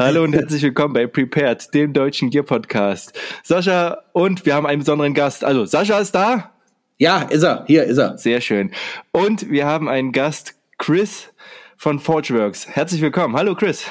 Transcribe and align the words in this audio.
1. 0.00 0.06
Hallo 0.06 0.24
und 0.24 0.32
herzlich 0.32 0.62
willkommen 0.62 0.94
bei 0.94 1.06
Prepared, 1.06 1.74
dem 1.74 1.92
deutschen 1.92 2.30
Gear 2.30 2.42
Podcast. 2.42 3.12
Sascha 3.42 3.98
und 4.14 4.46
wir 4.46 4.54
haben 4.54 4.66
einen 4.66 4.78
besonderen 4.78 5.12
Gast. 5.12 5.44
Also, 5.44 5.66
Sascha 5.66 5.98
ist 5.98 6.14
da? 6.14 6.52
Ja, 6.96 7.20
ist 7.20 7.42
er. 7.42 7.64
Hier 7.66 7.84
ist 7.84 7.98
er. 7.98 8.16
Sehr 8.16 8.40
schön. 8.40 8.70
Und 9.12 9.50
wir 9.50 9.66
haben 9.66 9.90
einen 9.90 10.12
Gast, 10.12 10.54
Chris 10.78 11.28
von 11.76 11.98
Forgeworks. 11.98 12.66
Herzlich 12.66 13.02
willkommen. 13.02 13.36
Hallo, 13.36 13.54
Chris. 13.54 13.84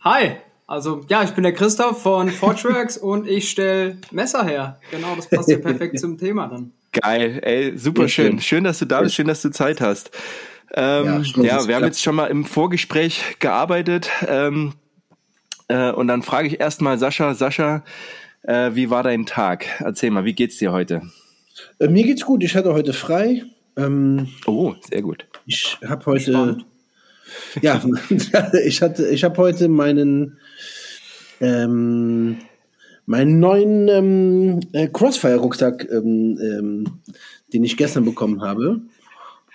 Hi. 0.00 0.36
Also, 0.66 1.02
ja, 1.10 1.22
ich 1.22 1.32
bin 1.32 1.42
der 1.42 1.52
Christoph 1.52 2.02
von 2.02 2.30
Forgeworks 2.30 2.96
und 2.96 3.28
ich 3.28 3.50
stelle 3.50 3.98
Messer 4.10 4.46
her. 4.46 4.80
Genau, 4.90 5.14
das 5.14 5.28
passt 5.28 5.50
ja 5.50 5.58
perfekt 5.62 6.00
zum 6.00 6.16
Thema 6.16 6.48
dann. 6.48 6.72
Geil, 6.92 7.40
ey, 7.42 7.76
super 7.76 8.08
schön. 8.08 8.32
schön. 8.32 8.40
Schön, 8.40 8.64
dass 8.64 8.78
du 8.78 8.86
da 8.86 9.02
bist, 9.02 9.14
schön, 9.14 9.26
dass 9.26 9.42
du 9.42 9.50
Zeit 9.50 9.82
hast. 9.82 10.10
Ähm, 10.72 11.22
ja, 11.36 11.42
ja 11.42 11.68
wir 11.68 11.76
haben 11.76 11.84
jetzt 11.84 12.02
schon 12.02 12.14
mal 12.14 12.28
im 12.28 12.46
Vorgespräch 12.46 13.36
gearbeitet. 13.40 14.08
Ähm, 14.26 14.72
äh, 15.68 15.92
und 15.92 16.08
dann 16.08 16.22
frage 16.22 16.48
ich 16.48 16.60
erstmal 16.60 16.98
Sascha, 16.98 17.34
Sascha, 17.34 17.84
äh, 18.42 18.70
wie 18.74 18.90
war 18.90 19.02
dein 19.02 19.26
Tag? 19.26 19.66
Erzähl 19.80 20.10
mal, 20.10 20.24
wie 20.24 20.34
geht's 20.34 20.58
dir 20.58 20.72
heute? 20.72 21.02
Äh, 21.78 21.88
mir 21.88 22.04
geht's 22.04 22.24
gut, 22.24 22.42
ich 22.42 22.56
hatte 22.56 22.72
heute 22.72 22.92
frei. 22.92 23.44
Ähm, 23.76 24.28
oh, 24.46 24.74
sehr 24.88 25.02
gut. 25.02 25.26
Ich 25.46 25.78
habe 25.86 26.04
heute. 26.06 26.32
Spannend. 26.32 26.66
Ja, 27.62 27.80
ich 28.64 28.82
hatte, 28.82 29.08
ich 29.08 29.24
habe 29.24 29.36
heute 29.36 29.68
meinen 29.68 30.38
ähm, 31.40 32.38
meinen 33.08 33.40
neuen 33.40 33.88
ähm, 33.88 34.60
äh, 34.72 34.86
Crossfire-Rucksack, 34.86 35.88
ähm, 35.90 36.38
ähm, 36.42 37.00
den 37.52 37.64
ich 37.64 37.78
gestern 37.78 38.04
bekommen 38.04 38.42
habe. 38.42 38.82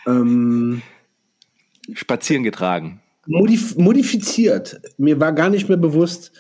Ähm, 0.08 0.82
spazieren 1.94 2.44
getragen. 2.44 3.03
Modif 3.26 3.78
modifiziert. 3.78 4.82
Mir 4.98 5.20
war 5.20 5.32
gar 5.32 5.50
nicht 5.50 5.70
mehr 5.70 5.78
bewusst, 5.78 6.32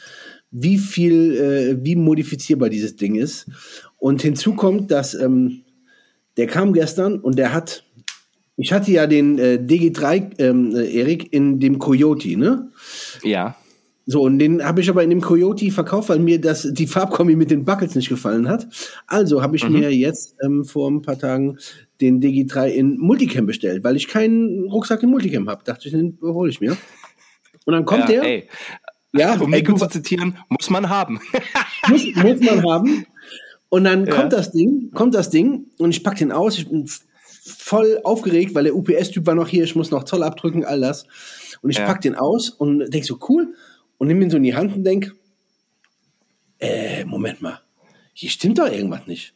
wie 0.51 0.77
viel, 0.77 1.35
äh, 1.35 1.85
wie 1.85 1.95
modifizierbar 1.95 2.69
dieses 2.69 2.95
Ding 2.95 3.15
ist. 3.15 3.47
Und 3.97 4.21
hinzu 4.21 4.53
kommt, 4.53 4.91
dass 4.91 5.13
ähm, 5.13 5.63
der 6.37 6.47
kam 6.47 6.73
gestern 6.73 7.19
und 7.19 7.37
der 7.37 7.53
hat, 7.53 7.83
ich 8.57 8.71
hatte 8.71 8.91
ja 8.91 9.07
den 9.07 9.39
äh, 9.39 9.59
DG3, 9.61 10.39
ähm, 10.39 10.75
äh, 10.75 10.91
Erik, 10.91 11.33
in 11.33 11.59
dem 11.59 11.79
Coyote, 11.79 12.37
ne? 12.37 12.69
Ja. 13.23 13.55
So, 14.05 14.21
und 14.21 14.37
den 14.37 14.63
habe 14.63 14.81
ich 14.81 14.89
aber 14.89 15.03
in 15.03 15.09
dem 15.09 15.21
Coyote 15.21 15.71
verkauft, 15.71 16.09
weil 16.09 16.19
mir 16.19 16.39
das, 16.39 16.67
die 16.73 16.87
Farbkombi 16.87 17.37
mit 17.37 17.51
den 17.51 17.63
Buckets 17.63 17.95
nicht 17.95 18.09
gefallen 18.09 18.49
hat. 18.49 18.67
Also 19.07 19.41
habe 19.41 19.55
ich 19.55 19.67
mhm. 19.67 19.79
mir 19.79 19.95
jetzt 19.95 20.35
ähm, 20.43 20.65
vor 20.65 20.91
ein 20.91 21.01
paar 21.01 21.17
Tagen 21.17 21.57
den 22.03 22.21
Digi3 22.21 22.67
in 22.67 22.97
Multicam 22.97 23.45
bestellt, 23.45 23.83
weil 23.83 23.95
ich 23.95 24.07
keinen 24.07 24.69
Rucksack 24.69 25.03
in 25.03 25.09
Multicam 25.09 25.49
habe. 25.49 25.63
Dachte 25.63 25.87
ich, 25.87 25.93
den 25.93 26.17
hole 26.21 26.49
ich 26.49 26.61
mir. 26.61 26.77
Und 27.65 27.73
dann 27.73 27.85
kommt 27.85 28.09
ja, 28.09 28.21
der. 28.21 28.23
Ey. 28.23 28.49
Ja, 29.13 29.35
um 29.39 29.49
Nico 29.49 29.75
zu 29.75 29.87
zitieren, 29.87 30.37
muss 30.49 30.69
man 30.69 30.89
haben. 30.89 31.19
muss, 31.87 32.03
muss 32.15 32.39
man 32.41 32.63
haben. 32.63 33.05
Und 33.69 33.85
dann 33.85 34.05
ja. 34.05 34.13
kommt 34.13 34.33
das 34.33 34.51
Ding, 34.51 34.91
kommt 34.93 35.15
das 35.15 35.29
Ding 35.29 35.67
und 35.79 35.91
ich 35.91 36.03
pack 36.03 36.17
den 36.17 36.31
aus. 36.31 36.57
Ich 36.57 36.69
bin 36.69 36.87
voll 37.45 37.99
aufgeregt, 38.03 38.53
weil 38.55 38.65
der 38.65 38.75
UPS-Typ 38.75 39.25
war 39.25 39.35
noch 39.35 39.47
hier. 39.47 39.63
Ich 39.63 39.75
muss 39.75 39.91
noch 39.91 40.03
Zoll 40.03 40.23
abdrücken, 40.23 40.63
all 40.63 40.81
das. 40.81 41.05
Und 41.61 41.69
ich 41.71 41.77
ja. 41.77 41.85
pack 41.85 42.01
den 42.01 42.15
aus 42.15 42.49
und 42.49 42.91
denk 42.93 43.05
so, 43.05 43.17
cool. 43.29 43.53
Und 43.97 44.07
nimm 44.07 44.21
ihn 44.21 44.29
so 44.29 44.37
in 44.37 44.43
die 44.43 44.55
Hand 44.55 44.75
und 44.75 44.83
denk, 44.83 45.13
äh, 46.59 47.05
Moment 47.05 47.41
mal. 47.41 47.61
Hier 48.13 48.29
stimmt 48.29 48.59
doch 48.59 48.71
irgendwas 48.71 49.07
nicht. 49.07 49.33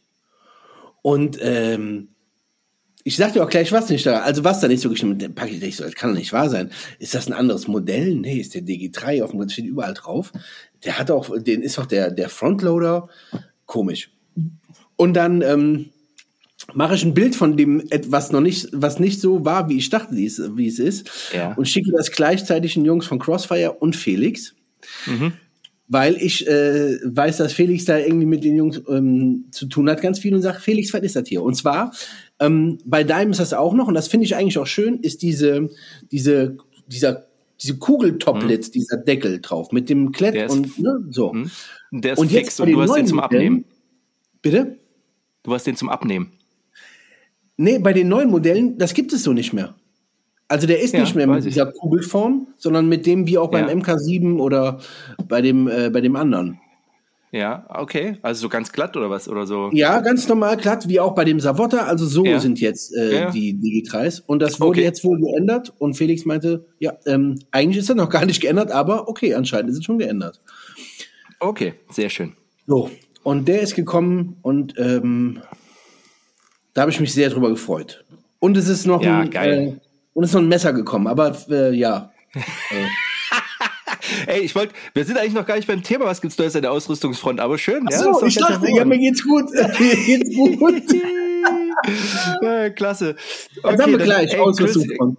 Und 1.01 1.37
ähm, 1.41 2.09
ich 3.07 3.15
sagte 3.15 3.41
auch 3.41 3.49
gleich, 3.49 3.71
was 3.71 3.89
nicht 3.89 4.05
da. 4.05 4.19
Also 4.19 4.43
was 4.43 4.59
da 4.59 4.67
nicht 4.67 4.81
so 4.81 4.89
gestimmt, 4.89 5.33
packe 5.33 5.51
ich 5.51 5.61
nicht 5.61 5.77
so, 5.77 5.85
das 5.85 5.95
kann 5.95 6.09
doch 6.09 6.19
nicht 6.19 6.33
wahr 6.33 6.49
sein. 6.49 6.71
Ist 6.99 7.15
das 7.15 7.27
ein 7.27 7.33
anderes 7.33 7.65
Modell? 7.69 8.13
Nee, 8.15 8.37
ist 8.37 8.53
der 8.53 8.63
DG3 8.63 9.23
auf 9.23 9.31
dem 9.31 9.47
steht 9.47 9.63
überall 9.63 9.93
drauf. 9.93 10.33
Der 10.83 10.99
hat 10.99 11.09
auch, 11.09 11.29
den 11.39 11.61
ist 11.61 11.79
auch 11.79 11.85
der, 11.85 12.11
der 12.11 12.27
Frontloader. 12.27 13.07
Komisch. 13.65 14.11
Und 14.97 15.13
dann 15.13 15.41
ähm, 15.41 15.85
mache 16.73 16.95
ich 16.95 17.05
ein 17.05 17.13
Bild 17.13 17.37
von 17.37 17.55
dem, 17.55 17.81
was 18.07 18.33
noch 18.33 18.41
nicht, 18.41 18.67
was 18.73 18.99
nicht 18.99 19.21
so 19.21 19.45
war, 19.45 19.69
wie 19.69 19.77
ich 19.77 19.89
dachte, 19.89 20.13
wie 20.13 20.25
es, 20.25 20.41
wie 20.57 20.67
es 20.67 20.77
ist. 20.77 21.09
Ja. 21.33 21.53
Und 21.53 21.69
schicke 21.69 21.91
das 21.95 22.11
gleichzeitig 22.11 22.73
den 22.73 22.83
Jungs 22.83 23.05
von 23.05 23.19
Crossfire 23.19 23.71
und 23.71 23.95
Felix. 23.95 24.53
Mhm 25.05 25.31
weil 25.87 26.17
ich 26.17 26.45
äh, 26.47 26.97
weiß, 27.03 27.37
dass 27.37 27.53
Felix 27.53 27.85
da 27.85 27.97
irgendwie 27.97 28.25
mit 28.25 28.43
den 28.43 28.57
Jungs 28.57 28.81
ähm, 28.89 29.45
zu 29.51 29.67
tun 29.67 29.89
hat, 29.89 30.01
ganz 30.01 30.19
viel 30.19 30.35
und 30.35 30.41
sagt, 30.41 30.61
Felix, 30.61 30.93
was 30.93 31.01
ist 31.01 31.15
das 31.15 31.27
hier? 31.27 31.41
Und 31.41 31.55
zwar, 31.55 31.93
ähm, 32.39 32.77
bei 32.85 33.03
Dime 33.03 33.31
ist 33.31 33.39
das 33.39 33.53
auch 33.53 33.73
noch, 33.73 33.87
und 33.87 33.93
das 33.93 34.07
finde 34.07 34.25
ich 34.25 34.35
eigentlich 34.35 34.57
auch 34.57 34.67
schön, 34.67 34.99
ist 34.99 35.21
diese, 35.21 35.69
diese, 36.11 36.57
dieser 36.87 37.27
diese 37.61 37.77
Kugeltoplets, 37.77 38.67
mhm. 38.67 38.71
dieser 38.71 38.97
Deckel 38.97 39.41
drauf 39.41 39.71
mit 39.71 39.89
dem 39.89 40.11
Klett 40.11 40.49
und 40.49 40.79
ne, 40.79 41.03
so. 41.09 41.33
Mhm. 41.33 41.51
Der 41.91 42.13
ist 42.13 42.19
und 42.19 42.31
fix 42.31 42.59
und 42.59 42.71
du 42.71 42.81
hast 42.81 42.95
den 42.95 43.07
zum 43.07 43.19
Abnehmen. 43.19 43.65
Bitte? 44.41 44.77
Du 45.43 45.53
hast 45.53 45.65
den 45.65 45.75
zum 45.75 45.89
Abnehmen. 45.89 46.33
Nee, 47.57 47.79
bei 47.79 47.93
den 47.93 48.07
neuen 48.07 48.29
Modellen, 48.29 48.77
das 48.77 48.93
gibt 48.93 49.13
es 49.13 49.23
so 49.23 49.33
nicht 49.33 49.53
mehr. 49.53 49.75
Also 50.47 50.67
der 50.67 50.79
ist 50.79 50.93
ja, 50.93 51.01
nicht 51.01 51.15
mehr 51.15 51.27
mit 51.27 51.43
dieser 51.43 51.65
Kugelform, 51.65 52.47
sondern 52.57 52.87
mit 52.87 53.05
dem 53.05 53.27
wie 53.27 53.37
auch 53.37 53.49
beim 53.49 53.67
ja. 53.67 53.73
MK7 53.73 54.37
oder 54.37 54.79
bei 55.27 55.41
dem, 55.41 55.67
äh, 55.67 55.89
bei 55.89 55.99
dem 55.99 56.15
anderen. 56.15 56.59
Ja, 57.31 57.65
okay. 57.69 58.17
Also 58.21 58.41
so 58.41 58.49
ganz 58.49 58.71
glatt 58.71 58.95
oder 58.95 59.09
was? 59.09 59.27
Oder 59.27 59.45
so? 59.45 59.69
Ja, 59.73 59.99
ganz 59.99 60.27
normal 60.27 60.55
glatt, 60.57 60.87
wie 60.87 60.99
auch 60.99 61.13
bei 61.13 61.25
dem 61.25 61.39
Savotta. 61.39 61.79
Also 61.79 62.05
so 62.05 62.23
ja. 62.23 62.39
sind 62.39 62.59
jetzt 62.61 62.95
äh, 62.95 63.19
ja. 63.19 63.31
die 63.31 63.53
Digikreis. 63.53 64.21
Und 64.21 64.39
das 64.39 64.59
wurde 64.59 64.79
okay. 64.79 64.83
jetzt 64.83 65.03
wohl 65.03 65.19
geändert. 65.19 65.73
Und 65.77 65.95
Felix 65.95 66.25
meinte, 66.25 66.65
ja, 66.79 66.93
ähm, 67.05 67.39
eigentlich 67.51 67.79
ist 67.79 67.89
er 67.89 67.95
noch 67.95 68.09
gar 68.11 68.25
nicht 68.25 68.41
geändert, 68.41 68.71
aber 68.71 69.09
okay, 69.09 69.33
anscheinend 69.33 69.71
ist 69.71 69.79
es 69.79 69.83
schon 69.83 69.99
geändert. 69.99 70.41
Okay, 71.39 71.73
sehr 71.89 72.09
schön. 72.09 72.33
So, 72.65 72.89
und 73.23 73.47
der 73.47 73.61
ist 73.61 73.75
gekommen 73.75 74.37
und 74.41 74.73
ähm, 74.77 75.41
da 76.73 76.81
habe 76.81 76.91
ich 76.91 76.99
mich 76.99 77.13
sehr 77.13 77.29
drüber 77.29 77.49
gefreut. 77.49 78.05
Und 78.39 78.55
es 78.55 78.69
ist 78.69 78.85
noch 78.85 79.03
ja, 79.03 79.19
ein. 79.19 79.33
Äh, 79.33 79.75
und 80.13 80.23
es 80.23 80.29
ist 80.29 80.33
noch 80.33 80.41
ein 80.41 80.47
Messer 80.47 80.73
gekommen, 80.73 81.07
aber 81.07 81.35
äh, 81.49 81.73
ja. 81.73 82.11
Ey, 84.27 84.41
ich 84.41 84.53
wollte, 84.55 84.73
wir 84.93 85.05
sind 85.05 85.17
eigentlich 85.17 85.33
noch 85.33 85.45
gar 85.45 85.55
nicht 85.55 85.67
beim 85.67 85.81
Thema, 85.81 86.03
was 86.03 86.19
gibt's 86.19 86.37
Neues 86.37 86.53
an 86.55 86.61
der 86.61 86.73
Ausrüstungsfront, 86.73 87.39
aber 87.39 87.57
schön. 87.57 87.85
Ach 87.87 87.97
so, 87.97 88.19
ja, 88.21 88.27
ich 88.27 88.35
dachte, 88.35 88.69
ja, 88.69 88.83
mir 88.83 88.97
geht's 88.97 89.23
gut. 89.23 89.49
mir 89.79 89.95
geht's 89.95 90.35
gut. 90.35 90.83
ja, 92.41 92.69
klasse. 92.71 93.15
Okay, 93.63 93.77
dann 93.77 93.81
haben 93.81 93.91
wir 93.91 93.99
gleich 93.99 94.33
ey, 94.33 94.39
Ausrüstungsfront. 94.39 95.17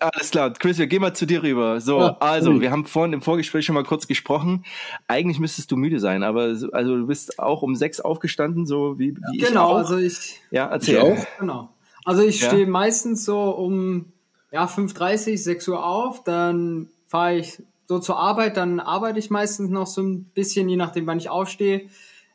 Alles 0.00 0.30
klar, 0.30 0.50
Chris, 0.54 0.78
wir 0.78 0.86
gehen 0.86 1.02
mal 1.02 1.14
zu 1.14 1.26
dir 1.26 1.42
rüber. 1.42 1.78
So, 1.82 1.98
ja, 1.98 2.16
also, 2.20 2.58
wir 2.58 2.70
haben 2.70 2.86
vorhin 2.86 3.12
im 3.12 3.20
Vorgespräch 3.20 3.66
schon 3.66 3.74
mal 3.74 3.84
kurz 3.84 4.06
gesprochen. 4.06 4.64
Eigentlich 5.08 5.38
müsstest 5.38 5.70
du 5.70 5.76
müde 5.76 6.00
sein, 6.00 6.22
aber 6.22 6.56
also 6.72 6.96
du 6.96 7.06
bist 7.06 7.38
auch 7.38 7.60
um 7.60 7.74
sechs 7.76 8.00
aufgestanden, 8.00 8.64
so 8.64 8.98
wie, 8.98 9.14
wie 9.14 9.20
ja. 9.20 9.28
ich 9.34 9.44
Genau, 9.48 9.74
also 9.74 9.98
ich. 9.98 10.40
Ja, 10.50 10.68
erzähl. 10.68 10.94
Ich 10.94 11.00
auch. 11.00 11.26
Genau. 11.38 11.68
Also 12.06 12.22
ich 12.22 12.40
ja. 12.40 12.48
stehe 12.48 12.66
meistens 12.66 13.26
so 13.26 13.50
um 13.50 14.06
ja, 14.50 14.64
5.30, 14.64 15.36
6 15.36 15.68
Uhr 15.68 15.84
auf, 15.84 16.24
dann 16.24 16.88
fahre 17.06 17.36
ich 17.36 17.62
so 17.86 17.98
zur 17.98 18.18
Arbeit, 18.18 18.56
dann 18.56 18.80
arbeite 18.80 19.18
ich 19.18 19.30
meistens 19.30 19.70
noch 19.70 19.86
so 19.86 20.02
ein 20.02 20.24
bisschen, 20.24 20.68
je 20.68 20.76
nachdem, 20.76 21.06
wann 21.06 21.18
ich 21.18 21.28
aufstehe, 21.28 21.88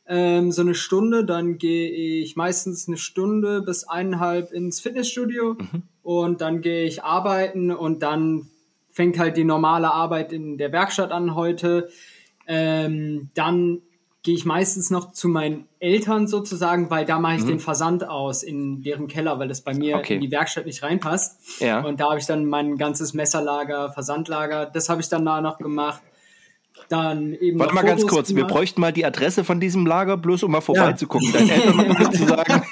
ähm, 0.07 0.51
so 0.51 0.61
eine 0.61 0.75
Stunde, 0.75 1.25
dann 1.25 1.57
gehe 1.57 2.21
ich 2.21 2.35
meistens 2.35 2.87
eine 2.87 2.97
Stunde 2.97 3.61
bis 3.61 3.83
eineinhalb 3.83 4.51
ins 4.51 4.79
Fitnessstudio 4.79 5.55
mhm. 5.59 5.83
und 6.01 6.41
dann 6.41 6.61
gehe 6.61 6.85
ich 6.85 7.03
arbeiten 7.03 7.71
und 7.71 8.03
dann 8.03 8.47
fängt 8.91 9.19
halt 9.19 9.37
die 9.37 9.43
normale 9.43 9.91
Arbeit 9.91 10.33
in 10.33 10.57
der 10.57 10.71
Werkstatt 10.71 11.11
an 11.11 11.35
heute. 11.35 11.89
Ähm, 12.47 13.29
dann 13.33 13.81
gehe 14.27 14.35
ich 14.35 14.43
meistens 14.43 14.89
noch 14.89 15.13
zu 15.13 15.29
meinen 15.29 15.69
Eltern 15.79 16.27
sozusagen, 16.27 16.89
weil 16.89 17.05
da 17.05 17.17
mache 17.17 17.35
ich 17.35 17.43
mhm. 17.43 17.47
den 17.47 17.59
Versand 17.61 18.05
aus 18.05 18.43
in 18.43 18.81
deren 18.83 19.07
Keller, 19.07 19.39
weil 19.39 19.47
das 19.47 19.61
bei 19.61 19.73
mir 19.73 19.95
okay. 19.95 20.15
in 20.15 20.19
die 20.19 20.29
Werkstatt 20.29 20.65
nicht 20.65 20.83
reinpasst. 20.83 21.61
Ja. 21.61 21.79
Und 21.79 22.01
da 22.01 22.09
habe 22.09 22.19
ich 22.19 22.25
dann 22.25 22.45
mein 22.45 22.75
ganzes 22.75 23.13
Messerlager, 23.13 23.93
Versandlager, 23.93 24.65
das 24.65 24.89
habe 24.89 24.99
ich 24.99 25.07
dann 25.07 25.23
da 25.23 25.39
noch 25.39 25.59
gemacht. 25.59 26.01
Dann 26.89 27.35
eben 27.35 27.57
Warte 27.57 27.73
mal 27.73 27.79
Fotos 27.79 28.01
ganz 28.01 28.11
kurz, 28.11 28.27
gemacht. 28.27 28.49
wir 28.49 28.53
bräuchten 28.53 28.81
mal 28.81 28.91
die 28.91 29.05
Adresse 29.05 29.45
von 29.45 29.61
diesem 29.61 29.85
Lager, 29.85 30.17
bloß 30.17 30.43
um 30.43 30.51
mal 30.51 30.59
vorbeizugucken. 30.59 31.31
Ja. 31.31 31.39
Deinen 31.39 31.49
Eltern 31.49 31.87
mal 31.87 32.11
zu 32.11 32.25
sagen. 32.25 32.63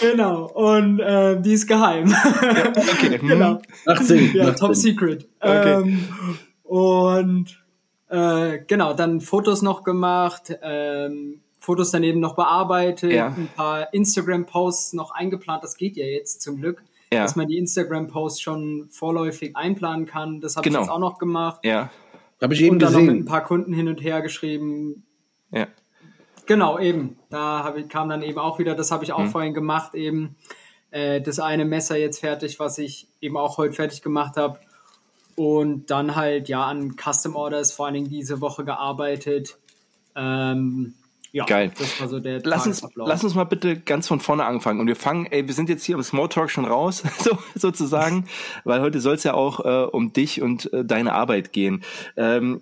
genau, 0.10 0.46
und 0.46 0.98
äh, 0.98 1.40
die 1.40 1.52
ist 1.52 1.68
geheim. 1.68 2.08
Ja, 2.08 2.72
okay. 2.76 3.18
genau. 3.22 3.62
18. 3.86 4.34
Ja, 4.34 4.50
top 4.50 4.74
secret. 4.74 5.28
Okay. 5.38 5.82
Ähm, 5.82 6.08
und 6.64 7.65
äh, 8.08 8.58
genau, 8.66 8.94
dann 8.94 9.20
Fotos 9.20 9.62
noch 9.62 9.82
gemacht, 9.82 10.56
ähm, 10.62 11.40
Fotos 11.58 11.90
daneben 11.90 12.20
noch 12.20 12.36
bearbeitet, 12.36 13.12
ja. 13.12 13.28
ein 13.28 13.48
paar 13.56 13.92
Instagram-Posts 13.92 14.92
noch 14.92 15.10
eingeplant. 15.10 15.64
Das 15.64 15.76
geht 15.76 15.96
ja 15.96 16.04
jetzt 16.04 16.40
zum 16.40 16.58
Glück, 16.58 16.82
ja. 17.12 17.22
dass 17.22 17.34
man 17.34 17.48
die 17.48 17.58
Instagram-Posts 17.58 18.40
schon 18.40 18.88
vorläufig 18.90 19.56
einplanen 19.56 20.06
kann. 20.06 20.40
Das 20.40 20.56
habe 20.56 20.68
genau. 20.68 20.80
ich 20.80 20.86
jetzt 20.86 20.92
auch 20.92 21.00
noch 21.00 21.18
gemacht. 21.18 21.60
Ja. 21.64 21.90
Habe 22.40 22.54
ich 22.54 22.62
eben 22.62 22.74
Und 22.74 22.82
dann 22.82 22.92
gesehen. 22.92 23.06
noch 23.06 23.12
mit 23.12 23.22
ein 23.22 23.26
paar 23.26 23.42
Kunden 23.42 23.72
hin 23.72 23.88
und 23.88 24.02
her 24.02 24.22
geschrieben. 24.22 25.04
Ja. 25.50 25.66
Genau, 26.46 26.78
eben. 26.78 27.18
Da 27.30 27.74
ich, 27.76 27.88
kam 27.88 28.08
dann 28.08 28.22
eben 28.22 28.38
auch 28.38 28.58
wieder, 28.58 28.74
das 28.76 28.92
habe 28.92 29.02
ich 29.02 29.12
auch 29.12 29.18
hm. 29.18 29.30
vorhin 29.30 29.54
gemacht, 29.54 29.94
eben 29.94 30.36
äh, 30.90 31.20
das 31.20 31.40
eine 31.40 31.64
Messer 31.64 31.96
jetzt 31.96 32.20
fertig, 32.20 32.60
was 32.60 32.78
ich 32.78 33.08
eben 33.20 33.36
auch 33.36 33.58
heute 33.58 33.72
fertig 33.72 34.02
gemacht 34.02 34.36
habe. 34.36 34.60
Und 35.36 35.90
dann 35.90 36.16
halt 36.16 36.48
ja 36.48 36.64
an 36.64 36.96
Custom 36.96 37.36
Orders 37.36 37.72
vor 37.72 37.86
allen 37.86 37.94
Dingen 37.94 38.08
diese 38.08 38.40
Woche 38.40 38.64
gearbeitet. 38.64 39.58
Ähm, 40.16 40.94
ja, 41.32 41.44
Geil. 41.44 41.72
Das 41.78 42.00
war 42.00 42.08
so 42.08 42.20
der 42.20 42.40
lass 42.44 42.66
uns, 42.66 42.86
lass 42.94 43.24
uns 43.24 43.34
mal 43.34 43.44
bitte 43.44 43.78
ganz 43.78 44.08
von 44.08 44.20
vorne 44.20 44.44
anfangen. 44.44 44.80
Und 44.80 44.86
wir 44.86 44.96
fangen, 44.96 45.26
ey, 45.26 45.46
wir 45.46 45.54
sind 45.54 45.68
jetzt 45.68 45.84
hier 45.84 45.96
im 45.96 46.02
Smalltalk 46.02 46.50
schon 46.50 46.64
raus, 46.64 47.02
so, 47.18 47.38
sozusagen, 47.54 48.26
weil 48.64 48.80
heute 48.80 49.00
soll 49.00 49.14
es 49.14 49.24
ja 49.24 49.34
auch 49.34 49.64
äh, 49.64 49.86
um 49.86 50.12
dich 50.12 50.42
und 50.42 50.72
äh, 50.72 50.84
deine 50.84 51.12
Arbeit 51.12 51.52
gehen. 51.52 51.82
Ähm, 52.16 52.60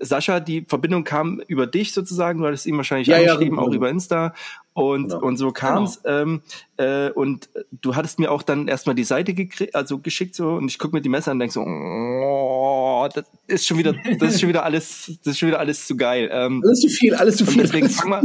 Sascha, 0.00 0.40
die 0.40 0.64
Verbindung 0.66 1.04
kam 1.04 1.40
über 1.46 1.66
dich 1.66 1.92
sozusagen, 1.92 2.40
du 2.40 2.46
hattest 2.46 2.66
ihm 2.66 2.76
wahrscheinlich 2.76 3.08
ja, 3.08 3.18
angeschrieben, 3.18 3.58
ja, 3.58 3.64
auch 3.64 3.72
über 3.72 3.90
Insta. 3.90 4.34
Und, 4.74 5.10
genau. 5.10 5.24
und 5.24 5.36
so 5.36 5.52
kam's. 5.52 6.02
Genau. 6.02 6.22
Ähm, 6.22 6.42
äh, 6.78 7.10
und 7.10 7.48
du 7.70 7.94
hattest 7.94 8.18
mir 8.18 8.32
auch 8.32 8.42
dann 8.42 8.66
erstmal 8.66 8.96
die 8.96 9.04
Seite 9.04 9.34
also 9.72 9.98
geschickt 9.98 10.34
so 10.34 10.48
und 10.54 10.68
ich 10.68 10.80
gucke 10.80 10.96
mir 10.96 11.00
die 11.00 11.08
Messer 11.08 11.30
an 11.30 11.36
und 11.36 11.40
denk 11.40 11.52
so, 11.52 11.60
oh, 11.60 12.73
das 13.08 13.24
ist 13.46 13.66
schon 13.66 13.78
wieder, 13.78 13.94
das 14.18 14.34
ist 14.34 14.40
schon 14.40 14.48
wieder 14.48 14.64
alles, 14.64 15.18
das 15.24 15.32
ist 15.32 15.38
schon 15.38 15.48
wieder 15.48 15.60
alles 15.60 15.86
zu 15.86 15.96
geil. 15.96 16.28
Ähm, 16.32 16.62
alles 16.64 16.80
zu 16.80 16.88
viel, 16.88 17.14
alles 17.14 17.36
zu 17.36 17.46
viel. 17.46 17.62
Deswegen 17.62 17.88
fang 17.88 18.08
mal, 18.08 18.22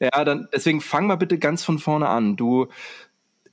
ja, 0.00 0.24
dann 0.24 0.48
deswegen 0.52 0.80
fang 0.80 1.06
mal 1.06 1.16
bitte 1.16 1.38
ganz 1.38 1.64
von 1.64 1.78
vorne 1.78 2.08
an. 2.08 2.36
Du, 2.36 2.68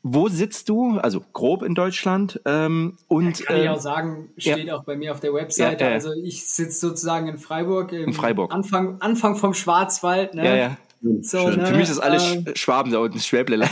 wo 0.04 0.30
sitzt 0.30 0.70
du? 0.70 0.98
Also 0.98 1.24
grob 1.34 1.64
in 1.64 1.76
Deutschland. 1.76 2.42
Ähm, 2.46 2.98
und 3.08 3.40
ja, 3.40 3.46
kann 3.46 3.58
ich 3.58 3.66
ähm, 3.66 3.72
auch 3.72 3.80
sagen, 3.80 4.30
steht 4.38 4.66
ja. 4.66 4.76
auch 4.76 4.84
bei 4.84 4.96
mir 4.96 5.12
auf 5.12 5.20
der 5.20 5.34
Webseite. 5.34 5.84
Ja, 5.84 5.92
also 5.92 6.12
ich 6.14 6.48
sitze 6.48 6.80
sozusagen 6.80 7.28
in 7.28 7.38
Freiburg. 7.38 7.92
in 7.92 8.14
Freiburg. 8.14 8.54
Anfang, 8.54 9.00
Anfang 9.02 9.36
vom 9.36 9.54
Schwarzwald. 9.54 10.34
Ne? 10.34 10.78
So, 11.22 11.50
ne? 11.50 11.66
Für 11.66 11.76
mich 11.76 11.90
ist 11.90 11.98
alles 12.00 12.32
ähm, 12.32 12.46
Schwaben 12.56 12.92
da 12.92 13.00
unten, 13.00 13.20
Schwäble. 13.20 13.62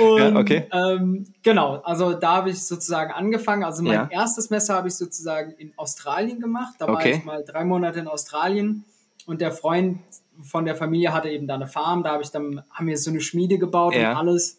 und, 0.00 0.18
ja, 0.18 0.34
okay. 0.34 0.66
Ähm, 0.72 1.26
genau, 1.42 1.82
also 1.84 2.14
da 2.14 2.36
habe 2.36 2.48
ich 2.48 2.62
sozusagen 2.64 3.12
angefangen. 3.12 3.62
Also 3.62 3.82
mein 3.82 3.92
ja. 3.92 4.08
erstes 4.10 4.48
Messer 4.48 4.74
habe 4.74 4.88
ich 4.88 4.94
sozusagen 4.94 5.52
in 5.58 5.74
Australien 5.76 6.40
gemacht. 6.40 6.76
Da 6.78 6.88
okay. 6.88 6.94
war 6.94 7.06
ich 7.06 7.24
mal 7.24 7.44
drei 7.44 7.66
Monate 7.66 7.98
in 7.98 8.08
Australien 8.08 8.84
und 9.26 9.42
der 9.42 9.52
Freund 9.52 9.98
von 10.42 10.64
der 10.64 10.76
Familie 10.76 11.12
hatte 11.12 11.28
eben 11.28 11.46
da 11.46 11.56
eine 11.56 11.66
Farm. 11.66 12.02
Da 12.02 12.12
habe 12.12 12.22
ich 12.22 12.30
dann 12.30 12.62
haben 12.70 12.86
wir 12.86 12.96
so 12.96 13.10
eine 13.10 13.20
Schmiede 13.20 13.58
gebaut 13.58 13.94
ja. 13.94 14.12
und 14.12 14.16
alles. 14.16 14.58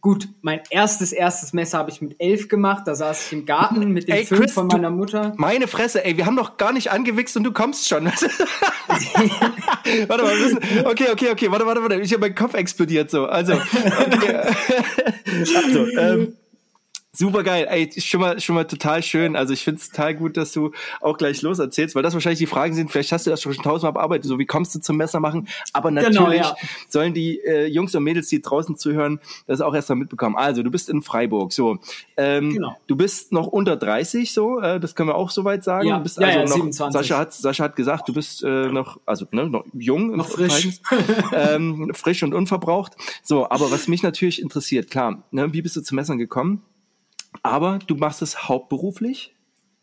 Gut, 0.00 0.28
mein 0.40 0.60
erstes, 0.70 1.12
erstes 1.12 1.52
Messer 1.52 1.78
habe 1.78 1.90
ich 1.90 2.00
mit 2.00 2.14
elf 2.20 2.48
gemacht. 2.48 2.84
Da 2.86 2.94
saß 2.94 3.26
ich 3.26 3.32
im 3.32 3.46
Garten 3.46 3.92
mit 3.92 4.06
dem 4.06 4.14
ey, 4.14 4.24
Film 4.24 4.42
Chris, 4.42 4.52
von 4.52 4.68
meiner 4.68 4.90
Mutter. 4.90 5.32
Meine 5.36 5.66
Fresse, 5.66 6.04
ey, 6.04 6.16
wir 6.16 6.26
haben 6.26 6.36
noch 6.36 6.58
gar 6.58 6.72
nicht 6.72 6.92
angewichst 6.92 7.36
und 7.36 7.44
du 7.44 7.52
kommst 7.52 7.88
schon. 7.88 8.06
warte 10.06 10.22
mal, 10.22 10.36
müssen, 10.36 10.58
okay, 10.84 11.06
okay, 11.10 11.30
okay, 11.32 11.50
warte, 11.50 11.66
warte, 11.66 11.82
warte. 11.82 12.00
Ich 12.00 12.12
habe 12.12 12.20
meinen 12.20 12.34
Kopf 12.34 12.54
explodiert 12.54 13.10
so. 13.10 13.26
Also, 13.26 13.54
okay. 13.54 14.36
also 15.56 15.86
ähm, 15.98 16.36
Super 17.16 17.42
geil, 17.42 17.66
ey, 17.70 17.90
schon 17.98 18.20
mal, 18.20 18.38
schon 18.40 18.54
mal 18.54 18.64
total 18.64 19.02
schön. 19.02 19.36
Also 19.36 19.54
ich 19.54 19.64
finde 19.64 19.80
es 19.80 19.88
total 19.88 20.14
gut, 20.14 20.36
dass 20.36 20.52
du 20.52 20.72
auch 21.00 21.16
gleich 21.16 21.40
los 21.40 21.58
erzählst, 21.58 21.94
weil 21.94 22.02
das 22.02 22.12
wahrscheinlich 22.12 22.40
die 22.40 22.46
Fragen 22.46 22.74
sind, 22.74 22.90
vielleicht 22.90 23.10
hast 23.10 23.26
du 23.26 23.30
das 23.30 23.40
schon 23.40 23.54
tausendmal 23.54 23.94
bearbeitet, 23.94 24.26
so 24.26 24.38
wie 24.38 24.44
kommst 24.44 24.74
du 24.74 24.80
zum 24.80 24.98
Messer 24.98 25.18
machen? 25.18 25.48
Aber 25.72 25.88
genau, 25.88 26.02
natürlich 26.02 26.42
genau, 26.42 26.48
ja. 26.50 26.56
sollen 26.88 27.14
die 27.14 27.40
äh, 27.40 27.68
Jungs 27.68 27.94
und 27.94 28.04
Mädels, 28.04 28.28
die 28.28 28.42
draußen 28.42 28.76
zuhören, 28.76 29.18
das 29.46 29.62
auch 29.62 29.74
erst 29.74 29.88
mal 29.88 29.94
mitbekommen. 29.94 30.36
Also 30.36 30.62
du 30.62 30.70
bist 30.70 30.90
in 30.90 31.00
Freiburg, 31.00 31.54
so. 31.54 31.78
Ähm, 32.18 32.52
genau. 32.52 32.76
Du 32.86 32.96
bist 32.96 33.32
noch 33.32 33.46
unter 33.46 33.76
30, 33.76 34.30
so, 34.30 34.60
äh, 34.60 34.78
das 34.78 34.94
können 34.94 35.08
wir 35.08 35.14
auch 35.14 35.30
soweit 35.30 35.64
sagen. 35.64 35.88
Ja, 35.88 35.96
du 35.96 36.02
bist 36.02 36.18
ja, 36.18 36.26
also 36.26 36.38
ja, 36.38 36.44
noch, 36.44 36.54
27. 36.54 36.92
Sascha 36.92 37.18
hat, 37.18 37.32
Sascha 37.32 37.64
hat 37.64 37.76
gesagt, 37.76 38.08
du 38.10 38.12
bist 38.12 38.44
äh, 38.44 38.68
noch, 38.68 39.00
also 39.06 39.24
ne, 39.30 39.48
noch 39.48 39.64
jung, 39.72 40.14
noch 40.14 40.28
frisch. 40.28 40.68
ähm, 41.32 41.92
frisch 41.94 42.22
und 42.22 42.34
unverbraucht. 42.34 42.92
So, 43.22 43.48
aber 43.48 43.70
was 43.70 43.88
mich 43.88 44.02
natürlich 44.02 44.42
interessiert, 44.42 44.90
klar, 44.90 45.22
ne, 45.30 45.54
wie 45.54 45.62
bist 45.62 45.76
du 45.76 45.80
zum 45.80 45.96
Messern 45.96 46.18
gekommen? 46.18 46.62
Aber 47.42 47.78
du 47.86 47.94
machst 47.94 48.22
es 48.22 48.48
hauptberuflich? 48.48 49.34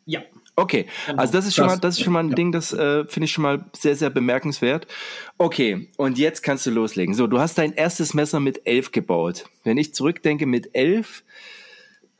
Ja. 0.06 0.22
Okay, 0.56 0.86
genau. 1.08 1.20
also 1.20 1.34
das 1.34 1.48
ist 1.48 1.56
schon 1.56 1.66
das, 1.66 1.74
mal, 1.74 1.80
das 1.80 1.98
ist 1.98 2.04
schon 2.04 2.14
mal 2.14 2.20
ein 2.20 2.30
ja. 2.30 2.36
Ding, 2.36 2.52
das 2.52 2.74
äh, 2.74 3.06
finde 3.06 3.26
ich 3.26 3.32
schon 3.32 3.42
mal 3.42 3.66
sehr, 3.76 3.96
sehr 3.96 4.12
bemerkenswert. 4.12 4.86
Okay, 5.40 5.90
und 5.98 6.20
jetzt 6.20 6.44
kannst 6.44 6.66
du 6.68 6.72
loslegen. 6.72 7.16
So, 7.16 7.26
du 7.26 7.40
hast 7.40 7.58
dein 7.58 7.74
erstes 7.74 8.14
Messer 8.14 8.40
mit 8.40 8.62
elf 8.66 8.92
gebaut. 8.92 9.46
Wenn 9.64 9.78
ich 9.78 9.96
zurückdenke, 9.96 10.46
mit 10.46 10.76
elf, 10.76 11.24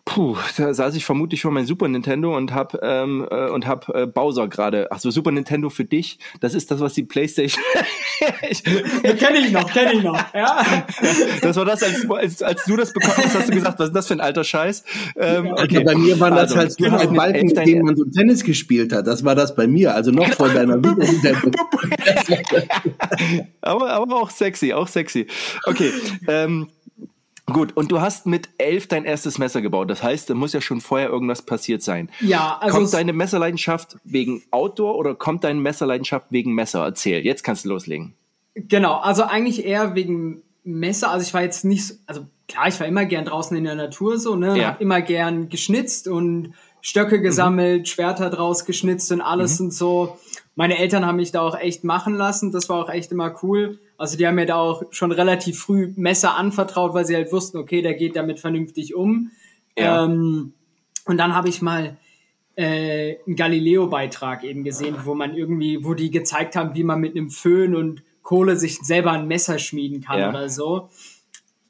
Puh, 0.06 0.36
da 0.58 0.74
saß 0.74 0.96
ich 0.96 1.06
vermutlich 1.06 1.42
vor 1.42 1.52
meinem 1.52 1.66
Super 1.66 1.88
Nintendo 1.88 2.36
und 2.36 2.54
hab 2.54 2.78
ähm, 2.84 3.26
äh, 3.32 3.50
und 3.50 3.66
hab 3.66 3.88
äh, 3.88 4.06
Bowser 4.06 4.50
gerade. 4.50 4.88
Ach 4.92 5.00
so, 5.00 5.10
Super 5.12 5.32
Nintendo 5.32 5.70
für 5.70 5.86
dich. 5.86 6.20
Das 6.42 6.54
ist 6.54 6.70
das, 6.72 6.82
was 6.82 6.94
die 6.94 7.04
PlayStation. 7.04 7.64
ich, 8.50 8.64
kenne 8.64 9.40
ich 9.40 9.52
noch, 9.52 9.72
kenne 9.72 9.94
ich 9.94 10.04
noch. 10.04 10.34
Ja. 10.34 10.66
Das 11.42 11.58
war 11.58 11.66
das, 11.66 11.84
als, 11.84 12.10
als, 12.10 12.42
als 12.42 12.64
du 12.66 12.76
das 12.76 12.94
bekommen 12.94 13.18
hast, 13.18 13.36
hast 13.36 13.50
du 13.50 13.54
gesagt, 13.54 13.80
was 13.80 13.88
ist 13.88 13.96
das 13.96 14.08
für 14.08 14.14
ein 14.14 14.22
alter 14.22 14.44
Scheiß? 14.44 14.84
Ähm, 15.16 15.52
okay. 15.52 15.84
bei 15.84 15.96
mir 15.96 16.20
war 16.20 16.32
das 16.32 16.56
also, 16.56 16.58
halt 16.58 16.72
so 16.72 16.86
ein 16.86 17.14
Balken, 17.14 17.48
mit 17.48 17.68
dem 17.68 17.86
man 17.86 17.96
so 17.96 18.06
Tennis 18.06 18.44
gespielt 18.44 18.94
hat. 18.94 19.08
Das 19.08 19.24
war 19.24 19.36
das 19.36 19.56
bei 19.56 19.68
mir, 19.68 19.94
also 19.94 20.12
noch 20.12 20.30
vor 20.34 20.50
deiner 20.54 20.78
Nintendo. 20.78 21.52
aber, 23.62 23.92
aber 23.92 24.16
auch 24.16 24.30
sexy, 24.30 24.74
auch 24.74 24.88
sexy. 24.88 25.28
Okay. 25.66 25.92
Ähm, 26.28 26.68
Gut, 27.46 27.76
und 27.76 27.92
du 27.92 28.00
hast 28.00 28.26
mit 28.26 28.50
elf 28.58 28.88
dein 28.88 29.04
erstes 29.04 29.38
Messer 29.38 29.62
gebaut. 29.62 29.90
Das 29.90 30.02
heißt, 30.02 30.30
da 30.30 30.34
muss 30.34 30.54
ja 30.54 30.62
schon 30.62 30.80
vorher 30.80 31.10
irgendwas 31.10 31.42
passiert 31.42 31.82
sein. 31.82 32.10
Ja, 32.22 32.58
also. 32.62 32.78
Kommt 32.78 32.94
deine 32.94 33.12
Messerleidenschaft 33.12 33.98
wegen 34.06 34.44
Outdoor 34.52 34.96
oder 34.96 35.14
kommt 35.14 35.44
deine 35.44 35.60
Messerleidenschaft 35.60 36.28
wegen 36.30 36.54
Messer? 36.54 36.84
Erzähl, 36.86 37.26
jetzt 37.26 37.44
kannst 37.44 37.66
du 37.66 37.70
loslegen. 37.70 38.14
Genau, 38.56 38.96
also 38.96 39.24
eigentlich 39.24 39.66
eher 39.66 39.94
wegen 39.94 40.42
Messer. 40.64 41.10
Also 41.10 41.26
ich 41.26 41.34
war 41.34 41.42
jetzt 41.42 41.66
nicht, 41.66 41.96
also 42.06 42.26
klar, 42.48 42.70
ich 42.70 42.80
war 42.80 42.88
immer 42.88 43.06
gern 43.06 43.26
draußen 43.26 43.58
in 43.58 43.66
der 43.66 43.76
Natur 43.76 44.18
so, 44.20 44.36
ne? 44.36 44.58
Ja. 44.58 44.68
Hab 44.70 44.82
immer 44.82 45.02
gern 45.02 45.50
geschnitzt 45.50 46.08
und 46.08 46.54
Stöcke 46.82 47.22
gesammelt, 47.22 47.82
mhm. 47.82 47.86
Schwerter 47.86 48.30
draus 48.30 48.66
geschnitzt 48.66 49.12
und 49.12 49.22
alles 49.22 49.60
mhm. 49.60 49.66
und 49.66 49.72
so. 49.72 50.18
Meine 50.56 50.78
Eltern 50.78 51.06
haben 51.06 51.18
mich 51.18 51.32
da 51.32 51.42
auch 51.42 51.58
echt 51.58 51.84
machen 51.84 52.16
lassen. 52.16 52.52
Das 52.52 52.70
war 52.70 52.84
auch 52.84 52.90
echt 52.90 53.12
immer 53.12 53.36
cool. 53.44 53.80
Also 53.98 54.18
die 54.18 54.28
haben 54.28 54.36
mir 54.36 54.46
da 54.46 54.56
auch 54.56 54.84
schon 54.92 55.12
relativ 55.12 55.60
früh 55.60 55.94
Messer 55.96 56.36
anvertraut, 56.36 56.94
weil 56.94 57.06
sie 57.06 57.16
halt 57.16 57.32
wussten, 57.32 57.58
okay, 57.58 57.82
der 57.82 57.94
geht 57.94 58.16
damit 58.16 58.40
vernünftig 58.40 58.96
um. 58.96 59.32
Ja. 59.78 60.06
Ähm, 60.06 60.54
und 61.06 61.18
dann 61.18 61.36
habe 61.36 61.50
ich 61.50 61.62
mal 61.62 61.98
äh, 62.56 63.18
einen 63.26 63.36
Galileo-Beitrag 63.36 64.44
eben 64.44 64.64
gesehen, 64.64 64.96
wo 65.04 65.16
man 65.16 65.36
irgendwie, 65.36 65.84
wo 65.84 65.94
die 65.94 66.12
gezeigt 66.12 66.56
haben, 66.56 66.76
wie 66.76 66.84
man 66.84 67.00
mit 67.00 67.16
einem 67.16 67.30
Föhn 67.30 67.76
und 67.76 68.04
Kohle 68.22 68.56
sich 68.56 68.80
selber 68.80 69.12
ein 69.12 69.28
Messer 69.28 69.60
schmieden 69.60 70.02
kann 70.02 70.20
ja. 70.20 70.30
oder 70.30 70.48
so. 70.50 70.90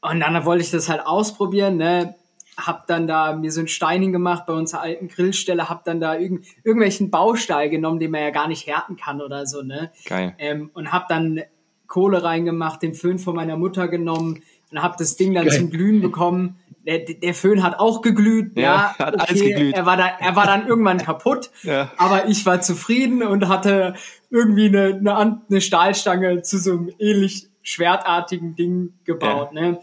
Und 0.02 0.20
dann 0.20 0.46
wollte 0.46 0.64
ich 0.64 0.72
das 0.72 0.90
halt 0.90 1.06
ausprobieren, 1.06 1.78
ne? 1.78 2.16
Hab 2.56 2.86
dann 2.86 3.08
da 3.08 3.36
mir 3.36 3.52
so 3.52 3.62
ein 3.62 3.68
Stein 3.68 4.04
hingemacht 4.04 4.46
bei 4.46 4.54
unserer 4.54 4.82
alten 4.82 5.08
Grillstelle, 5.08 5.70
hab 5.70 5.86
dann 5.86 6.00
da 6.00 6.16
irgend, 6.16 6.46
irgendwelchen 6.64 7.10
Baustahl 7.10 7.70
genommen, 7.70 8.00
den 8.00 8.12
man 8.12 8.22
ja 8.22 8.30
gar 8.30 8.48
nicht 8.48 8.68
härten 8.68 8.96
kann 8.96 9.22
oder 9.22 9.48
so, 9.48 9.64
ne? 9.64 9.92
Geil. 10.06 10.36
Ähm, 10.38 10.70
und 10.74 10.92
hab 10.92 11.08
dann 11.08 11.42
Kohle 11.88 12.24
reingemacht, 12.24 12.82
den 12.82 12.94
Föhn 12.94 13.20
von 13.20 13.36
meiner 13.36 13.58
Mutter 13.58 13.88
genommen 13.88 14.42
und 14.72 14.82
habe 14.82 14.96
das 14.98 15.16
Ding 15.16 15.34
dann 15.34 15.46
Geil. 15.46 15.58
zum 15.58 15.70
Glühen 15.70 16.02
bekommen. 16.02 16.58
Der, 16.86 17.00
der 17.00 17.34
Föhn 17.34 17.64
hat 17.64 17.80
auch 17.80 18.02
geglüht, 18.02 18.58
ja, 18.58 18.64
ja 18.64 18.96
hat 19.00 19.14
okay, 19.14 19.26
alles 19.28 19.42
geglüht. 19.42 19.76
Er 19.76 19.86
war, 19.86 19.96
da, 19.96 20.08
er 20.20 20.36
war 20.36 20.46
dann 20.46 20.68
irgendwann 20.68 20.98
kaputt, 20.98 21.50
ja. 21.64 21.92
aber 21.98 22.28
ich 22.28 22.46
war 22.46 22.60
zufrieden 22.60 23.24
und 23.24 23.48
hatte 23.48 23.94
irgendwie 24.30 24.68
eine, 24.68 24.96
eine, 24.96 25.42
eine 25.50 25.62
Stahlstange 25.62 26.42
zu 26.42 26.58
so 26.58 26.72
einem 26.72 26.92
ähnlich 27.00 27.48
schwertartigen 27.62 28.56
Ding 28.56 28.94
gebaut. 29.06 29.52
Ja. 29.54 29.62
Ne? 29.62 29.80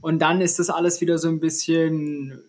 Und 0.00 0.20
dann 0.20 0.40
ist 0.40 0.58
das 0.58 0.70
alles 0.70 1.00
wieder 1.00 1.18
so 1.18 1.28
ein 1.28 1.38
bisschen 1.38 2.42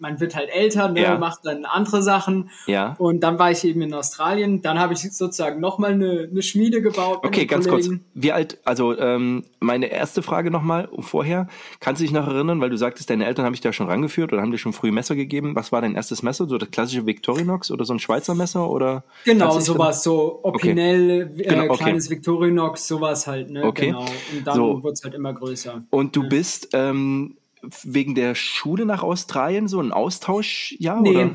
man 0.00 0.20
wird 0.20 0.36
halt 0.36 0.50
älter, 0.50 0.88
ne, 0.88 1.02
ja. 1.02 1.18
macht 1.18 1.40
dann 1.44 1.64
andere 1.64 2.02
Sachen. 2.02 2.50
Ja. 2.66 2.94
Und 2.98 3.20
dann 3.20 3.38
war 3.38 3.50
ich 3.50 3.64
eben 3.64 3.82
in 3.82 3.92
Australien. 3.92 4.62
Dann 4.62 4.78
habe 4.78 4.92
ich 4.92 5.00
sozusagen 5.00 5.60
nochmal 5.60 5.92
eine, 5.92 6.28
eine 6.30 6.42
Schmiede 6.42 6.82
gebaut. 6.82 7.20
Okay, 7.24 7.46
ganz 7.46 7.66
Kollegen. 7.68 7.88
kurz. 7.88 8.00
Wie 8.14 8.32
alt, 8.32 8.58
also 8.64 8.96
ähm, 8.96 9.44
meine 9.60 9.86
erste 9.86 10.22
Frage 10.22 10.50
nochmal 10.50 10.88
vorher. 11.00 11.48
Kannst 11.80 12.00
du 12.00 12.04
dich 12.04 12.12
noch 12.12 12.28
erinnern, 12.28 12.60
weil 12.60 12.70
du 12.70 12.76
sagtest, 12.76 13.10
deine 13.10 13.26
Eltern 13.26 13.44
haben 13.44 13.54
dich 13.54 13.60
da 13.60 13.72
schon 13.72 13.88
rangeführt 13.88 14.32
oder 14.32 14.42
haben 14.42 14.52
dir 14.52 14.58
schon 14.58 14.72
früh 14.72 14.92
Messer 14.92 15.16
gegeben. 15.16 15.56
Was 15.56 15.72
war 15.72 15.80
dein 15.80 15.94
erstes 15.94 16.22
Messer? 16.22 16.46
So 16.46 16.58
das 16.58 16.70
klassische 16.70 17.06
Victorinox 17.06 17.70
oder 17.70 17.84
so 17.84 17.92
ein 17.92 17.98
Schweizer 17.98 18.34
Messer? 18.34 18.68
oder? 18.68 19.04
Genau, 19.24 19.58
sowas, 19.58 20.02
so 20.02 20.40
Opinel, 20.42 21.30
okay. 21.32 21.42
äh, 21.42 21.48
genau, 21.48 21.72
okay. 21.72 21.84
kleines 21.84 22.10
Victorinox, 22.10 22.86
sowas 22.86 23.26
halt. 23.26 23.50
Ne? 23.50 23.64
Okay. 23.64 23.86
Genau. 23.86 24.00
Und 24.00 24.46
dann 24.46 24.54
so. 24.54 24.82
wird 24.82 24.94
es 24.94 25.04
halt 25.04 25.14
immer 25.14 25.32
größer. 25.32 25.82
Und 25.90 26.14
du 26.14 26.22
ja. 26.22 26.28
bist 26.28 26.68
ähm, 26.72 27.37
wegen 27.62 28.14
der 28.14 28.34
Schule 28.34 28.86
nach 28.86 29.02
Australien 29.02 29.68
so 29.68 29.80
ein 29.80 29.92
Austausch, 29.92 30.74
ja? 30.78 31.00
Nee. 31.00 31.10
Oder? 31.10 31.30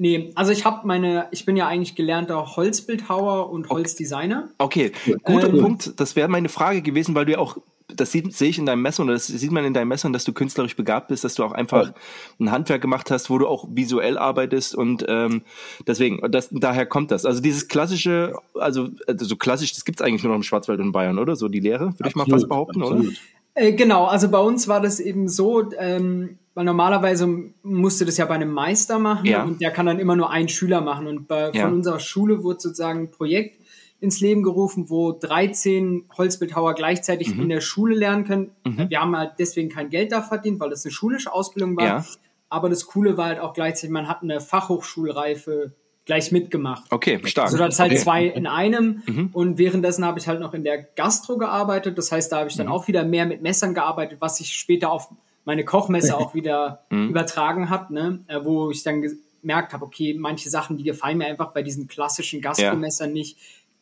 Nee, 0.00 0.30
also 0.36 0.52
ich 0.52 0.64
habe 0.64 0.86
meine, 0.86 1.26
ich 1.32 1.44
bin 1.44 1.56
ja 1.56 1.66
eigentlich 1.66 1.96
gelernter 1.96 2.56
Holzbildhauer 2.56 3.50
und 3.50 3.68
Holzdesigner. 3.68 4.48
Okay, 4.58 4.92
guter 5.24 5.48
ähm, 5.48 5.58
Punkt. 5.58 5.98
Das 5.98 6.14
wäre 6.14 6.28
meine 6.28 6.48
Frage 6.48 6.82
gewesen, 6.82 7.16
weil 7.16 7.24
du 7.24 7.32
ja 7.32 7.38
auch, 7.38 7.56
das 7.88 8.12
sehe 8.12 8.48
ich 8.48 8.58
in 8.60 8.66
deinem 8.66 8.82
Messer 8.82 9.02
und 9.02 9.08
das 9.08 9.26
sieht 9.26 9.50
man 9.50 9.64
in 9.64 9.74
deinem 9.74 9.88
Messer, 9.88 10.08
dass 10.10 10.22
du 10.22 10.32
künstlerisch 10.32 10.76
begabt 10.76 11.08
bist, 11.08 11.24
dass 11.24 11.34
du 11.34 11.42
auch 11.42 11.50
einfach 11.50 11.92
ein 12.38 12.52
Handwerk 12.52 12.80
gemacht 12.80 13.10
hast, 13.10 13.28
wo 13.28 13.38
du 13.38 13.48
auch 13.48 13.66
visuell 13.72 14.18
arbeitest 14.18 14.76
und 14.76 15.04
ähm, 15.08 15.42
deswegen, 15.84 16.20
das, 16.30 16.48
daher 16.52 16.86
kommt 16.86 17.10
das. 17.10 17.26
Also 17.26 17.42
dieses 17.42 17.66
klassische, 17.66 18.34
also, 18.54 18.90
also 19.08 19.24
so 19.24 19.34
klassisch, 19.34 19.72
das 19.72 19.84
gibt's 19.84 20.00
eigentlich 20.00 20.22
nur 20.22 20.30
noch 20.30 20.38
im 20.38 20.44
Schwarzwald 20.44 20.78
und 20.78 20.92
Bayern, 20.92 21.18
oder? 21.18 21.34
So 21.34 21.48
die 21.48 21.60
Lehre, 21.60 21.98
würde 21.98 22.08
ich 22.08 22.14
mal 22.14 22.26
fast 22.26 22.48
behaupten, 22.48 22.82
absolut. 22.82 23.06
oder? 23.06 23.16
Äh, 23.58 23.72
genau, 23.72 24.04
also 24.04 24.30
bei 24.30 24.38
uns 24.38 24.68
war 24.68 24.80
das 24.80 25.00
eben 25.00 25.28
so, 25.28 25.70
ähm, 25.78 26.38
weil 26.54 26.64
normalerweise 26.64 27.52
musste 27.62 28.04
das 28.04 28.16
ja 28.16 28.24
bei 28.24 28.36
einem 28.36 28.52
Meister 28.52 28.98
machen 28.98 29.26
ja. 29.26 29.42
und 29.42 29.60
der 29.60 29.70
kann 29.72 29.86
dann 29.86 29.98
immer 29.98 30.16
nur 30.16 30.30
einen 30.30 30.48
Schüler 30.48 30.80
machen. 30.80 31.06
Und 31.06 31.26
bei, 31.26 31.50
ja. 31.50 31.64
von 31.64 31.74
unserer 31.74 31.98
Schule 31.98 32.44
wurde 32.44 32.60
sozusagen 32.60 33.00
ein 33.00 33.10
Projekt 33.10 33.58
ins 34.00 34.20
Leben 34.20 34.44
gerufen, 34.44 34.88
wo 34.90 35.10
13 35.10 36.04
Holzbildhauer 36.16 36.74
gleichzeitig 36.74 37.34
mhm. 37.34 37.42
in 37.42 37.48
der 37.48 37.60
Schule 37.60 37.96
lernen 37.96 38.24
können. 38.24 38.50
Mhm. 38.64 38.90
Wir 38.90 39.00
haben 39.00 39.16
halt 39.16 39.32
deswegen 39.40 39.70
kein 39.70 39.90
Geld 39.90 40.12
da 40.12 40.22
verdient, 40.22 40.60
weil 40.60 40.70
das 40.70 40.84
eine 40.84 40.92
schulische 40.92 41.32
Ausbildung 41.32 41.76
war. 41.76 41.84
Ja. 41.84 42.04
Aber 42.48 42.68
das 42.68 42.86
Coole 42.86 43.16
war 43.16 43.26
halt 43.26 43.40
auch 43.40 43.54
gleichzeitig, 43.54 43.90
man 43.90 44.08
hat 44.08 44.22
eine 44.22 44.40
Fachhochschulreife 44.40 45.72
gleich 46.08 46.32
mitgemacht. 46.32 46.90
Okay, 46.90 47.20
stark. 47.24 47.50
So, 47.50 47.58
das 47.58 47.78
halt 47.78 47.92
okay. 47.92 48.00
zwei 48.00 48.24
in 48.24 48.46
einem. 48.46 49.02
Mhm. 49.06 49.28
Und 49.34 49.58
währenddessen 49.58 50.04
habe 50.06 50.18
ich 50.18 50.26
halt 50.26 50.40
noch 50.40 50.54
in 50.54 50.64
der 50.64 50.78
Gastro 50.82 51.36
gearbeitet. 51.36 51.98
Das 51.98 52.10
heißt, 52.10 52.32
da 52.32 52.38
habe 52.38 52.48
ich 52.48 52.56
dann 52.56 52.66
mhm. 52.66 52.72
auch 52.72 52.88
wieder 52.88 53.04
mehr 53.04 53.26
mit 53.26 53.42
Messern 53.42 53.74
gearbeitet, 53.74 54.16
was 54.20 54.40
ich 54.40 54.54
später 54.54 54.90
auf 54.90 55.10
meine 55.44 55.64
Kochmesser 55.64 56.18
auch 56.18 56.34
wieder 56.34 56.80
mhm. 56.88 57.10
übertragen 57.10 57.68
habe, 57.68 57.92
ne? 57.92 58.20
Äh, 58.26 58.40
wo 58.42 58.70
ich 58.70 58.82
dann 58.82 59.02
gemerkt 59.42 59.74
habe, 59.74 59.84
okay, 59.84 60.16
manche 60.18 60.48
Sachen, 60.48 60.78
die 60.78 60.82
gefallen 60.82 61.18
mir 61.18 61.26
einfach 61.26 61.52
bei 61.52 61.62
diesen 61.62 61.88
klassischen 61.88 62.40
Gastromessern 62.40 63.10
ja. 63.10 63.14
nicht, 63.14 63.36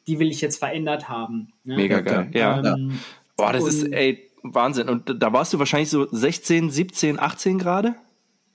die 0.09 0.18
will 0.18 0.30
ich 0.30 0.40
jetzt 0.40 0.59
verändert 0.59 1.09
haben. 1.09 1.52
Ne? 1.64 1.76
Mega 1.76 2.00
geil, 2.00 2.28
ja. 2.35 2.59
Ähm, 2.59 2.99
Boah, 3.37 3.52
das 3.52 3.64
ist, 3.64 3.85
ey, 3.92 4.28
Wahnsinn. 4.42 4.88
Und 4.88 5.23
da 5.23 5.33
warst 5.33 5.52
du 5.52 5.61
wahrscheinlich 5.61 5.90
so 5.90 6.09
16, 6.11 6.71
17, 6.71 7.21
18 7.21 7.59
gerade? 7.59 7.95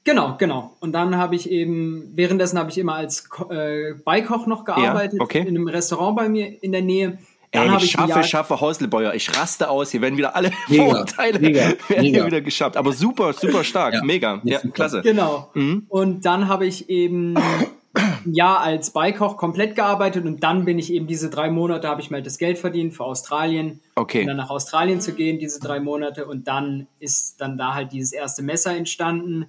Genau, 0.03 0.36
genau. 0.38 0.75
Und 0.79 0.93
dann 0.93 1.15
habe 1.17 1.36
ich 1.36 1.50
eben, 1.50 2.12
währenddessen 2.15 2.58
habe 2.58 2.72
ich 2.72 2.77
immer 2.77 2.96
als 2.96 3.29
äh, 3.50 3.93
Beikoch 4.03 4.48
noch 4.48 4.65
gearbeitet, 4.65 5.20
ja, 5.20 5.24
okay. 5.24 5.41
in 5.41 5.50
einem 5.50 5.67
Restaurant 5.67 6.15
bei 6.15 6.27
mir 6.27 6.63
in 6.63 6.72
der 6.72 6.81
Nähe. 6.81 7.20
Dann 7.51 7.70
Ey, 7.70 7.84
ich 7.84 7.91
schaffe, 7.91 8.24
schaffe 8.24 8.62
Häuslebäuer. 8.62 9.13
Ich 9.13 9.38
raste 9.38 9.70
aus. 9.70 9.91
Hier 9.91 10.01
werden 10.01 10.17
wieder 10.17 10.36
alle 10.36 10.51
mega, 10.70 10.84
Vorurteile 10.84 11.39
mega, 11.39 11.60
werden 11.60 11.77
mega. 11.89 12.03
hier 12.03 12.25
wieder 12.25 12.41
geschafft. 12.41 12.77
Aber 12.77 12.93
super, 12.93 13.34
super 13.34 13.63
stark. 13.63 13.93
Ja, 13.93 14.03
mega. 14.03 14.41
Ja, 14.43 14.60
klasse. 14.60 15.01
Genau. 15.01 15.50
Mhm. 15.53 15.86
Und 15.89 16.25
dann 16.25 16.48
habe 16.48 16.65
ich 16.65 16.89
eben 16.89 17.36
ein 17.93 18.34
Jahr 18.34 18.62
als 18.62 18.91
Beikoch 18.91 19.36
komplett 19.36 19.75
gearbeitet 19.75 20.25
und 20.25 20.41
dann 20.41 20.63
bin 20.63 20.79
ich 20.79 20.93
eben 20.93 21.08
diese 21.08 21.29
drei 21.29 21.51
Monate, 21.51 21.89
habe 21.89 22.00
ich 22.00 22.10
mal 22.10 22.17
halt 22.17 22.25
das 22.25 22.38
Geld 22.38 22.58
verdient 22.58 22.93
für 22.93 23.03
Australien. 23.03 23.81
Okay. 23.96 24.22
Um 24.22 24.27
dann 24.27 24.38
nach 24.38 24.50
Australien 24.50 25.01
zu 25.01 25.13
gehen, 25.13 25.38
diese 25.38 25.60
drei 25.60 25.81
Monate. 25.81 26.25
Und 26.25 26.48
dann 26.48 26.88
ist 27.00 27.41
dann 27.41 27.58
da 27.58 27.74
halt 27.74 27.91
dieses 27.91 28.13
erste 28.13 28.41
Messer 28.41 28.75
entstanden 28.75 29.48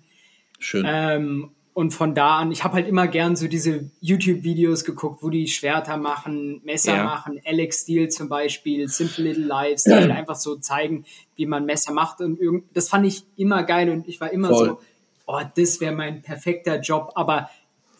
Schön. 0.62 0.84
Ähm, 0.86 1.50
und 1.74 1.92
von 1.92 2.14
da 2.14 2.38
an, 2.38 2.52
ich 2.52 2.64
habe 2.64 2.74
halt 2.74 2.86
immer 2.86 3.08
gern 3.08 3.34
so 3.34 3.48
diese 3.48 3.90
YouTube-Videos 4.00 4.84
geguckt, 4.84 5.22
wo 5.22 5.30
die 5.30 5.48
Schwerter 5.48 5.96
machen, 5.96 6.60
Messer 6.64 6.96
ja. 6.96 7.04
machen, 7.04 7.40
Alex 7.46 7.82
Steel 7.82 8.08
zum 8.10 8.28
Beispiel, 8.28 8.88
Simple 8.88 9.24
Little 9.24 9.46
Lives, 9.46 9.84
die 9.84 9.92
halt 9.92 10.10
einfach 10.10 10.34
so 10.34 10.56
zeigen, 10.56 11.04
wie 11.34 11.46
man 11.46 11.64
Messer 11.64 11.94
macht. 11.94 12.20
Und 12.20 12.38
irgend, 12.38 12.64
das 12.74 12.90
fand 12.90 13.06
ich 13.06 13.24
immer 13.36 13.62
geil 13.62 13.88
und 13.88 14.06
ich 14.06 14.20
war 14.20 14.30
immer 14.30 14.48
Voll. 14.48 14.68
so, 14.68 14.80
oh, 15.26 15.40
das 15.56 15.80
wäre 15.80 15.94
mein 15.94 16.20
perfekter 16.20 16.78
Job, 16.78 17.12
aber 17.14 17.48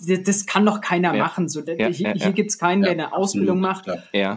das 0.07 0.47
kann 0.47 0.67
doch 0.67 0.83
keiner 0.83 1.15
ja. 1.15 1.23
machen. 1.23 1.49
So, 1.49 1.63
ja, 1.63 1.87
hier, 1.89 2.13
hier 2.13 2.33
gibt 2.33 2.51
es 2.51 2.59
keinen, 2.59 2.83
der 2.83 2.93
eine 2.93 3.15
Ausbildung 3.15 3.61
macht. 3.61 3.87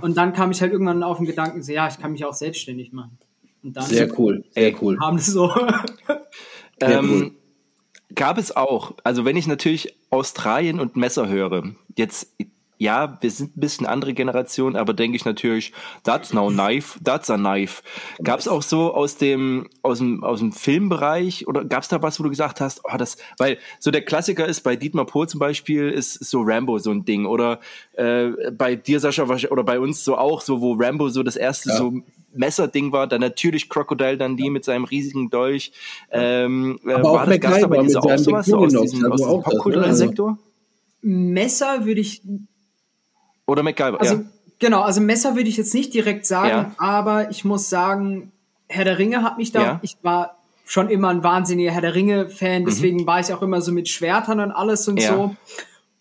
Und 0.02 0.16
dann 0.16 0.32
kam 0.32 0.52
ich 0.52 0.62
halt 0.62 0.72
irgendwann 0.72 1.04
auf 1.04 1.18
den 1.18 1.26
Gedanken, 1.26 1.62
so, 1.62 1.74
ja, 1.74 1.88
ich 1.88 2.00
kann 2.00 2.14
mich 2.14 2.24
auch 2.24 2.34
selbstständig 2.34 2.94
machen. 2.94 3.18
Und 3.64 3.76
dann 3.76 3.86
sehr 3.86 4.08
cool, 4.18 4.46
sehr 4.52 4.82
cool. 4.82 4.98
Haben 5.02 5.18
das 5.18 5.26
so. 5.26 5.52
ähm, 6.80 7.10
cool. 7.12 7.32
Gab 8.14 8.38
es 8.38 8.56
auch. 8.56 8.94
Also 9.04 9.26
wenn 9.26 9.36
ich 9.36 9.48
natürlich 9.48 9.98
Australien 10.10 10.80
und 10.80 10.96
Messer 10.96 11.28
höre, 11.28 11.76
jetzt 11.98 12.36
ja, 12.86 13.18
wir 13.20 13.32
sind 13.32 13.58
ein 13.58 13.60
bisschen 13.60 13.88
andere 13.88 14.14
Generation, 14.14 14.76
aber 14.76 14.94
denke 14.94 15.16
ich 15.18 15.26
natürlich, 15.26 15.74
that's 16.04 16.34
no 16.34 16.50
knife, 16.50 17.00
that's 17.04 17.32
a 17.32 17.38
knife. 17.38 17.82
Gab 18.24 18.40
es 18.40 18.48
auch 18.48 18.62
so 18.62 18.94
aus 18.94 19.18
dem, 19.18 19.68
aus 19.82 19.98
dem, 19.98 20.24
aus 20.24 20.40
dem 20.40 20.52
Filmbereich 20.52 21.48
oder 21.48 21.66
gab 21.66 21.82
es 21.82 21.90
da 21.90 22.02
was, 22.04 22.20
wo 22.20 22.24
du 22.24 22.30
gesagt 22.30 22.62
hast, 22.62 22.82
oh, 22.84 22.98
das, 22.98 23.18
weil 23.40 23.58
so 23.80 23.90
der 23.90 24.04
Klassiker 24.04 24.46
ist 24.46 24.62
bei 24.62 24.76
Dietmar 24.76 25.06
Pohl 25.06 25.28
zum 25.28 25.40
Beispiel 25.40 25.90
ist 25.90 26.14
so 26.24 26.44
Rambo 26.44 26.78
so 26.78 26.92
ein 26.92 27.06
Ding 27.06 27.26
oder 27.26 27.60
äh, 27.94 28.52
bei 28.52 28.76
dir 28.76 29.00
Sascha 29.00 29.24
oder 29.24 29.64
bei 29.64 29.80
uns 29.80 30.04
so 30.04 30.16
auch 30.16 30.42
so, 30.42 30.62
wo 30.62 30.74
Rambo 30.74 31.10
so 31.10 31.24
das 31.24 31.36
erste 31.36 31.70
ja. 31.70 31.78
so 31.78 31.94
Messerding 32.34 32.92
war, 32.92 33.08
dann 33.08 33.22
natürlich 33.22 33.68
Crocodile 33.68 34.18
dann 34.18 34.38
die 34.38 34.50
mit 34.50 34.64
seinem 34.64 34.84
riesigen 34.84 35.30
Dolch. 35.32 35.72
Ähm, 36.12 36.80
äh, 36.86 36.94
Aber 36.94 37.24
auch 37.24 37.26
MacGyver 37.26 37.68
bei 37.68 37.82
dir 37.82 37.98
auch 37.98 38.18
sowas 38.18 38.46
so 38.46 38.58
aus 38.58 38.74
diesem, 38.74 39.12
aus 39.12 39.22
diesem 39.22 39.42
popkulturellen 39.42 39.92
ne? 39.92 39.96
Sektor? 39.96 40.38
Messer 41.02 41.86
würde 41.86 42.02
ich. 42.02 42.22
Oder 43.48 43.64
MacGyver, 43.64 44.00
also, 44.00 44.16
ja. 44.16 44.22
Genau, 44.60 44.82
also 44.82 45.02
Messer 45.02 45.36
würde 45.36 45.50
ich 45.50 45.58
jetzt 45.58 45.74
nicht 45.74 45.94
direkt 45.94 46.26
sagen, 46.26 46.50
ja. 46.50 46.76
aber 46.78 47.30
ich 47.30 47.44
muss 47.44 47.70
sagen, 47.70 48.32
Herr 48.68 48.86
der 48.86 48.98
Ringe 48.98 49.22
hat 49.22 49.38
mich 49.38 49.52
da, 49.52 49.62
ja. 49.62 49.80
ich 49.84 49.98
war 50.02 50.38
schon 50.66 50.90
immer 50.90 51.10
ein 51.10 51.24
wahnsinniger 51.24 51.72
Herr 51.72 51.82
der 51.82 51.96
Ringe-Fan, 51.96 52.64
mhm. 52.64 52.66
deswegen 52.66 52.98
mhm. 53.02 53.08
war 53.08 53.20
ich 53.20 53.34
auch 53.34 53.42
immer 53.42 53.62
so 53.62 53.72
mit 53.72 53.88
Schwertern 53.90 54.40
und 54.40 54.52
alles 54.52 54.88
und 54.88 55.02
so. 55.02 55.36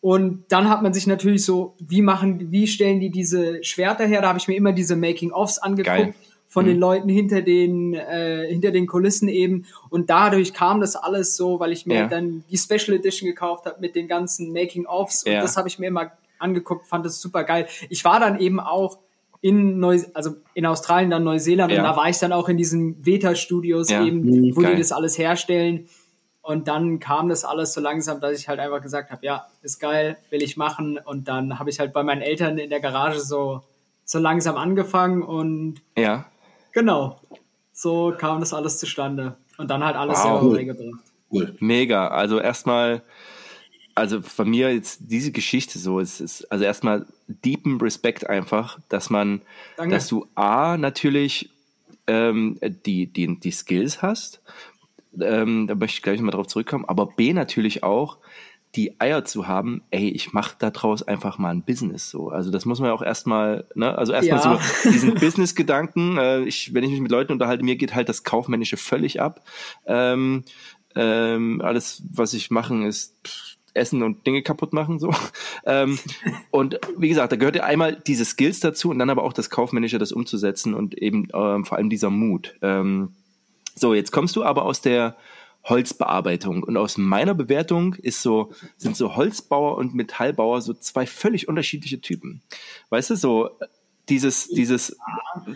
Und 0.00 0.44
dann 0.50 0.68
hat 0.68 0.82
man 0.82 0.92
sich 0.92 1.06
natürlich 1.06 1.44
so, 1.44 1.76
wie 1.78 2.02
machen, 2.02 2.52
wie 2.52 2.66
stellen 2.66 3.00
die 3.00 3.08
diese 3.08 3.64
Schwerter 3.64 4.04
her? 4.04 4.20
Da 4.20 4.28
habe 4.28 4.38
ich 4.38 4.46
mir 4.48 4.54
immer 4.54 4.72
diese 4.72 4.96
Making-ofs 4.96 5.58
angeguckt 5.58 5.96
Geil. 5.96 6.14
von 6.46 6.66
mhm. 6.66 6.68
den 6.68 6.78
Leuten 6.78 7.08
hinter 7.08 7.40
den 7.40 7.94
äh, 7.94 8.46
hinter 8.46 8.70
den 8.70 8.86
Kulissen 8.86 9.28
eben. 9.28 9.64
Und 9.88 10.10
dadurch 10.10 10.52
kam 10.52 10.82
das 10.82 10.94
alles 10.94 11.36
so, 11.36 11.58
weil 11.58 11.72
ich 11.72 11.86
mir 11.86 12.00
ja. 12.00 12.06
dann 12.06 12.44
die 12.50 12.58
Special 12.58 12.94
Edition 12.94 13.26
gekauft 13.26 13.64
habe 13.64 13.80
mit 13.80 13.94
den 13.94 14.06
ganzen 14.06 14.52
Making-ofs. 14.52 15.24
Und 15.24 15.32
ja. 15.32 15.40
das 15.40 15.56
habe 15.56 15.68
ich 15.68 15.78
mir 15.78 15.86
immer 15.86 16.12
angeguckt, 16.44 16.86
fand 16.86 17.04
das 17.04 17.20
super 17.20 17.42
geil. 17.42 17.66
Ich 17.88 18.04
war 18.04 18.20
dann 18.20 18.38
eben 18.38 18.60
auch 18.60 18.98
in 19.40 19.78
Neu 19.78 20.00
also 20.14 20.36
in 20.54 20.64
Australien, 20.64 21.10
dann 21.10 21.24
Neuseeland 21.24 21.70
ja. 21.72 21.78
und 21.78 21.84
da 21.84 21.96
war 21.96 22.08
ich 22.08 22.18
dann 22.18 22.32
auch 22.32 22.48
in 22.48 22.56
diesen 22.56 23.04
Veta-Studios 23.04 23.90
eben, 23.90 24.22
mhm, 24.22 24.56
wo 24.56 24.60
geil. 24.60 24.74
die 24.74 24.80
das 24.80 24.92
alles 24.92 25.18
herstellen. 25.18 25.88
Und 26.40 26.68
dann 26.68 26.98
kam 26.98 27.30
das 27.30 27.44
alles 27.44 27.72
so 27.72 27.80
langsam, 27.80 28.20
dass 28.20 28.38
ich 28.38 28.48
halt 28.48 28.60
einfach 28.60 28.82
gesagt 28.82 29.10
habe, 29.10 29.24
ja, 29.24 29.46
ist 29.62 29.80
geil, 29.80 30.18
will 30.28 30.42
ich 30.42 30.58
machen. 30.58 30.98
Und 31.02 31.26
dann 31.26 31.58
habe 31.58 31.70
ich 31.70 31.80
halt 31.80 31.92
bei 31.92 32.02
meinen 32.02 32.20
Eltern 32.20 32.58
in 32.58 32.68
der 32.68 32.80
Garage 32.80 33.20
so, 33.20 33.62
so 34.04 34.18
langsam 34.18 34.56
angefangen 34.56 35.22
und 35.22 35.80
ja. 35.96 36.26
genau, 36.72 37.20
so 37.72 38.14
kam 38.16 38.40
das 38.40 38.52
alles 38.52 38.78
zustande. 38.78 39.36
Und 39.56 39.70
dann 39.70 39.84
halt 39.84 39.96
alles 39.96 40.18
wow. 40.18 40.24
selber 40.24 40.42
cool. 40.42 40.56
beigebracht. 40.56 41.02
Cool. 41.30 41.56
Mega. 41.60 42.08
Also 42.08 42.38
erstmal, 42.40 43.02
also 43.94 44.22
von 44.22 44.48
mir 44.48 44.72
jetzt 44.72 44.98
diese 45.02 45.32
Geschichte 45.32 45.78
so, 45.78 46.00
es 46.00 46.20
ist 46.20 46.50
also 46.50 46.64
erstmal 46.64 47.06
deepen 47.28 47.80
Respekt 47.80 48.28
einfach, 48.28 48.78
dass 48.88 49.10
man, 49.10 49.42
Danke. 49.76 49.94
dass 49.94 50.08
du 50.08 50.26
A 50.34 50.76
natürlich 50.76 51.50
ähm, 52.06 52.58
die, 52.84 53.06
die, 53.06 53.38
die 53.38 53.50
Skills 53.50 54.02
hast, 54.02 54.40
ähm, 55.20 55.66
da 55.66 55.74
möchte 55.74 55.96
ich 55.96 56.02
gleich 56.02 56.20
mal 56.20 56.32
drauf 56.32 56.48
zurückkommen, 56.48 56.84
aber 56.86 57.06
B 57.06 57.32
natürlich 57.32 57.82
auch, 57.82 58.18
die 58.74 59.00
Eier 59.00 59.24
zu 59.24 59.46
haben, 59.46 59.82
ey, 59.90 60.08
ich 60.08 60.32
mache 60.32 60.56
daraus 60.58 61.04
einfach 61.04 61.38
mal 61.38 61.50
ein 61.50 61.62
Business 61.62 62.10
so. 62.10 62.30
Also 62.30 62.50
das 62.50 62.64
muss 62.64 62.80
man 62.80 62.88
ja 62.88 62.94
auch 62.94 63.02
erstmal, 63.02 63.66
ne, 63.76 63.96
also 63.96 64.12
erstmal 64.12 64.40
ja. 64.40 64.60
so 64.82 64.90
diesen 64.90 65.14
Business-Gedanken, 65.14 66.18
äh, 66.18 66.40
ich, 66.40 66.74
wenn 66.74 66.82
ich 66.82 66.90
mich 66.90 67.00
mit 67.00 67.12
Leuten 67.12 67.32
unterhalte, 67.32 67.64
mir 67.64 67.76
geht 67.76 67.94
halt 67.94 68.08
das 68.08 68.24
Kaufmännische 68.24 68.76
völlig 68.76 69.20
ab. 69.20 69.44
Ähm, 69.86 70.42
ähm, 70.96 71.60
alles, 71.62 72.02
was 72.10 72.34
ich 72.34 72.50
mache, 72.50 72.74
ist 72.84 73.14
pff, 73.24 73.53
Essen 73.74 74.02
und 74.02 74.26
Dinge 74.26 74.42
kaputt 74.42 74.72
machen 74.72 74.98
so. 74.98 75.12
Ähm, 75.66 75.98
und 76.50 76.78
wie 76.98 77.08
gesagt, 77.08 77.32
da 77.32 77.36
gehört 77.36 77.56
ja 77.56 77.64
einmal 77.64 77.96
diese 78.06 78.26
Skills 78.26 78.60
dazu 78.60 78.90
und 78.90 78.98
dann 78.98 79.08
aber 79.08 79.22
auch 79.22 79.32
das 79.32 79.48
Kaufmännische, 79.48 79.98
das 79.98 80.12
umzusetzen 80.12 80.74
und 80.74 80.98
eben 80.98 81.28
ähm, 81.32 81.64
vor 81.64 81.78
allem 81.78 81.88
dieser 81.88 82.10
Mut. 82.10 82.54
Ähm, 82.60 83.14
so, 83.74 83.94
jetzt 83.94 84.12
kommst 84.12 84.36
du 84.36 84.44
aber 84.44 84.66
aus 84.66 84.82
der 84.82 85.16
Holzbearbeitung 85.64 86.62
und 86.62 86.76
aus 86.76 86.98
meiner 86.98 87.34
Bewertung 87.34 87.94
ist 87.94 88.20
so 88.20 88.52
sind 88.76 88.96
so 88.96 89.16
Holzbauer 89.16 89.76
und 89.78 89.94
Metallbauer 89.94 90.60
so 90.60 90.74
zwei 90.74 91.06
völlig 91.06 91.48
unterschiedliche 91.48 92.00
Typen. 92.00 92.42
Weißt 92.90 93.10
du, 93.10 93.16
so 93.16 93.58
dieses, 94.08 94.48
dieses, 94.48 94.96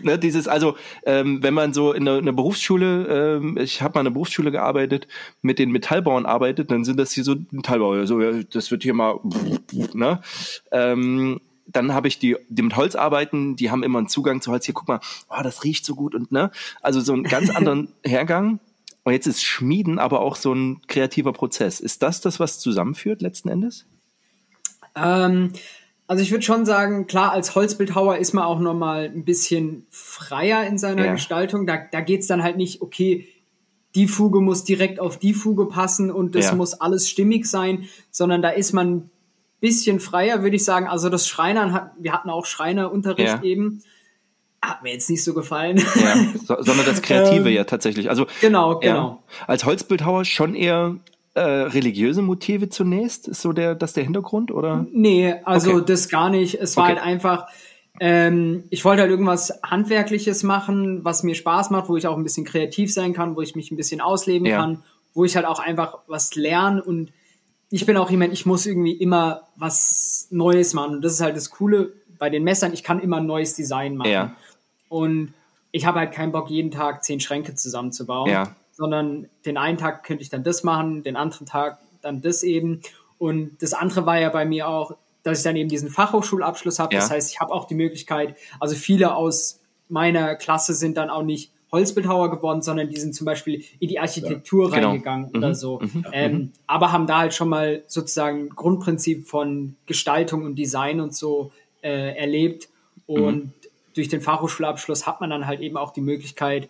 ne, 0.01 0.17
dieses, 0.17 0.47
also 0.47 0.75
ähm, 1.05 1.43
wenn 1.43 1.53
man 1.53 1.73
so 1.73 1.93
in 1.93 2.07
einer, 2.07 2.17
einer 2.17 2.33
Berufsschule, 2.33 3.37
ähm, 3.37 3.57
ich 3.57 3.81
habe 3.81 3.93
mal 3.93 4.01
in 4.01 4.07
einer 4.07 4.13
Berufsschule 4.13 4.51
gearbeitet, 4.51 5.07
mit 5.41 5.59
den 5.59 5.71
Metallbauern 5.71 6.25
arbeitet, 6.25 6.71
dann 6.71 6.83
sind 6.83 6.97
das 6.97 7.11
hier 7.11 7.23
so 7.23 7.35
Metallbauer, 7.51 8.07
so 8.07 8.21
ja, 8.21 8.43
das 8.43 8.71
wird 8.71 8.83
hier 8.83 8.93
mal, 8.93 9.19
ne, 9.93 10.21
ähm, 10.71 11.39
dann 11.71 11.93
habe 11.93 12.07
ich 12.07 12.19
die, 12.19 12.35
die 12.49 12.63
mit 12.63 12.75
Holz 12.75 12.95
arbeiten, 12.95 13.55
die 13.55 13.69
haben 13.69 13.83
immer 13.83 13.99
einen 13.99 14.07
Zugang 14.07 14.41
zu 14.41 14.51
Holz. 14.51 14.65
Hier, 14.65 14.73
guck 14.73 14.87
mal, 14.87 14.99
oh, 15.29 15.43
das 15.43 15.63
riecht 15.63 15.85
so 15.85 15.95
gut 15.95 16.15
und 16.15 16.31
ne, 16.31 16.51
also 16.81 16.99
so 16.99 17.13
einen 17.13 17.23
ganz 17.23 17.49
anderen 17.55 17.89
Hergang. 18.03 18.59
Und 19.03 19.13
jetzt 19.13 19.27
ist 19.27 19.43
Schmieden 19.43 19.97
aber 19.97 20.21
auch 20.21 20.35
so 20.35 20.53
ein 20.53 20.81
kreativer 20.87 21.31
Prozess. 21.31 21.79
Ist 21.79 22.03
das 22.03 22.21
das, 22.21 22.39
was 22.39 22.59
zusammenführt 22.59 23.21
letzten 23.21 23.49
Endes? 23.49 23.85
Ähm, 24.95 25.53
also 26.09 26.23
ich 26.23 26.31
würde 26.31 26.43
schon 26.43 26.65
sagen, 26.65 27.05
klar, 27.05 27.31
als 27.31 27.53
Holzbildhauer 27.53 28.17
ist 28.17 28.33
man 28.33 28.43
auch 28.43 28.59
nochmal 28.59 29.05
ein 29.05 29.25
bisschen 29.25 29.85
freier 29.91 30.65
in 30.65 30.79
seiner 30.79 31.05
ja. 31.05 31.11
Gestaltung. 31.11 31.67
Da, 31.67 31.77
da 31.91 32.01
geht 32.01 32.21
es 32.21 32.27
dann 32.27 32.41
halt 32.41 32.57
nicht, 32.57 32.81
okay, 32.81 33.27
die 33.93 34.07
Fuge 34.07 34.41
muss 34.41 34.63
direkt 34.63 34.99
auf 34.99 35.19
die 35.19 35.35
Fuge 35.35 35.67
passen 35.67 36.09
und 36.09 36.33
das 36.33 36.45
ja. 36.45 36.55
muss 36.55 36.73
alles 36.73 37.07
stimmig 37.07 37.45
sein, 37.45 37.87
sondern 38.09 38.41
da 38.41 38.49
ist 38.49 38.73
man 38.73 39.11
bisschen 39.59 39.99
freier, 39.99 40.41
würde 40.41 40.55
ich 40.55 40.65
sagen. 40.65 40.87
Also 40.87 41.09
das 41.09 41.27
Schreinern 41.27 41.73
hat, 41.73 41.91
wir 41.99 42.11
hatten 42.11 42.31
auch 42.31 42.47
Schreinerunterricht 42.47 43.27
ja. 43.27 43.43
eben. 43.43 43.83
hat 44.63 44.81
mir 44.81 44.93
jetzt 44.93 45.11
nicht 45.11 45.23
so 45.23 45.35
gefallen. 45.35 45.77
Ja, 45.77 46.15
so, 46.43 46.55
sondern 46.59 46.87
das 46.87 47.03
Kreative 47.03 47.49
ähm, 47.49 47.55
ja 47.55 47.65
tatsächlich. 47.65 48.09
Also 48.09 48.25
genau, 48.41 48.79
genau. 48.79 49.21
Als 49.45 49.63
Holzbildhauer 49.63 50.25
schon 50.25 50.55
eher 50.55 50.95
äh, 51.39 51.61
religiöse 51.63 52.21
Motive 52.21 52.69
zunächst? 52.69 53.27
Ist 53.27 53.41
so 53.41 53.53
der, 53.53 53.75
das 53.75 53.93
der 53.93 54.03
Hintergrund 54.03 54.51
oder? 54.51 54.85
Nee, 54.91 55.35
also 55.45 55.75
okay. 55.75 55.83
das 55.87 56.09
gar 56.09 56.29
nicht. 56.29 56.55
Es 56.55 56.75
war 56.75 56.85
okay. 56.85 56.95
halt 56.95 57.03
einfach, 57.03 57.47
ähm, 57.99 58.63
ich 58.69 58.83
wollte 58.83 59.01
halt 59.01 59.11
irgendwas 59.11 59.59
Handwerkliches 59.63 60.43
machen, 60.43 61.05
was 61.05 61.23
mir 61.23 61.35
Spaß 61.35 61.69
macht, 61.69 61.89
wo 61.89 61.97
ich 61.97 62.07
auch 62.07 62.17
ein 62.17 62.23
bisschen 62.23 62.45
kreativ 62.45 62.93
sein 62.93 63.13
kann, 63.13 63.35
wo 63.35 63.41
ich 63.41 63.55
mich 63.55 63.71
ein 63.71 63.77
bisschen 63.77 64.01
ausleben 64.01 64.45
ja. 64.45 64.57
kann, 64.57 64.83
wo 65.13 65.23
ich 65.23 65.35
halt 65.35 65.45
auch 65.45 65.59
einfach 65.59 65.99
was 66.07 66.35
lerne 66.35 66.83
und 66.83 67.11
ich 67.71 67.85
bin 67.85 67.97
auch 67.97 68.09
jemand, 68.09 68.33
ich 68.33 68.45
muss 68.45 68.65
irgendwie 68.65 68.93
immer 68.93 69.43
was 69.55 70.27
Neues 70.31 70.73
machen. 70.73 70.95
Und 70.95 71.01
das 71.03 71.13
ist 71.13 71.21
halt 71.21 71.35
das 71.35 71.51
Coole 71.51 71.93
bei 72.17 72.29
den 72.29 72.43
Messern, 72.43 72.73
ich 72.73 72.83
kann 72.83 72.99
immer 72.99 73.17
ein 73.17 73.27
neues 73.27 73.55
Design 73.55 73.95
machen. 73.95 74.11
Ja. 74.11 74.35
Und 74.89 75.33
ich 75.71 75.85
habe 75.85 75.99
halt 75.99 76.11
keinen 76.11 76.31
Bock, 76.31 76.49
jeden 76.49 76.71
Tag 76.71 77.03
zehn 77.03 77.19
Schränke 77.19 77.53
zusammenzubauen. 77.55 78.29
Ja. 78.29 78.55
Sondern 78.79 79.27
den 79.45 79.57
einen 79.57 79.77
Tag 79.77 80.03
könnte 80.03 80.23
ich 80.23 80.29
dann 80.29 80.43
das 80.43 80.63
machen, 80.63 81.03
den 81.03 81.15
anderen 81.15 81.45
Tag 81.45 81.77
dann 82.01 82.21
das 82.21 82.41
eben. 82.43 82.81
Und 83.19 83.61
das 83.61 83.73
andere 83.73 84.05
war 84.05 84.19
ja 84.19 84.29
bei 84.29 84.45
mir 84.45 84.67
auch, 84.67 84.95
dass 85.23 85.39
ich 85.39 85.43
dann 85.43 85.55
eben 85.55 85.69
diesen 85.69 85.89
Fachhochschulabschluss 85.89 86.79
habe. 86.79 86.95
Ja. 86.95 87.01
Das 87.01 87.11
heißt, 87.11 87.31
ich 87.31 87.39
habe 87.39 87.53
auch 87.53 87.65
die 87.65 87.75
Möglichkeit, 87.75 88.35
also 88.59 88.75
viele 88.75 89.13
aus 89.13 89.59
meiner 89.89 90.35
Klasse 90.35 90.73
sind 90.73 90.97
dann 90.97 91.09
auch 91.09 91.23
nicht 91.23 91.51
Holzbildhauer 91.71 92.31
geworden, 92.31 92.61
sondern 92.61 92.89
die 92.89 92.99
sind 92.99 93.13
zum 93.13 93.25
Beispiel 93.25 93.63
in 93.79 93.89
die 93.89 93.99
Architektur 93.99 94.69
ja, 94.69 94.75
genau. 94.75 94.89
reingegangen 94.89 95.29
oder 95.35 95.49
mhm. 95.49 95.53
so. 95.53 95.79
Mhm. 95.79 96.05
Ähm, 96.11 96.31
mhm. 96.31 96.51
Aber 96.65 96.91
haben 96.91 97.05
da 97.05 97.19
halt 97.19 97.33
schon 97.33 97.49
mal 97.49 97.83
sozusagen 97.87 98.49
Grundprinzip 98.49 99.27
von 99.27 99.75
Gestaltung 99.85 100.45
und 100.45 100.55
Design 100.55 100.99
und 100.99 101.15
so 101.15 101.51
äh, 101.81 102.15
erlebt. 102.15 102.69
Und 103.05 103.45
mhm. 103.45 103.53
durch 103.93 104.07
den 104.07 104.21
Fachhochschulabschluss 104.21 105.05
hat 105.05 105.21
man 105.21 105.29
dann 105.29 105.45
halt 105.45 105.59
eben 105.59 105.77
auch 105.77 105.91
die 105.91 106.01
Möglichkeit, 106.01 106.69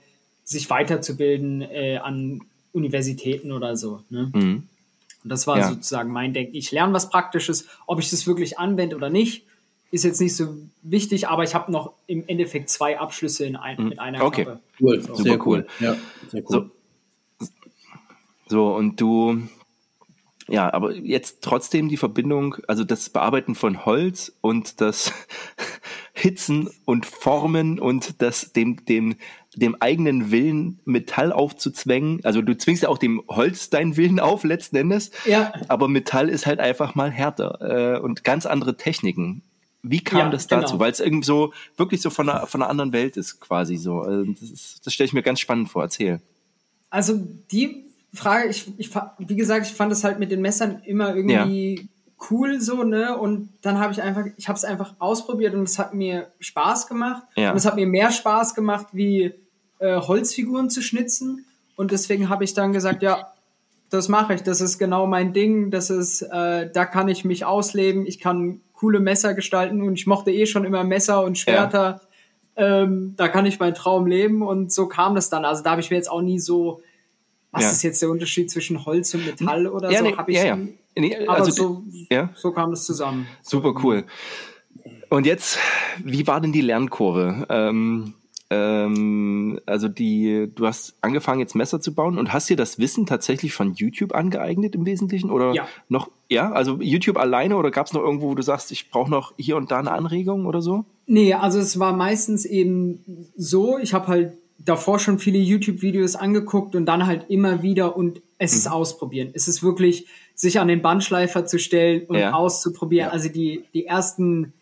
sich 0.50 0.70
weiterzubilden 0.70 1.62
äh, 1.62 1.98
an 1.98 2.42
Universitäten 2.74 3.52
oder 3.52 3.78
so. 3.78 4.02
Ne? 4.10 4.32
Mhm. 4.34 4.64
Und 5.24 5.30
das 5.30 5.46
war 5.46 5.60
ja. 5.60 5.70
sozusagen 5.70 6.12
mein 6.12 6.34
Denken. 6.34 6.56
Ich 6.56 6.72
lerne 6.72 6.92
was 6.94 7.10
Praktisches, 7.10 7.68
ob 7.86 8.00
ich 8.00 8.10
das 8.10 8.26
wirklich 8.26 8.58
anwende 8.58 8.96
oder 8.96 9.10
nicht, 9.10 9.44
ist 9.92 10.06
jetzt 10.06 10.20
nicht 10.20 10.36
so 10.36 10.56
wichtig, 10.82 11.28
aber 11.28 11.44
ich 11.44 11.54
habe 11.54 11.72
noch 11.72 11.94
im 12.08 12.24
Endeffekt 12.28 12.70
zwei 12.70 13.00
Abschlüsse 13.00 13.46
in 13.46 13.56
ein, 13.56 13.78
mhm. 13.78 13.90
mit 13.90 14.00
einer 14.00 14.24
okay. 14.24 14.46
Kappe. 14.46 14.60
Cool, 14.80 15.02
so. 15.02 15.16
super 15.16 15.46
cool. 15.46 15.68
Ja, 15.80 15.96
sehr 16.32 16.44
cool. 16.50 16.72
So, 17.38 17.48
so, 18.48 18.76
und 18.76 19.00
du, 19.00 19.44
ja, 20.48 20.74
aber 20.74 20.96
jetzt 20.96 21.42
trotzdem 21.42 21.90
die 21.90 21.98
Verbindung, 21.98 22.56
also 22.68 22.84
das 22.84 23.10
Bearbeiten 23.10 23.54
von 23.54 23.86
Holz 23.86 24.32
und 24.42 24.82
das 24.82 25.14
Hitzen 26.20 26.70
und 26.86 27.06
Formen 27.06 27.80
und 27.80 28.22
das 28.22 28.52
dem, 28.52 28.86
dem, 28.86 29.16
dem 29.56 29.76
eigenen 29.82 30.32
Willen 30.32 30.80
Metall 30.86 31.32
aufzuzwängen. 31.32 32.20
Also 32.24 32.42
du 32.42 32.58
zwingst 32.58 32.84
ja 32.84 32.90
auch 32.90 32.98
dem 32.98 33.24
Holz 33.28 33.70
deinen 33.70 33.98
Willen 33.98 34.20
auf 34.20 34.44
letzten 34.44 34.76
Endes. 34.76 35.12
Ja. 35.26 35.54
Aber 35.68 35.88
Metall 35.88 36.30
ist 36.30 36.46
halt 36.46 36.60
einfach 36.60 36.96
mal 36.96 37.10
härter 37.10 37.96
äh, 37.96 38.00
und 38.00 38.24
ganz 38.24 38.46
andere 38.46 38.78
Techniken. 38.78 39.44
Wie 39.82 40.02
kam 40.02 40.20
ja, 40.20 40.30
das 40.30 40.48
dazu? 40.48 40.74
Genau. 40.74 40.80
Weil 40.80 40.92
es 40.92 41.00
irgendwie 41.00 41.26
so 41.26 41.54
wirklich 41.78 42.02
so 42.02 42.10
von 42.10 42.30
einer, 42.30 42.48
von 42.48 42.62
einer 42.62 42.70
anderen 42.70 42.92
Welt 42.92 43.16
ist, 43.16 43.40
quasi 43.40 43.78
so. 43.78 44.02
Also 44.02 44.26
das, 44.26 44.82
das 44.84 44.94
stelle 44.94 45.06
ich 45.06 45.14
mir 45.14 45.24
ganz 45.24 45.40
spannend 45.40 45.70
vor. 45.70 45.84
Erzähl. 45.84 46.22
Also 46.90 47.18
die 47.52 47.86
Frage, 48.14 48.50
ich, 48.50 48.68
ich 48.78 48.90
wie 49.20 49.36
gesagt, 49.36 49.68
ich 49.68 49.74
fand 49.74 49.92
es 49.92 50.04
halt 50.04 50.20
mit 50.20 50.32
den 50.32 50.42
Messern 50.42 50.82
immer 50.84 51.16
irgendwie 51.16 51.76
ja. 51.76 51.84
Cool 52.30 52.60
so, 52.60 52.84
ne? 52.84 53.18
Und 53.18 53.50
dann 53.62 53.80
habe 53.80 53.94
ich 53.94 54.02
einfach, 54.02 54.26
ich 54.38 54.48
habe 54.48 54.58
es 54.58 54.66
einfach 54.66 54.96
ausprobiert 55.00 55.54
und 55.54 55.64
es 55.64 55.80
hat 55.80 55.94
mir 55.94 56.28
Spaß 56.40 56.88
gemacht. 56.88 57.24
Ja. 57.36 57.52
Und 57.52 57.58
es 57.58 57.66
hat 57.66 57.76
mir 57.76 57.88
mehr 57.88 58.12
Spaß 58.12 58.56
gemacht, 58.56 58.88
wie 58.92 59.34
äh, 59.80 59.96
Holzfiguren 59.96 60.70
zu 60.70 60.82
schnitzen. 60.82 61.46
Und 61.76 61.92
deswegen 61.92 62.30
habe 62.30 62.44
ich 62.44 62.54
dann 62.54 62.74
gesagt, 62.74 63.02
ja, 63.02 63.32
das 63.90 64.08
mache 64.08 64.34
ich. 64.36 64.44
Das 64.44 64.62
ist 64.62 64.78
genau 64.78 65.08
mein 65.08 65.34
Ding. 65.34 65.72
Das 65.72 65.90
ist, 65.90 66.22
äh, 66.22 66.70
da 66.72 66.86
kann 66.86 67.08
ich 67.08 67.26
mich 67.26 67.46
ausleben. 67.46 68.06
Ich 68.06 68.20
kann 68.20 68.62
coole 68.74 69.00
Messer 69.00 69.34
gestalten 69.34 69.82
und 69.82 69.96
ich 69.96 70.08
mochte 70.08 70.32
eh 70.32 70.46
schon 70.46 70.64
immer 70.64 70.84
Messer 70.84 71.24
und 71.24 71.38
Schwerter. 71.38 72.02
Ja. 72.58 72.84
Ähm, 72.84 73.14
da 73.18 73.28
kann 73.30 73.46
ich 73.46 73.60
meinen 73.60 73.74
Traum 73.74 74.06
leben 74.06 74.42
und 74.42 74.72
so 74.72 74.88
kam 74.88 75.16
das 75.16 75.30
dann. 75.30 75.46
Also 75.46 75.64
da 75.64 75.72
habe 75.72 75.82
ich 75.82 75.90
mir 75.90 75.96
jetzt 75.96 76.12
auch 76.12 76.22
nie 76.22 76.40
so, 76.40 76.82
was 77.52 77.64
ja. 77.64 77.70
ist 77.72 77.84
jetzt 77.84 78.02
der 78.02 78.10
Unterschied 78.10 78.52
zwischen 78.52 78.86
Holz 78.86 79.14
und 79.14 79.26
Metall 79.26 79.68
oder 79.68 79.90
ja, 79.92 80.00
so? 80.00 80.06
Nee, 80.06 80.16
habe 80.16 80.32
ich 80.32 80.38
ja, 80.38 80.46
ja. 80.46 80.58
Nee, 80.96 81.16
also, 81.16 81.32
aber 81.32 81.52
so, 81.52 81.84
ja. 82.10 82.30
so 82.36 82.52
kam 82.52 82.72
es 82.74 82.86
zusammen. 82.86 83.28
Super 83.42 83.74
cool. 83.84 84.06
Und 85.10 85.26
jetzt, 85.26 85.58
wie 86.04 86.28
war 86.28 86.42
denn 86.42 86.52
die 86.52 86.62
Lernkurve? 86.62 87.46
Ähm, 87.50 88.14
ähm, 88.52 89.60
also 89.66 89.88
die, 89.88 90.50
du 90.54 90.66
hast 90.66 90.96
angefangen 91.02 91.40
jetzt 91.40 91.56
Messer 91.56 91.82
zu 91.82 91.94
bauen 91.94 92.18
und 92.18 92.34
hast 92.34 92.50
dir 92.50 92.58
das 92.58 92.80
Wissen 92.80 93.06
tatsächlich 93.06 93.54
von 93.54 93.74
YouTube 93.74 94.16
angeeignet 94.16 94.74
im 94.74 94.86
Wesentlichen 94.86 95.30
oder 95.30 95.54
ja. 95.54 95.68
noch, 95.88 96.10
ja, 96.30 96.52
also 96.52 96.80
YouTube 96.82 97.18
alleine 97.18 97.58
oder 97.58 97.70
gab 97.70 97.86
es 97.86 97.94
noch 97.94 98.02
irgendwo, 98.02 98.30
wo 98.30 98.36
du 98.36 98.42
sagst, 98.42 98.72
ich 98.72 98.90
brauche 98.90 99.12
noch 99.12 99.34
hier 99.38 99.56
und 99.56 99.72
da 99.72 99.80
eine 99.80 99.92
Anregung 99.92 100.48
oder 100.48 100.62
so? 100.62 100.86
Nee, 101.06 101.34
also 101.34 101.60
es 101.60 101.80
war 101.80 101.94
meistens 101.94 102.46
eben 102.46 103.28
so, 103.36 103.78
ich 103.78 103.94
habe 103.94 104.08
halt 104.08 104.34
davor 104.58 105.00
schon 105.00 105.20
viele 105.20 105.40
YouTube-Videos 105.40 106.16
angeguckt 106.16 106.76
und 106.76 106.86
dann 106.86 107.06
halt 107.06 107.30
immer 107.30 107.62
wieder 107.62 107.96
und 107.96 108.22
es 108.40 108.54
mhm. 108.54 108.58
ist 108.58 108.72
ausprobieren. 108.72 109.30
Es 109.34 109.48
ist 109.48 109.62
wirklich, 109.62 110.08
sich 110.40 110.58
an 110.58 110.70
den 110.70 110.82
Bandschleifer 110.82 111.46
zu 111.46 111.60
stellen 111.60 112.06
und 112.08 112.18
ja. 112.18 112.32
auszuprobieren. 112.32 113.08
Ja. 113.08 113.12
Also 113.12 113.28
die, 113.28 113.66
die 113.74 113.86
ersten 113.86 114.54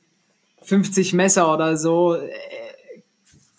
50 0.64 1.14
Messer 1.14 1.54
oder 1.54 1.78
so, 1.78 2.16
äh, 2.16 2.30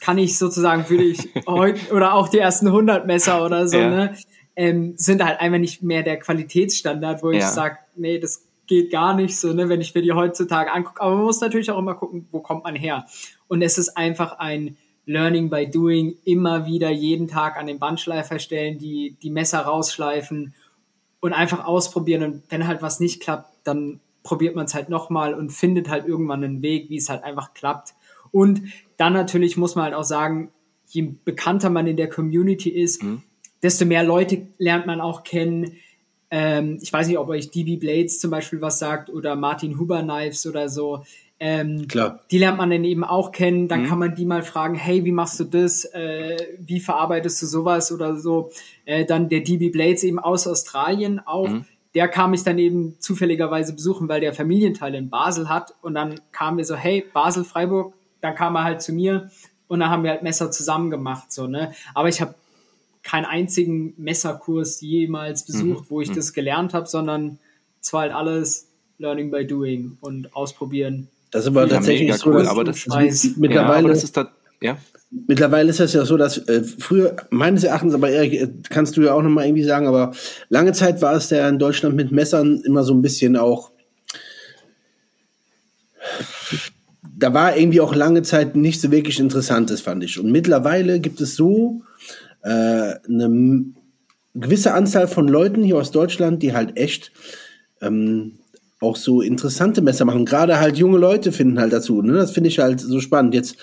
kann 0.01 0.19
ich 0.19 0.37
sozusagen, 0.37 0.91
würde 0.91 1.05
ich 1.05 1.29
heute, 1.47 1.93
oder 1.95 2.15
auch 2.15 2.29
die 2.29 2.39
ersten 2.39 2.67
100 2.67 3.07
Messer 3.07 3.45
oder 3.45 3.69
so, 3.69 3.79
ja. 3.79 3.89
ne, 3.89 4.15
ähm, 4.57 4.95
sind 4.97 5.25
halt 5.25 5.41
einfach 5.41 5.61
nicht 5.61 5.85
mehr 5.85 6.03
der 6.03 6.19
Qualitätsstandard, 6.19 7.23
wo 7.23 7.31
ich 7.31 7.45
sage, 7.45 7.79
nee, 7.95 8.19
das 8.19 8.45
geht 8.67 8.91
gar 8.91 9.15
nicht 9.15 9.39
so, 9.39 9.53
ne, 9.53 9.69
wenn 9.69 9.81
ich 9.81 9.95
mir 9.95 10.03
die 10.03 10.13
heutzutage 10.13 10.73
angucke. 10.73 11.01
Aber 11.01 11.15
man 11.15 11.25
muss 11.25 11.41
natürlich 11.41 11.71
auch 11.71 11.79
immer 11.79 11.95
gucken, 11.95 12.27
wo 12.33 12.41
kommt 12.41 12.65
man 12.65 12.75
her. 12.75 13.07
Und 13.47 13.63
es 13.63 13.79
ist 13.79 13.97
einfach 13.97 14.41
ein 14.41 14.77
Learning 15.07 15.51
by 15.51 15.71
Doing, 15.71 16.17
immer 16.25 16.67
wieder 16.67 16.91
jeden 16.91 17.29
Tag 17.29 17.57
an 17.57 17.69
den 17.69 17.79
Bandschleifer 17.79 18.41
stellen, 18.41 18.77
die, 18.79 19.17
die 19.23 19.31
Messer 19.31 19.61
rausschleifen 19.61 20.53
und 21.21 21.33
einfach 21.33 21.65
ausprobieren. 21.65 22.23
Und 22.23 22.43
wenn 22.49 22.67
halt 22.67 22.83
was 22.83 23.01
nicht 23.01 23.21
klappt, 23.21 23.51
dann 23.65 24.01
probiert 24.23 24.55
man 24.55 24.67
es 24.67 24.75
halt 24.75 24.89
nochmal 24.89 25.35
und 25.35 25.51
findet 25.51 25.89
halt 25.89 26.07
irgendwann 26.07 26.45
einen 26.45 26.63
Weg, 26.63 26.91
wie 26.91 26.97
es 26.97 27.09
halt 27.09 27.25
einfach 27.25 27.55
klappt. 27.55 27.95
Und 28.31 28.63
dann 28.97 29.13
natürlich 29.13 29.57
muss 29.57 29.75
man 29.75 29.87
halt 29.87 29.95
auch 29.95 30.05
sagen, 30.05 30.51
je 30.87 31.15
bekannter 31.25 31.71
man 31.71 31.87
in 31.87 31.97
der 31.97 32.09
Community 32.09 32.71
ist, 32.71 33.03
mhm. 33.03 33.23
desto 33.63 33.85
mehr 33.85 34.05
Leute 34.05 34.49
lernt 34.59 34.87
man 34.87 35.01
auch 35.01 35.25
kennen. 35.25 35.77
Ähm, 36.31 36.79
ich 36.83 36.93
weiß 36.93 37.09
nicht, 37.09 37.19
ob 37.19 37.29
euch 37.29 37.51
DB 37.51 37.77
Blades 37.77 38.21
zum 38.21 38.31
Beispiel 38.31 38.61
was 38.61 38.79
sagt 38.79 39.11
oder 39.11 39.37
Martin 39.37 39.79
Huber 39.79 40.03
Knives 40.03 40.47
oder 40.47 40.69
so. 40.69 41.05
Ähm, 41.41 41.87
Klar. 41.87 42.21
Die 42.31 42.39
lernt 42.39 42.59
man 42.59 42.71
dann 42.71 42.85
eben 42.85 43.05
auch 43.05 43.31
kennen. 43.31 43.69
Dann 43.69 43.83
mhm. 43.83 43.87
kann 43.87 43.99
man 43.99 44.15
die 44.15 44.25
mal 44.25 44.43
fragen, 44.43 44.75
hey, 44.75 45.05
wie 45.05 45.13
machst 45.13 45.39
du 45.39 45.45
das? 45.45 45.85
Äh, 45.85 46.37
wie 46.59 46.81
verarbeitest 46.81 47.41
du 47.43 47.47
sowas 47.47 47.93
oder 47.93 48.17
so? 48.17 48.51
Äh, 48.85 49.05
dann 49.05 49.29
der 49.29 49.41
DB 49.41 49.71
Blades 49.71 50.03
eben 50.03 50.19
aus 50.19 50.47
Australien 50.47 51.21
auch. 51.25 51.49
Mhm. 51.49 51.65
Der 51.95 52.09
kam 52.09 52.35
ich 52.35 52.43
dann 52.43 52.59
eben 52.59 52.97
zufälligerweise 52.99 53.73
besuchen, 53.73 54.09
weil 54.09 54.21
der 54.21 54.35
Familienteil 54.35 54.95
in 54.95 55.11
Basel 55.11 55.49
hat. 55.49 55.75
Und 55.81 55.95
dann 55.95 56.21
kam 56.33 56.57
mir 56.57 56.65
so, 56.65 56.75
hey, 56.75 57.05
Basel, 57.13 57.45
Freiburg, 57.45 57.95
dann 58.21 58.35
kam 58.35 58.57
er 58.57 58.65
halt 58.65 58.83
zu 58.83 58.93
mir 58.93 59.31
und 59.69 59.81
dann 59.81 59.91
haben 59.91 60.03
wir 60.03 60.11
halt 60.11 60.23
Messer 60.23 60.51
zusammen 60.51 60.91
gemacht, 60.91 61.31
so, 61.31 61.47
ne? 61.47 61.73
Aber 61.95 62.09
ich 62.09 62.21
habe 62.21 62.35
keinen 63.03 63.27
einzigen 63.27 63.95
Messerkurs 63.97 64.81
jemals 64.81 65.47
besucht, 65.47 65.85
mhm. 65.85 65.91
wo 65.91 66.01
ich 66.01 66.11
mhm. 66.11 66.15
das 66.15 66.33
gelernt 66.33 66.75
habe, 66.75 66.87
sondern 66.87 67.39
es 67.81 67.93
war 67.93 68.03
halt 68.03 68.13
alles 68.13 68.69
Learning 68.99 69.31
by 69.31 69.47
Doing 69.47 69.97
und 70.01 70.35
ausprobieren. 70.35 71.09
Das 71.31 71.43
ist 71.43 71.49
aber 71.49 71.63
ja, 71.63 71.69
tatsächlich 71.69 72.15
so, 72.15 72.31
cool, 72.31 72.47
aber 72.47 72.65
das 72.65 72.87
ist, 72.87 73.37
mittlerweile, 73.37 73.89
ja, 73.89 73.95
das 73.95 74.05
ist 74.05 74.17
da, 74.17 74.31
ja. 74.61 74.79
Mittlerweile 75.27 75.71
ist 75.71 75.81
das 75.81 75.95
ja 75.95 76.05
so, 76.05 76.17
dass 76.17 76.39
äh, 76.49 76.63
früher, 76.63 77.17
meines 77.31 77.65
Erachtens, 77.65 77.95
aber 77.95 78.11
Erik, 78.11 78.35
äh, 78.35 78.49
kannst 78.69 78.97
du 78.97 79.03
ja 79.03 79.15
auch 79.15 79.23
nochmal 79.23 79.47
irgendwie 79.47 79.65
sagen, 79.65 79.87
aber 79.87 80.13
lange 80.49 80.73
Zeit 80.73 81.01
war 81.01 81.15
es 81.15 81.31
ja 81.31 81.49
in 81.49 81.59
Deutschland 81.59 81.97
mit 81.97 82.13
Messern 82.13 82.61
immer 82.65 82.85
so 82.85 82.95
ein 82.95 83.03
bisschen 83.03 83.37
auch 83.37 83.71
da 87.19 87.35
war 87.35 87.57
irgendwie 87.57 87.81
auch 87.81 87.95
lange 87.95 88.23
Zeit 88.23 88.55
nichts 88.55 88.83
so 88.83 88.91
wirklich 88.93 89.19
Interessantes, 89.19 89.81
fand 89.81 90.05
ich. 90.05 90.19
Und 90.19 90.31
mittlerweile 90.31 91.01
gibt 91.01 91.21
es 91.21 91.35
so 91.35 91.83
äh, 92.43 92.49
eine 93.09 93.65
gewisse 94.35 94.73
Anzahl 94.73 95.09
von 95.09 95.27
Leuten 95.27 95.65
hier 95.65 95.77
aus 95.79 95.91
Deutschland, 95.91 96.43
die 96.43 96.55
halt 96.55 96.77
echt 96.77 97.13
ähm, 97.81 98.39
auch 98.81 98.97
so 98.97 99.21
interessante 99.21 99.83
Messer 99.83 100.05
machen. 100.05 100.25
Gerade 100.25 100.61
halt 100.61 100.77
junge 100.77 100.99
Leute 100.99 101.33
finden 101.33 101.59
halt 101.59 101.73
dazu. 101.73 102.03
Ne? 102.03 102.15
Das 102.15 102.31
finde 102.31 102.49
ich 102.49 102.59
halt 102.59 102.81
so 102.81 103.01
spannend. 103.01 103.35
Jetzt, 103.35 103.57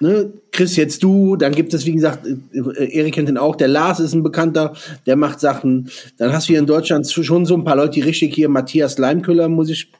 ne, 0.00 0.32
Chris, 0.52 0.76
jetzt 0.76 1.02
du, 1.02 1.36
dann 1.36 1.52
gibt 1.52 1.72
es, 1.72 1.86
wie 1.86 1.92
gesagt, 1.92 2.26
äh, 2.26 2.92
Erik 2.92 3.14
kennt 3.14 3.28
den 3.28 3.38
auch, 3.38 3.56
der 3.56 3.68
Lars 3.68 4.00
ist 4.00 4.12
ein 4.12 4.22
Bekannter, 4.22 4.74
der 5.06 5.16
macht 5.16 5.40
Sachen. 5.40 5.90
Dann 6.18 6.32
hast 6.32 6.48
du 6.48 6.52
hier 6.52 6.60
in 6.60 6.66
Deutschland 6.66 7.10
schon 7.10 7.46
so 7.46 7.54
ein 7.54 7.64
paar 7.64 7.76
Leute, 7.76 7.92
die 7.92 8.00
richtig 8.02 8.34
hier, 8.34 8.48
Matthias 8.48 8.98
Leimköller, 8.98 9.48
muss 9.48 9.70
ich 9.70 9.90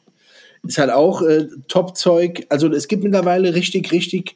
ist 0.63 0.77
halt 0.77 0.91
auch 0.91 1.21
äh, 1.23 1.47
Top-Zeug. 1.67 2.45
Also 2.49 2.67
es 2.71 2.87
gibt 2.87 3.03
mittlerweile 3.03 3.55
richtig, 3.55 3.91
richtig 3.91 4.35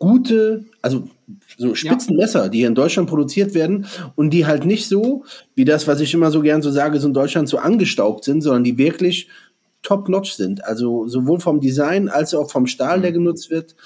gute, 0.00 0.64
also 0.82 1.08
so 1.56 1.74
Spitzenmesser, 1.76 2.44
ja. 2.44 2.48
die 2.48 2.58
hier 2.58 2.68
in 2.68 2.74
Deutschland 2.74 3.08
produziert 3.08 3.54
werden 3.54 3.86
und 4.16 4.30
die 4.30 4.46
halt 4.46 4.64
nicht 4.64 4.88
so, 4.88 5.24
wie 5.54 5.64
das, 5.64 5.86
was 5.86 6.00
ich 6.00 6.12
immer 6.14 6.32
so 6.32 6.40
gern 6.40 6.62
so 6.62 6.72
sage, 6.72 6.98
so 6.98 7.06
in 7.06 7.14
Deutschland 7.14 7.48
so 7.48 7.58
angestaubt 7.58 8.24
sind, 8.24 8.40
sondern 8.40 8.64
die 8.64 8.78
wirklich 8.78 9.28
top-notch 9.82 10.32
sind. 10.32 10.64
Also 10.64 11.06
sowohl 11.06 11.38
vom 11.38 11.60
Design 11.60 12.08
als 12.08 12.34
auch 12.34 12.50
vom 12.50 12.66
Stahl, 12.66 13.02
der 13.02 13.10
mhm. 13.10 13.14
genutzt 13.14 13.50
wird. 13.50 13.76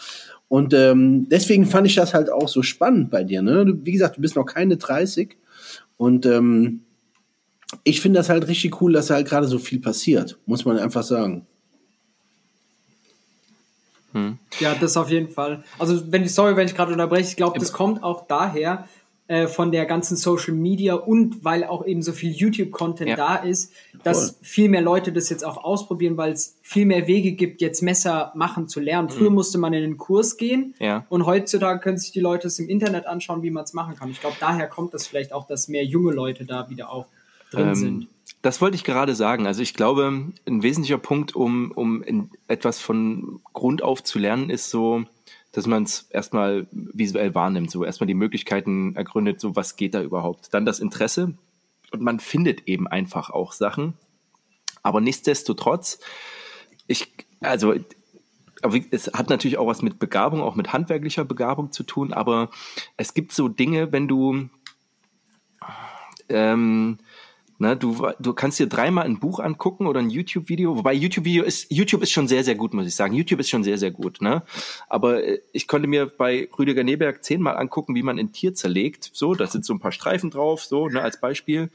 Und 0.48 0.72
ähm, 0.72 1.28
deswegen 1.28 1.66
fand 1.66 1.88
ich 1.88 1.96
das 1.96 2.14
halt 2.14 2.30
auch 2.30 2.48
so 2.48 2.62
spannend 2.62 3.10
bei 3.10 3.24
dir. 3.24 3.42
Ne? 3.42 3.66
Du, 3.66 3.84
wie 3.84 3.92
gesagt, 3.92 4.16
du 4.16 4.20
bist 4.20 4.36
noch 4.36 4.46
keine 4.46 4.76
30 4.76 5.36
und 5.96 6.26
ähm, 6.26 6.82
ich 7.82 8.00
finde 8.00 8.20
das 8.20 8.28
halt 8.28 8.46
richtig 8.46 8.80
cool, 8.80 8.92
dass 8.92 9.10
halt 9.10 9.28
gerade 9.28 9.48
so 9.48 9.58
viel 9.58 9.80
passiert, 9.80 10.38
muss 10.46 10.64
man 10.64 10.78
einfach 10.78 11.02
sagen. 11.02 11.46
Hm. 14.14 14.38
Ja, 14.60 14.74
das 14.74 14.96
auf 14.96 15.10
jeden 15.10 15.28
Fall. 15.28 15.62
Also, 15.78 16.10
wenn 16.10 16.22
ich, 16.22 16.32
sorry, 16.32 16.56
wenn 16.56 16.66
ich 16.66 16.74
gerade 16.74 16.92
unterbreche, 16.92 17.28
ich 17.28 17.36
glaube, 17.36 17.58
das 17.58 17.72
kommt 17.72 18.02
auch 18.02 18.26
daher, 18.26 18.84
äh, 19.26 19.46
von 19.46 19.72
der 19.72 19.86
ganzen 19.86 20.18
Social 20.18 20.52
Media 20.52 20.96
und 20.96 21.46
weil 21.46 21.64
auch 21.64 21.86
eben 21.86 22.02
so 22.02 22.12
viel 22.12 22.30
YouTube-Content 22.30 23.08
ja. 23.08 23.16
da 23.16 23.36
ist, 23.36 23.72
dass 24.02 24.32
cool. 24.32 24.36
viel 24.42 24.68
mehr 24.68 24.82
Leute 24.82 25.14
das 25.14 25.30
jetzt 25.30 25.46
auch 25.46 25.56
ausprobieren, 25.64 26.18
weil 26.18 26.32
es 26.32 26.58
viel 26.60 26.84
mehr 26.84 27.06
Wege 27.06 27.32
gibt, 27.32 27.62
jetzt 27.62 27.82
Messer 27.82 28.32
machen 28.34 28.68
zu 28.68 28.80
lernen. 28.80 29.08
Früher 29.08 29.30
mhm. 29.30 29.36
musste 29.36 29.56
man 29.56 29.72
in 29.72 29.80
den 29.80 29.96
Kurs 29.96 30.36
gehen 30.36 30.74
ja. 30.78 31.06
und 31.08 31.24
heutzutage 31.24 31.80
können 31.80 31.96
sich 31.96 32.12
die 32.12 32.20
Leute 32.20 32.48
es 32.48 32.58
im 32.58 32.68
Internet 32.68 33.06
anschauen, 33.06 33.42
wie 33.42 33.50
man 33.50 33.64
es 33.64 33.72
machen 33.72 33.96
kann. 33.96 34.10
Ich 34.10 34.20
glaube, 34.20 34.36
daher 34.40 34.66
kommt 34.66 34.92
das 34.92 35.06
vielleicht 35.06 35.32
auch, 35.32 35.46
dass 35.46 35.68
mehr 35.68 35.86
junge 35.86 36.12
Leute 36.12 36.44
da 36.44 36.68
wieder 36.68 36.90
auch 36.90 37.06
drin 37.50 37.68
ähm, 37.68 37.74
sind. 37.74 38.08
Das 38.42 38.60
wollte 38.60 38.76
ich 38.76 38.84
gerade 38.84 39.14
sagen. 39.14 39.46
Also 39.46 39.62
ich 39.62 39.74
glaube, 39.74 40.32
ein 40.46 40.62
wesentlicher 40.62 40.98
Punkt, 40.98 41.34
um, 41.34 41.70
um 41.72 42.04
etwas 42.46 42.80
von 42.80 43.40
Grund 43.52 43.82
auf 43.82 44.02
zu 44.02 44.18
lernen, 44.18 44.50
ist 44.50 44.70
so, 44.70 45.04
dass 45.52 45.66
man 45.66 45.84
es 45.84 46.08
erstmal 46.10 46.66
visuell 46.72 47.34
wahrnimmt, 47.34 47.70
so 47.70 47.84
erstmal 47.84 48.06
die 48.06 48.14
Möglichkeiten 48.14 48.96
ergründet, 48.96 49.40
so 49.40 49.56
was 49.56 49.76
geht 49.76 49.94
da 49.94 50.02
überhaupt. 50.02 50.52
Dann 50.52 50.66
das 50.66 50.80
Interesse 50.80 51.34
und 51.92 52.02
man 52.02 52.18
findet 52.18 52.66
eben 52.66 52.88
einfach 52.88 53.30
auch 53.30 53.52
Sachen. 53.52 53.94
Aber 54.82 55.00
nichtsdestotrotz, 55.00 56.00
ich, 56.86 57.12
also 57.40 57.74
es 58.90 59.06
hat 59.12 59.30
natürlich 59.30 59.58
auch 59.58 59.66
was 59.66 59.80
mit 59.80 59.98
Begabung, 59.98 60.42
auch 60.42 60.56
mit 60.56 60.72
handwerklicher 60.72 61.24
Begabung 61.24 61.72
zu 61.72 61.84
tun, 61.84 62.12
aber 62.12 62.50
es 62.96 63.14
gibt 63.14 63.32
so 63.32 63.48
Dinge, 63.48 63.92
wenn 63.92 64.08
du 64.08 64.48
ähm, 66.28 66.98
Ne, 67.58 67.76
du, 67.76 68.08
du 68.18 68.32
kannst 68.32 68.58
dir 68.58 68.66
dreimal 68.66 69.04
ein 69.04 69.20
Buch 69.20 69.38
angucken 69.38 69.86
oder 69.86 70.00
ein 70.00 70.10
YouTube-Video, 70.10 70.76
wobei 70.76 70.92
YouTube-Video 70.92 71.44
ist, 71.44 71.70
YouTube 71.70 72.02
ist 72.02 72.10
schon 72.10 72.26
sehr, 72.26 72.42
sehr 72.42 72.56
gut, 72.56 72.74
muss 72.74 72.86
ich 72.86 72.96
sagen. 72.96 73.14
YouTube 73.14 73.38
ist 73.38 73.48
schon 73.48 73.62
sehr, 73.62 73.78
sehr 73.78 73.92
gut, 73.92 74.20
ne? 74.20 74.42
Aber 74.88 75.22
äh, 75.22 75.40
ich 75.52 75.68
konnte 75.68 75.86
mir 75.86 76.06
bei 76.06 76.48
Rüdiger 76.58 76.82
Neberg 76.82 77.22
zehnmal 77.22 77.56
angucken, 77.56 77.94
wie 77.94 78.02
man 78.02 78.18
ein 78.18 78.32
Tier 78.32 78.54
zerlegt. 78.54 79.08
So, 79.12 79.34
da 79.34 79.46
sind 79.46 79.64
so 79.64 79.72
ein 79.72 79.78
paar 79.78 79.92
Streifen 79.92 80.30
drauf, 80.30 80.64
so, 80.64 80.88
ne, 80.88 81.00
als 81.00 81.20
Beispiel. 81.20 81.70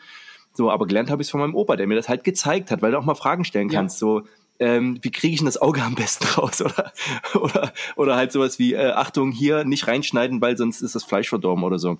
So, 0.54 0.70
aber 0.70 0.86
gelernt 0.86 1.10
habe 1.12 1.22
ich 1.22 1.28
es 1.28 1.32
von 1.32 1.40
meinem 1.40 1.56
Opa, 1.56 1.78
der 1.78 1.88
mir 1.88 1.96
das 1.96 2.10
halt 2.10 2.26
gezeigt 2.26 2.72
hat, 2.72 2.82
weil 2.82 2.92
du 2.92 2.98
auch 2.98 3.06
mal 3.06 3.16
Fragen 3.16 3.46
stellen 3.46 3.70
kannst. 3.70 3.98
Ja. 3.98 4.08
So, 4.08 4.24
ähm, 4.60 5.00
wie 5.02 5.12
kriege 5.12 5.34
ich 5.34 5.40
denn 5.40 5.46
das 5.46 5.62
Auge 5.62 5.82
am 5.82 5.96
besten 5.96 6.26
raus? 6.38 6.62
Oder, 6.62 6.94
oder, 7.34 7.74
oder 7.96 8.16
halt 8.16 8.32
sowas 8.32 8.60
wie, 8.60 8.74
äh, 8.74 8.92
Achtung, 8.92 9.32
hier 9.32 9.64
nicht 9.64 9.88
reinschneiden, 9.88 10.42
weil 10.42 10.58
sonst 10.58 10.82
ist 10.82 10.96
das 10.96 11.04
Fleisch 11.04 11.30
verdorben 11.30 11.64
oder 11.64 11.80
so. 11.80 11.98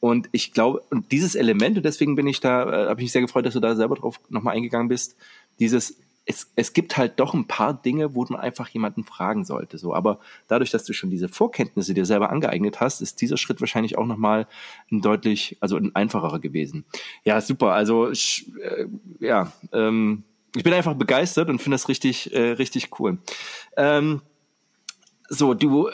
Und 0.00 0.28
ich 0.32 0.52
glaube, 0.52 0.82
und 0.90 1.12
dieses 1.12 1.34
Element, 1.34 1.76
und 1.76 1.84
deswegen 1.84 2.16
bin 2.16 2.26
ich 2.26 2.40
da, 2.40 2.62
äh, 2.62 2.88
habe 2.88 3.00
ich 3.00 3.04
mich 3.06 3.12
sehr 3.12 3.22
gefreut, 3.22 3.46
dass 3.46 3.54
du 3.54 3.60
da 3.60 3.76
selber 3.76 3.94
drauf 3.94 4.20
nochmal 4.28 4.56
eingegangen 4.56 4.88
bist, 4.88 5.16
dieses, 5.60 5.96
es, 6.26 6.52
es 6.54 6.72
gibt 6.72 6.96
halt 6.96 7.18
doch 7.18 7.34
ein 7.34 7.46
paar 7.46 7.74
Dinge, 7.74 8.14
wo 8.14 8.24
man 8.28 8.40
einfach 8.40 8.68
jemanden 8.68 9.04
fragen 9.04 9.44
sollte. 9.44 9.78
So, 9.78 9.94
aber 9.94 10.20
dadurch, 10.48 10.70
dass 10.70 10.84
du 10.84 10.92
schon 10.92 11.10
diese 11.10 11.28
Vorkenntnisse 11.28 11.94
dir 11.94 12.04
selber 12.04 12.30
angeeignet 12.30 12.80
hast, 12.80 13.00
ist 13.00 13.20
dieser 13.20 13.36
Schritt 13.36 13.60
wahrscheinlich 13.60 13.98
auch 13.98 14.06
nochmal 14.06 14.46
ein 14.90 15.00
deutlich, 15.00 15.56
also 15.60 15.76
ein 15.76 15.94
einfacherer 15.94 16.38
gewesen. 16.38 16.84
Ja, 17.24 17.40
super. 17.40 17.72
Also 17.72 18.10
ich, 18.10 18.50
äh, 18.62 18.86
ja, 19.18 19.52
ähm, 19.72 20.24
ich 20.56 20.62
bin 20.62 20.72
einfach 20.72 20.94
begeistert 20.94 21.48
und 21.48 21.60
finde 21.60 21.74
das 21.74 21.88
richtig, 21.88 22.32
äh, 22.34 22.52
richtig 22.52 22.98
cool. 22.98 23.18
Ähm, 23.76 24.22
so, 25.28 25.54
du 25.54 25.90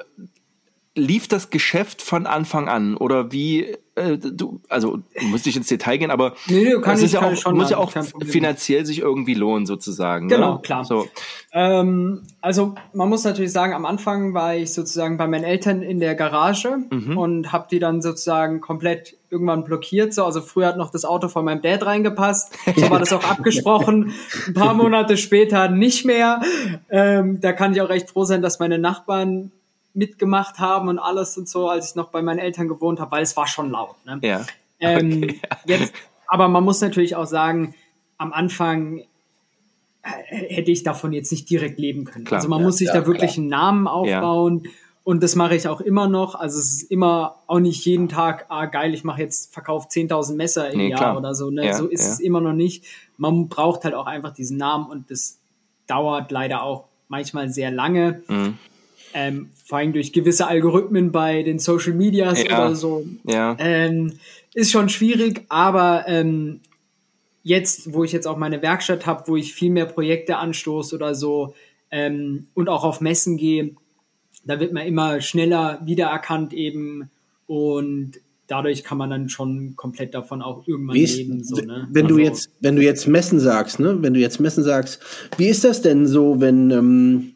lief 0.96 1.28
das 1.28 1.50
Geschäft 1.50 2.02
von 2.02 2.26
Anfang 2.26 2.68
an 2.68 2.96
oder 2.96 3.30
wie 3.30 3.76
äh, 3.96 4.18
du 4.18 4.60
also 4.68 4.98
du 5.18 5.26
musst 5.26 5.46
nicht 5.46 5.56
ins 5.56 5.68
Detail 5.68 5.98
gehen, 5.98 6.10
aber 6.10 6.34
nee, 6.48 6.70
du 6.70 6.80
kannst 6.80 7.02
es 7.02 7.12
ist 7.12 7.14
ja 7.14 7.22
auch, 7.22 7.52
muss 7.52 7.70
ja 7.70 7.78
auch 7.78 7.92
finanziell 8.24 8.84
sich 8.86 9.00
irgendwie 9.00 9.34
lohnen 9.34 9.66
sozusagen. 9.66 10.28
Genau, 10.28 10.54
ne? 10.54 10.60
klar. 10.62 10.84
So. 10.84 11.08
Ähm, 11.52 12.22
also 12.40 12.74
man 12.92 13.08
muss 13.08 13.24
natürlich 13.24 13.52
sagen, 13.52 13.74
am 13.74 13.86
Anfang 13.86 14.34
war 14.34 14.54
ich 14.54 14.72
sozusagen 14.72 15.16
bei 15.18 15.26
meinen 15.26 15.44
Eltern 15.44 15.82
in 15.82 16.00
der 16.00 16.14
Garage 16.14 16.78
mhm. 16.90 17.16
und 17.16 17.52
habe 17.52 17.68
die 17.70 17.78
dann 17.78 18.02
sozusagen 18.02 18.60
komplett 18.60 19.16
irgendwann 19.30 19.64
blockiert. 19.64 20.14
So, 20.14 20.24
also 20.24 20.40
früher 20.40 20.68
hat 20.68 20.76
noch 20.76 20.90
das 20.90 21.04
Auto 21.04 21.28
von 21.28 21.44
meinem 21.44 21.62
Dad 21.62 21.84
reingepasst. 21.84 22.54
So 22.76 22.90
war 22.90 22.98
das 22.98 23.12
auch 23.12 23.24
abgesprochen. 23.30 24.12
Ein 24.46 24.54
paar 24.54 24.74
Monate 24.74 25.16
später 25.16 25.68
nicht 25.68 26.04
mehr. 26.04 26.40
Ähm, 26.90 27.40
da 27.40 27.52
kann 27.52 27.72
ich 27.72 27.80
auch 27.80 27.88
recht 27.88 28.10
froh 28.10 28.24
sein, 28.24 28.42
dass 28.42 28.58
meine 28.58 28.78
Nachbarn 28.78 29.52
mitgemacht 29.96 30.58
haben 30.58 30.88
und 30.88 30.98
alles 30.98 31.36
und 31.36 31.48
so, 31.48 31.68
als 31.68 31.90
ich 31.90 31.94
noch 31.96 32.10
bei 32.10 32.22
meinen 32.22 32.38
Eltern 32.38 32.68
gewohnt 32.68 33.00
habe, 33.00 33.10
weil 33.12 33.22
es 33.22 33.36
war 33.36 33.46
schon 33.46 33.70
laut. 33.70 33.96
Ne? 34.04 34.20
Ja. 34.22 34.44
Ähm, 34.78 35.22
okay, 35.24 35.40
Jetzt, 35.66 35.94
aber 36.28 36.48
man 36.48 36.62
muss 36.62 36.80
natürlich 36.80 37.16
auch 37.16 37.26
sagen, 37.26 37.74
am 38.18 38.32
Anfang 38.32 38.98
äh, 40.02 40.10
hätte 40.30 40.70
ich 40.70 40.82
davon 40.82 41.12
jetzt 41.12 41.32
nicht 41.32 41.48
direkt 41.48 41.78
leben 41.78 42.04
können. 42.04 42.26
Klar, 42.26 42.38
also 42.38 42.48
man 42.48 42.60
ja, 42.60 42.66
muss 42.66 42.76
sich 42.76 42.88
ja, 42.88 42.94
da 42.94 43.06
wirklich 43.06 43.32
klar. 43.32 43.42
einen 43.42 43.48
Namen 43.48 43.88
aufbauen. 43.88 44.62
Ja. 44.64 44.70
Und 45.02 45.22
das 45.22 45.36
mache 45.36 45.54
ich 45.54 45.68
auch 45.68 45.80
immer 45.80 46.08
noch. 46.08 46.34
Also 46.34 46.58
es 46.58 46.72
ist 46.72 46.90
immer 46.90 47.36
auch 47.46 47.60
nicht 47.60 47.84
jeden 47.84 48.08
Tag, 48.08 48.46
ah 48.48 48.66
geil, 48.66 48.92
ich 48.92 49.04
mache 49.04 49.22
jetzt 49.22 49.54
Verkauf 49.54 49.88
10.000 49.88 50.34
Messer 50.34 50.70
im 50.70 50.78
nee, 50.78 50.88
Jahr 50.90 50.98
klar. 50.98 51.16
oder 51.16 51.34
so. 51.34 51.50
Ne? 51.50 51.72
so 51.74 51.86
ist 51.86 52.06
es 52.06 52.20
immer 52.20 52.40
noch 52.40 52.52
nicht. 52.52 52.84
Man 53.16 53.48
braucht 53.48 53.84
halt 53.84 53.94
auch 53.94 54.06
einfach 54.06 54.34
diesen 54.34 54.58
Namen 54.58 54.90
und 54.90 55.10
das 55.10 55.38
dauert 55.86 56.32
leider 56.32 56.64
auch 56.64 56.84
manchmal 57.08 57.48
sehr 57.48 57.70
lange. 57.70 58.22
Mhm 58.26 58.58
ähm, 59.18 59.48
vor 59.64 59.78
allem 59.78 59.94
durch 59.94 60.12
gewisse 60.12 60.46
Algorithmen 60.46 61.10
bei 61.10 61.42
den 61.42 61.58
Social 61.58 61.94
Medias 61.94 62.44
ja. 62.44 62.66
oder 62.66 62.76
so, 62.76 63.06
ja. 63.24 63.56
ähm, 63.58 64.12
ist 64.52 64.70
schon 64.70 64.90
schwierig, 64.90 65.40
aber 65.48 66.04
ähm, 66.06 66.60
jetzt, 67.42 67.94
wo 67.94 68.04
ich 68.04 68.12
jetzt 68.12 68.26
auch 68.26 68.36
meine 68.36 68.60
Werkstatt 68.60 69.06
habe, 69.06 69.24
wo 69.26 69.36
ich 69.36 69.54
viel 69.54 69.70
mehr 69.70 69.86
Projekte 69.86 70.36
anstoße 70.36 70.94
oder 70.94 71.14
so 71.14 71.54
ähm, 71.90 72.48
und 72.52 72.68
auch 72.68 72.84
auf 72.84 73.00
Messen 73.00 73.38
gehe, 73.38 73.74
da 74.44 74.60
wird 74.60 74.74
man 74.74 74.86
immer 74.86 75.22
schneller 75.22 75.80
wiedererkannt 75.82 76.52
eben 76.52 77.08
und 77.46 78.20
dadurch 78.48 78.84
kann 78.84 78.98
man 78.98 79.08
dann 79.08 79.30
schon 79.30 79.76
komplett 79.76 80.14
davon 80.14 80.42
auch 80.42 80.68
irgendwann 80.68 80.96
ist, 80.96 81.16
leben. 81.16 81.42
So, 81.42 81.56
ne? 81.56 81.88
Wenn 81.90 82.04
also, 82.04 82.16
du 82.16 82.22
jetzt, 82.22 82.50
wenn 82.60 82.76
du 82.76 82.82
jetzt 82.82 83.08
Messen 83.08 83.40
sagst, 83.40 83.80
ne, 83.80 83.96
wenn 84.02 84.12
du 84.12 84.20
jetzt 84.20 84.40
Messen 84.40 84.62
sagst, 84.62 85.00
wie 85.38 85.48
ist 85.48 85.64
das 85.64 85.80
denn 85.80 86.06
so, 86.06 86.38
wenn 86.38 86.70
ähm, 86.70 87.32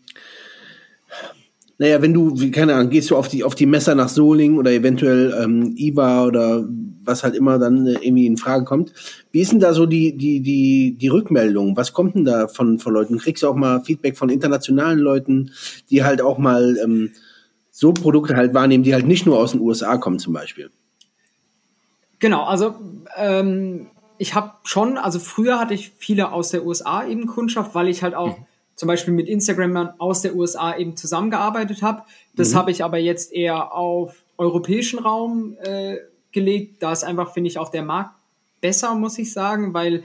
naja, 1.81 2.03
wenn 2.03 2.13
du, 2.13 2.51
keine 2.51 2.75
Ahnung, 2.75 2.91
gehst 2.91 3.11
du 3.11 3.17
auf 3.17 3.29
die, 3.29 3.43
auf 3.43 3.55
die 3.55 3.65
Messer 3.65 3.95
nach 3.95 4.11
Solingen 4.11 4.59
oder 4.59 4.71
eventuell 4.71 5.35
ähm, 5.43 5.75
IWA 5.79 6.27
oder 6.27 6.69
was 7.05 7.25
halt 7.25 7.35
immer 7.35 7.59
dann 7.59 7.87
äh, 7.87 7.95
irgendwie 8.03 8.27
in 8.27 8.37
Frage 8.37 8.67
kommt. 8.67 8.93
Wie 9.33 9.41
ist 9.41 9.51
denn 9.51 9.61
da 9.61 9.73
so 9.73 9.87
die, 9.87 10.15
die, 10.15 10.43
die, 10.43 10.99
die 11.01 11.09
Rückmeldung? 11.09 11.79
Was 11.79 11.95
kommt 11.95 12.17
denn 12.17 12.27
da 12.27 12.49
von, 12.49 12.79
von 12.79 12.93
Leuten? 12.93 13.17
Kriegst 13.17 13.43
du 13.43 13.49
auch 13.49 13.55
mal 13.55 13.81
Feedback 13.81 14.19
von 14.19 14.29
internationalen 14.29 14.99
Leuten, 14.99 15.53
die 15.89 16.05
halt 16.05 16.21
auch 16.21 16.37
mal 16.37 16.77
ähm, 16.85 17.13
so 17.71 17.95
Produkte 17.95 18.37
halt 18.37 18.53
wahrnehmen, 18.53 18.85
die 18.85 18.93
halt 18.93 19.07
nicht 19.07 19.25
nur 19.25 19.39
aus 19.39 19.53
den 19.53 19.63
USA 19.63 19.97
kommen 19.97 20.19
zum 20.19 20.35
Beispiel? 20.35 20.71
Genau, 22.19 22.45
also 22.45 22.75
ähm, 23.17 23.87
ich 24.19 24.35
habe 24.35 24.53
schon, 24.65 24.99
also 24.99 25.19
früher 25.19 25.59
hatte 25.59 25.73
ich 25.73 25.93
viele 25.97 26.31
aus 26.33 26.51
der 26.51 26.67
USA 26.67 27.07
eben 27.07 27.27
Kundschaft, 27.27 27.75
weil 27.75 27.89
ich 27.89 28.03
halt 28.03 28.15
auch 28.15 28.37
mhm 28.37 28.45
zum 28.81 28.87
Beispiel 28.87 29.13
mit 29.13 29.29
Instagram 29.29 29.91
aus 29.99 30.23
der 30.23 30.35
USA 30.35 30.75
eben 30.75 30.97
zusammengearbeitet 30.97 31.83
habe. 31.83 32.03
Das 32.35 32.53
mhm. 32.53 32.57
habe 32.57 32.71
ich 32.71 32.83
aber 32.83 32.97
jetzt 32.97 33.31
eher 33.31 33.75
auf 33.75 34.23
europäischen 34.39 35.01
Raum 35.01 35.55
äh, 35.61 35.99
gelegt. 36.33 36.83
Da 36.83 36.91
ist 36.91 37.05
einfach, 37.05 37.35
finde 37.35 37.49
ich, 37.49 37.59
auch 37.59 37.69
der 37.69 37.83
Markt 37.83 38.15
besser, 38.63 38.95
muss 38.95 39.19
ich 39.19 39.35
sagen, 39.35 39.75
weil 39.75 40.03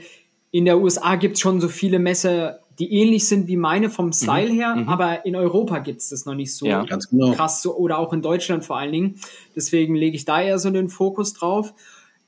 in 0.50 0.66
der 0.66 0.78
USA 0.78 1.16
gibt 1.16 1.36
es 1.36 1.40
schon 1.40 1.58
so 1.58 1.68
viele 1.68 1.98
Messer, 1.98 2.58
die 2.78 2.92
ähnlich 2.92 3.26
sind 3.26 3.48
wie 3.48 3.56
meine 3.56 3.88
vom 3.88 4.12
Style 4.12 4.52
mhm. 4.52 4.54
her, 4.54 4.76
mhm. 4.76 4.88
aber 4.90 5.24
in 5.24 5.36
Europa 5.36 5.78
gibt 5.78 6.02
es 6.02 6.10
das 6.10 6.26
noch 6.26 6.34
nicht 6.34 6.54
so 6.54 6.66
ja, 6.66 6.82
genau. 6.82 7.32
krass 7.32 7.62
so, 7.62 7.74
oder 7.78 7.96
auch 7.96 8.12
in 8.12 8.20
Deutschland 8.20 8.66
vor 8.66 8.76
allen 8.76 8.92
Dingen. 8.92 9.18
Deswegen 9.56 9.94
lege 9.94 10.16
ich 10.16 10.26
da 10.26 10.42
eher 10.42 10.58
so 10.58 10.68
den 10.68 10.90
Fokus 10.90 11.32
drauf. 11.32 11.72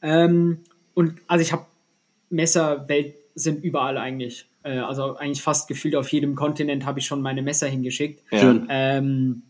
Ähm, 0.01 0.61
und 0.95 1.21
also 1.27 1.43
ich 1.43 1.53
habe 1.53 1.67
Messer 2.31 2.89
Welt 2.89 3.17
sind 3.35 3.63
überall 3.63 3.99
eigentlich. 3.99 4.48
Äh, 4.69 4.79
also 4.79 5.17
eigentlich 5.17 5.43
fast 5.43 5.69
gefühlt 5.69 5.97
auf 5.97 6.11
jedem 6.13 6.35
Kontinent 6.35 6.85
habe 6.85 6.99
ich 6.99 7.07
schon 7.07 7.23
meine 7.23 7.43
Messer 7.43 7.67
hingeschickt. 7.67 8.23
Ja. 8.31 8.61
Ähm, 8.69 9.43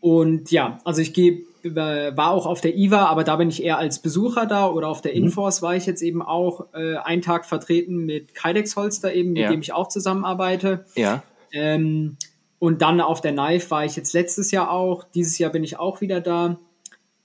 und 0.00 0.50
ja, 0.50 0.78
also 0.84 1.02
ich 1.02 1.12
gehe 1.12 1.42
war 1.68 2.30
auch 2.30 2.46
auf 2.46 2.60
der 2.60 2.76
IWA, 2.76 3.06
aber 3.06 3.24
da 3.24 3.34
bin 3.34 3.48
ich 3.48 3.60
eher 3.60 3.76
als 3.78 4.00
Besucher 4.00 4.46
da 4.46 4.68
oder 4.68 4.86
auf 4.86 5.02
der 5.02 5.16
mhm. 5.16 5.24
Inforce 5.24 5.62
war 5.62 5.74
ich 5.74 5.84
jetzt 5.84 6.00
eben 6.00 6.22
auch 6.22 6.72
äh, 6.74 6.96
einen 6.98 7.22
Tag 7.22 7.44
vertreten 7.44 8.06
mit 8.06 8.36
Kydex 8.36 8.76
Holster 8.76 9.12
eben, 9.12 9.32
mit 9.32 9.42
ja. 9.42 9.50
dem 9.50 9.62
ich 9.62 9.72
auch 9.72 9.88
zusammenarbeite. 9.88 10.84
Ja. 10.94 11.24
Ähm, 11.52 12.18
Und 12.60 12.82
dann 12.82 13.00
auf 13.00 13.20
der 13.20 13.32
Knife 13.32 13.70
war 13.70 13.84
ich 13.84 13.96
jetzt 13.96 14.12
letztes 14.12 14.52
Jahr 14.52 14.70
auch. 14.70 15.04
Dieses 15.04 15.38
Jahr 15.38 15.50
bin 15.50 15.64
ich 15.64 15.78
auch 15.78 16.00
wieder 16.00 16.20
da. 16.20 16.58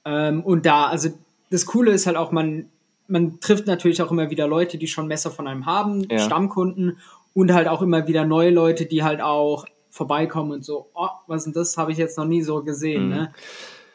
Ähm, 0.05 0.43
und 0.43 0.65
da, 0.65 0.87
also 0.87 1.09
das 1.51 1.67
Coole 1.67 1.91
ist 1.91 2.07
halt 2.07 2.17
auch, 2.17 2.31
man, 2.31 2.65
man 3.11 3.39
trifft 3.39 3.67
natürlich 3.67 4.01
auch 4.01 4.11
immer 4.11 4.29
wieder 4.29 4.47
Leute, 4.47 4.77
die 4.77 4.87
schon 4.87 5.07
Messer 5.07 5.31
von 5.31 5.47
einem 5.47 5.65
haben, 5.65 6.07
ja. 6.09 6.19
Stammkunden 6.19 6.97
und 7.33 7.53
halt 7.53 7.67
auch 7.67 7.81
immer 7.81 8.07
wieder 8.07 8.25
neue 8.25 8.49
Leute, 8.49 8.85
die 8.85 9.03
halt 9.03 9.21
auch 9.21 9.65
vorbeikommen 9.89 10.51
und 10.51 10.65
so, 10.65 10.89
oh, 10.93 11.09
was 11.27 11.45
ist 11.45 11.55
das? 11.55 11.77
Habe 11.77 11.91
ich 11.91 11.97
jetzt 11.97 12.17
noch 12.17 12.25
nie 12.25 12.41
so 12.41 12.63
gesehen. 12.63 13.05
Mhm. 13.05 13.09
Ne? 13.09 13.33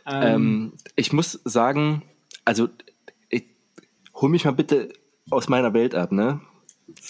Ähm, 0.07 0.22
ähm, 0.22 0.72
ich 0.94 1.12
muss 1.12 1.40
sagen, 1.44 2.02
also 2.44 2.68
ich, 3.29 3.44
hol 4.14 4.29
mich 4.29 4.44
mal 4.44 4.52
bitte 4.52 4.90
aus 5.31 5.48
meiner 5.48 5.72
Welt 5.74 5.94
ab, 5.94 6.12
ne? 6.12 6.40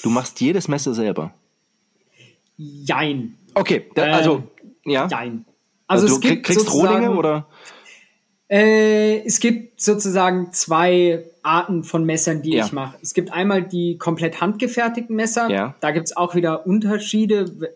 Du 0.02 0.10
machst 0.10 0.40
jedes 0.40 0.68
Messer 0.68 0.94
selber. 0.94 1.34
Jein. 2.56 3.36
Okay, 3.54 3.90
da, 3.94 4.04
also 4.04 4.44
äh, 4.84 4.92
ja. 4.92 5.08
Jein. 5.08 5.44
Also, 5.86 6.06
also 6.06 6.20
du 6.20 6.28
es 6.28 6.42
kriegst 6.42 6.72
Rohlinge 6.72 7.10
oder? 7.10 7.48
Äh, 8.48 9.24
es 9.24 9.40
gibt 9.40 9.80
sozusagen 9.80 10.52
zwei 10.52 11.24
Arten 11.46 11.84
von 11.84 12.04
Messern, 12.04 12.42
die 12.42 12.54
ja. 12.54 12.66
ich 12.66 12.72
mache. 12.72 12.98
Es 13.00 13.14
gibt 13.14 13.32
einmal 13.32 13.62
die 13.62 13.96
komplett 13.98 14.40
handgefertigten 14.40 15.14
Messer. 15.14 15.48
Ja. 15.50 15.74
Da 15.80 15.92
gibt 15.92 16.06
es 16.06 16.16
auch 16.16 16.34
wieder 16.34 16.66
Unterschiede. 16.66 17.74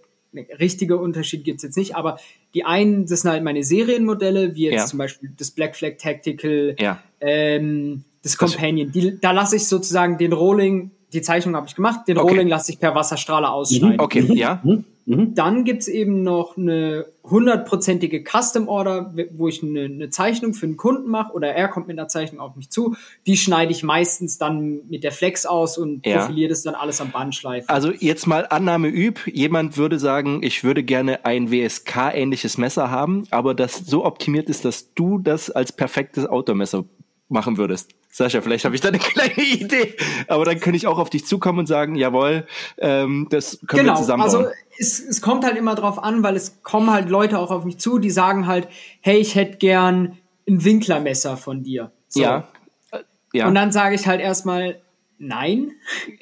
Richtige 0.59 0.99
Unterschiede 0.99 1.43
gibt 1.43 1.59
es 1.59 1.63
jetzt 1.63 1.77
nicht, 1.77 1.97
aber 1.97 2.19
die 2.55 2.65
einen, 2.65 3.07
das 3.07 3.23
sind 3.23 3.31
halt 3.31 3.43
meine 3.43 3.63
Serienmodelle, 3.65 4.55
wie 4.55 4.65
jetzt 4.65 4.75
ja. 4.75 4.87
zum 4.87 4.99
Beispiel 4.99 5.33
das 5.37 5.51
Black 5.51 5.77
Flag 5.77 5.97
Tactical, 5.99 6.77
ähm, 7.21 8.05
das 8.23 8.37
Companion. 8.37 8.93
Die, 8.93 9.19
da 9.21 9.33
lasse 9.33 9.57
ich 9.57 9.67
sozusagen 9.67 10.19
den 10.19 10.33
Rohling, 10.33 10.91
die 11.13 11.23
Zeichnung 11.23 11.57
habe 11.57 11.67
ich 11.67 11.75
gemacht, 11.75 12.07
den 12.07 12.19
okay. 12.19 12.31
Rohling 12.31 12.49
lasse 12.49 12.73
ich 12.73 12.79
per 12.79 12.95
Wasserstrahler 12.95 13.53
ausschneiden. 13.53 13.95
Mhm. 13.95 14.01
Okay, 14.01 14.35
ja. 14.35 14.63
Mhm. 15.11 15.35
Dann 15.35 15.65
gibt's 15.65 15.89
eben 15.89 16.23
noch 16.23 16.57
eine 16.57 17.07
hundertprozentige 17.25 18.23
Custom 18.23 18.69
Order, 18.69 19.13
wo 19.33 19.49
ich 19.49 19.61
eine, 19.63 19.83
eine 19.83 20.11
Zeichnung 20.11 20.55
für 20.55 20.67
einen 20.67 20.77
Kunden 20.77 21.11
mache 21.11 21.33
oder 21.33 21.49
er 21.49 21.67
kommt 21.67 21.89
mit 21.89 21.99
einer 21.99 22.07
Zeichnung 22.07 22.41
auf 22.41 22.55
mich 22.55 22.71
zu. 22.71 22.95
Die 23.27 23.37
schneide 23.37 23.73
ich 23.73 23.83
meistens 23.83 24.39
dann 24.39 24.83
mit 24.89 25.03
der 25.03 25.11
Flex 25.11 25.47
aus 25.47 25.79
und 25.79 26.07
ja. 26.07 26.19
profiliere 26.19 26.51
das 26.51 26.63
dann 26.63 26.77
alles 26.77 27.01
am 27.01 27.11
Bandschleifen. 27.11 27.69
Also 27.69 27.91
jetzt 27.91 28.27
mal 28.29 28.47
Annahme 28.49 28.89
üb. 28.89 29.27
Jemand 29.27 29.77
würde 29.77 29.99
sagen, 29.99 30.45
ich 30.45 30.63
würde 30.63 30.85
gerne 30.85 31.25
ein 31.25 31.51
WSK-ähnliches 31.51 32.57
Messer 32.57 32.91
haben, 32.91 33.25
aber 33.31 33.55
das 33.55 33.79
so 33.79 34.05
optimiert 34.05 34.49
ist, 34.49 34.65
dass 34.65 34.95
du 34.95 35.19
das 35.19 35.51
als 35.51 35.73
perfektes 35.73 36.27
Automesser 36.27 36.85
machen 37.29 37.57
würdest. 37.57 37.95
Sascha, 38.13 38.41
vielleicht 38.41 38.65
habe 38.65 38.75
ich 38.75 38.81
da 38.81 38.89
eine 38.89 38.99
kleine 39.01 39.33
Idee, 39.35 39.95
aber 40.27 40.45
dann 40.45 40.59
könnte 40.59 40.77
ich 40.77 40.87
auch 40.87 40.99
auf 40.99 41.11
dich 41.11 41.25
zukommen 41.27 41.61
und 41.61 41.67
sagen, 41.67 41.95
jawohl, 41.95 42.47
ähm, 42.79 43.29
das 43.31 43.61
können 43.67 43.85
genau, 43.85 43.95
wir 43.95 44.01
zusammen 44.01 44.23
Also 44.23 44.47
es, 44.79 44.99
es 44.99 45.23
kommt 45.23 45.45
halt 45.45 45.57
immer 45.57 45.77
drauf 45.77 46.03
an, 46.03 46.23
weil 46.23 46.37
es 46.37 46.63
kommen 46.63 46.91
halt 46.91 47.09
Leute 47.09 47.39
auch 47.39 47.51
auf 47.51 47.65
mich 47.65 47.79
zu, 47.79 47.99
die 47.99 48.11
sagen 48.11 48.47
halt, 48.47 48.69
hey, 49.01 49.19
ich 49.19 49.37
hätte 49.37 49.59
gern 49.59 50.19
ein 50.49 50.65
Winklermesser 50.65 51.37
von 51.37 51.63
dir. 51.63 51.93
So. 52.09 52.21
Ja. 52.21 52.49
Äh, 52.91 52.99
ja. 53.33 53.47
Und 53.47 53.55
dann 53.55 53.71
sage 53.71 53.95
ich 53.95 54.07
halt 54.07 54.21
erstmal 54.21 54.81
nein, 55.19 55.73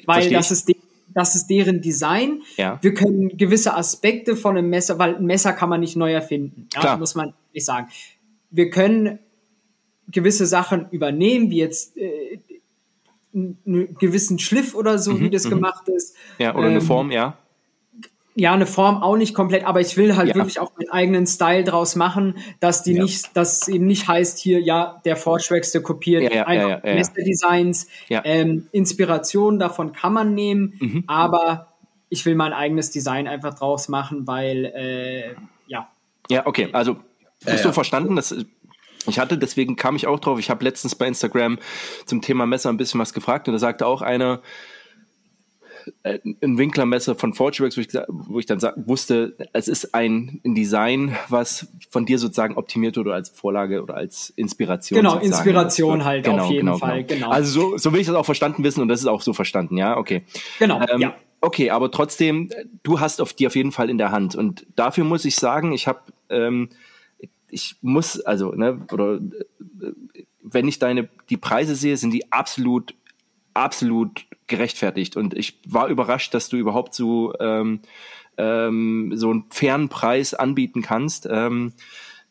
weil 0.05 0.29
das 0.29 0.51
ist, 0.51 0.71
das 1.07 1.35
ist 1.35 1.47
deren 1.47 1.81
Design. 1.81 2.43
Ja. 2.57 2.77
Wir 2.81 2.93
können 2.93 3.35
gewisse 3.37 3.75
Aspekte 3.75 4.35
von 4.35 4.57
einem 4.57 4.69
Messer, 4.69 4.99
weil 4.99 5.15
ein 5.15 5.25
Messer 5.25 5.53
kann 5.53 5.69
man 5.69 5.79
nicht 5.79 5.95
neu 5.95 6.13
erfinden. 6.13 6.67
Ja, 6.73 6.81
Klar. 6.81 6.97
muss 6.97 7.15
man 7.15 7.33
nicht 7.53 7.65
sagen. 7.65 7.87
Wir 8.51 8.69
können 8.69 9.19
gewisse 10.11 10.45
Sachen 10.45 10.87
übernehmen, 10.91 11.49
wie 11.49 11.57
jetzt 11.57 11.97
äh, 11.97 12.39
einen 13.33 13.95
gewissen 13.99 14.39
Schliff 14.39 14.73
oder 14.75 14.97
so, 14.97 15.13
mhm, 15.13 15.19
wie 15.21 15.29
das 15.29 15.45
mhm. 15.45 15.49
gemacht 15.51 15.87
ist. 15.89 16.15
Ja, 16.37 16.55
oder 16.55 16.67
ähm, 16.67 16.71
eine 16.71 16.81
Form, 16.81 17.11
ja. 17.11 17.37
Ja, 18.35 18.53
eine 18.53 18.65
Form 18.65 19.03
auch 19.03 19.17
nicht 19.17 19.33
komplett, 19.33 19.65
aber 19.65 19.81
ich 19.81 19.97
will 19.97 20.15
halt 20.15 20.29
ja. 20.29 20.35
wirklich 20.35 20.59
auch 20.59 20.71
meinen 20.77 20.89
eigenen 20.89 21.27
Style 21.27 21.63
draus 21.63 21.95
machen, 21.95 22.35
dass 22.59 22.83
die 22.83 22.93
ja. 22.93 23.03
nicht, 23.03 23.35
dass 23.35 23.67
eben 23.67 23.85
nicht 23.85 24.07
heißt 24.07 24.39
hier, 24.39 24.61
ja, 24.61 25.01
der 25.03 25.17
Forgeworks, 25.17 25.77
kopiert 25.83 26.23
ja, 26.23 26.31
ja, 26.31 26.47
einfach 26.47 26.83
ja, 26.85 26.95
ja, 26.95 27.03
Designs. 27.17 27.87
Ähm, 28.09 28.67
Inspiration 28.71 29.59
davon 29.59 29.91
kann 29.91 30.13
man 30.13 30.33
nehmen, 30.35 30.75
mhm. 30.79 31.03
aber 31.07 31.73
ich 32.07 32.25
will 32.25 32.35
mein 32.35 32.53
eigenes 32.53 32.91
Design 32.91 33.27
einfach 33.27 33.55
draus 33.55 33.89
machen, 33.89 34.25
weil 34.25 34.65
äh, 34.65 35.35
ja. 35.67 35.89
Ja, 36.29 36.47
okay, 36.47 36.69
also 36.71 36.97
bist 37.45 37.65
du 37.65 37.73
verstanden? 37.73 38.15
Das 38.15 38.33
ich 39.07 39.19
hatte, 39.19 39.37
deswegen 39.37 39.75
kam 39.75 39.95
ich 39.95 40.07
auch 40.07 40.19
drauf, 40.19 40.39
ich 40.39 40.49
habe 40.49 40.63
letztens 40.63 40.95
bei 40.95 41.07
Instagram 41.07 41.59
zum 42.05 42.21
Thema 42.21 42.45
Messer 42.45 42.69
ein 42.69 42.77
bisschen 42.77 42.99
was 42.99 43.13
gefragt 43.13 43.47
und 43.47 43.53
da 43.53 43.59
sagte 43.59 43.85
auch 43.85 44.01
einer, 44.01 44.41
äh, 46.03 46.19
ein 46.43 46.57
Winklermesser 46.57 47.15
von 47.15 47.33
Forgeworks, 47.33 47.77
wo 47.77 47.81
ich, 47.81 47.87
wo 48.07 48.39
ich 48.39 48.45
dann 48.45 48.59
wusste, 48.75 49.35
es 49.53 49.67
ist 49.67 49.95
ein, 49.95 50.41
ein 50.45 50.55
Design, 50.55 51.15
was 51.29 51.67
von 51.89 52.05
dir 52.05 52.19
sozusagen 52.19 52.55
optimiert 52.55 52.97
wurde 52.97 53.13
als 53.13 53.29
Vorlage 53.29 53.81
oder 53.81 53.95
als 53.95 54.31
Inspiration. 54.35 54.97
Genau, 54.97 55.17
Inspiration 55.17 56.03
halt 56.05 56.25
genau, 56.25 56.43
auf 56.43 56.51
jeden 56.51 56.65
genau, 56.65 56.77
Fall. 56.77 57.03
Genau. 57.03 57.27
genau. 57.27 57.29
Also 57.31 57.71
so, 57.71 57.77
so 57.77 57.93
will 57.93 58.01
ich 58.01 58.07
das 58.07 58.15
auch 58.15 58.25
verstanden 58.25 58.63
wissen 58.63 58.81
und 58.81 58.87
das 58.87 58.99
ist 58.99 59.07
auch 59.07 59.21
so 59.21 59.33
verstanden, 59.33 59.77
ja, 59.77 59.97
okay. 59.97 60.23
Genau, 60.59 60.81
ähm, 60.81 61.01
ja. 61.01 61.15
Okay, 61.41 61.69
aber 61.69 61.89
trotzdem, 61.89 62.49
du 62.83 62.99
hast 62.99 63.21
auf 63.21 63.33
die 63.33 63.47
auf 63.47 63.55
jeden 63.55 63.71
Fall 63.71 63.89
in 63.89 63.97
der 63.97 64.11
Hand 64.11 64.35
und 64.35 64.65
dafür 64.75 65.05
muss 65.05 65.23
ich 65.23 65.37
sagen, 65.37 65.71
ich 65.71 65.87
habe 65.87 66.01
ähm, 66.29 66.69
ich 67.51 67.75
muss, 67.81 68.19
also, 68.21 68.51
ne, 68.51 68.85
oder 68.91 69.15
äh, 69.15 69.93
wenn 70.41 70.67
ich 70.67 70.79
deine, 70.79 71.09
die 71.29 71.37
Preise 71.37 71.75
sehe, 71.75 71.97
sind 71.97 72.11
die 72.11 72.31
absolut, 72.31 72.95
absolut 73.53 74.25
gerechtfertigt. 74.47 75.15
Und 75.17 75.37
ich 75.37 75.59
war 75.67 75.87
überrascht, 75.87 76.33
dass 76.33 76.49
du 76.49 76.57
überhaupt 76.57 76.93
so, 76.93 77.33
ähm, 77.39 77.81
ähm, 78.37 79.11
so 79.15 79.29
einen 79.29 79.45
fairen 79.49 79.89
Preis 79.89 80.33
anbieten 80.33 80.81
kannst. 80.81 81.27
Ähm, 81.29 81.73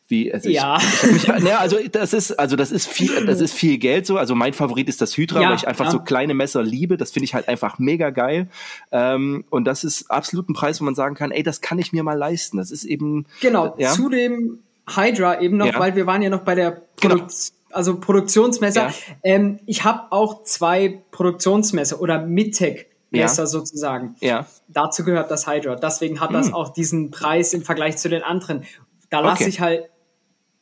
wie 0.09 0.33
also 0.33 0.49
ja. 0.49 0.77
Ich, 0.77 1.03
ich 1.03 1.27
mich, 1.27 1.43
ne, 1.43 1.59
also 1.59 1.77
das 1.91 2.13
ist 2.13 2.31
also 2.33 2.55
das 2.55 2.71
ist 2.71 2.87
viel 2.87 3.25
das 3.25 3.41
ist 3.41 3.53
viel 3.53 3.77
Geld 3.77 4.05
so 4.07 4.17
also 4.17 4.33
mein 4.33 4.53
Favorit 4.53 4.89
ist 4.89 5.01
das 5.01 5.15
Hydra 5.15 5.41
ja, 5.41 5.49
weil 5.49 5.55
ich 5.55 5.67
einfach 5.67 5.85
ja. 5.85 5.91
so 5.91 5.99
kleine 5.99 6.33
Messer 6.33 6.63
liebe 6.63 6.97
das 6.97 7.11
finde 7.11 7.25
ich 7.25 7.35
halt 7.35 7.47
einfach 7.47 7.77
mega 7.77 8.09
geil 8.09 8.47
ähm, 8.91 9.45
und 9.49 9.65
das 9.65 9.83
ist 9.83 10.09
absolut 10.09 10.49
ein 10.49 10.53
Preis 10.53 10.81
wo 10.81 10.85
man 10.85 10.95
sagen 10.95 11.15
kann 11.15 11.31
ey 11.31 11.43
das 11.43 11.61
kann 11.61 11.77
ich 11.77 11.93
mir 11.93 12.03
mal 12.03 12.17
leisten 12.17 12.57
das 12.57 12.71
ist 12.71 12.85
eben 12.85 13.25
genau 13.39 13.75
ja? 13.77 13.91
zudem 13.91 14.59
Hydra 14.95 15.41
eben 15.41 15.57
noch, 15.57 15.67
ja. 15.67 15.79
weil 15.79 15.95
wir 15.95 16.05
waren 16.05 16.21
ja 16.21 16.29
noch 16.29 16.41
bei 16.41 16.55
der 16.55 16.81
genau. 16.99 17.15
Produk 17.15 17.27
genau. 17.27 17.75
also 17.75 17.99
Produktionsmesser. 17.99 18.87
Ja. 18.87 18.93
Ähm, 19.23 19.59
ich 19.65 19.83
habe 19.83 20.11
auch 20.11 20.43
zwei 20.43 21.01
Produktionsmesser 21.11 22.01
oder 22.01 22.25
Midtech 22.25 22.87
Messer 23.11 23.43
ja. 23.43 23.47
sozusagen. 23.47 24.15
Ja. 24.19 24.45
Dazu 24.67 25.03
gehört 25.03 25.31
das 25.31 25.47
Hydra. 25.47 25.75
Deswegen 25.75 26.19
hat 26.19 26.29
hm. 26.29 26.35
das 26.35 26.53
auch 26.53 26.69
diesen 26.69 27.11
Preis 27.11 27.53
im 27.53 27.63
Vergleich 27.63 27.97
zu 27.97 28.09
den 28.09 28.21
anderen. 28.21 28.63
Da 29.09 29.19
lasse 29.21 29.43
okay. 29.43 29.49
ich 29.49 29.59
halt 29.59 29.89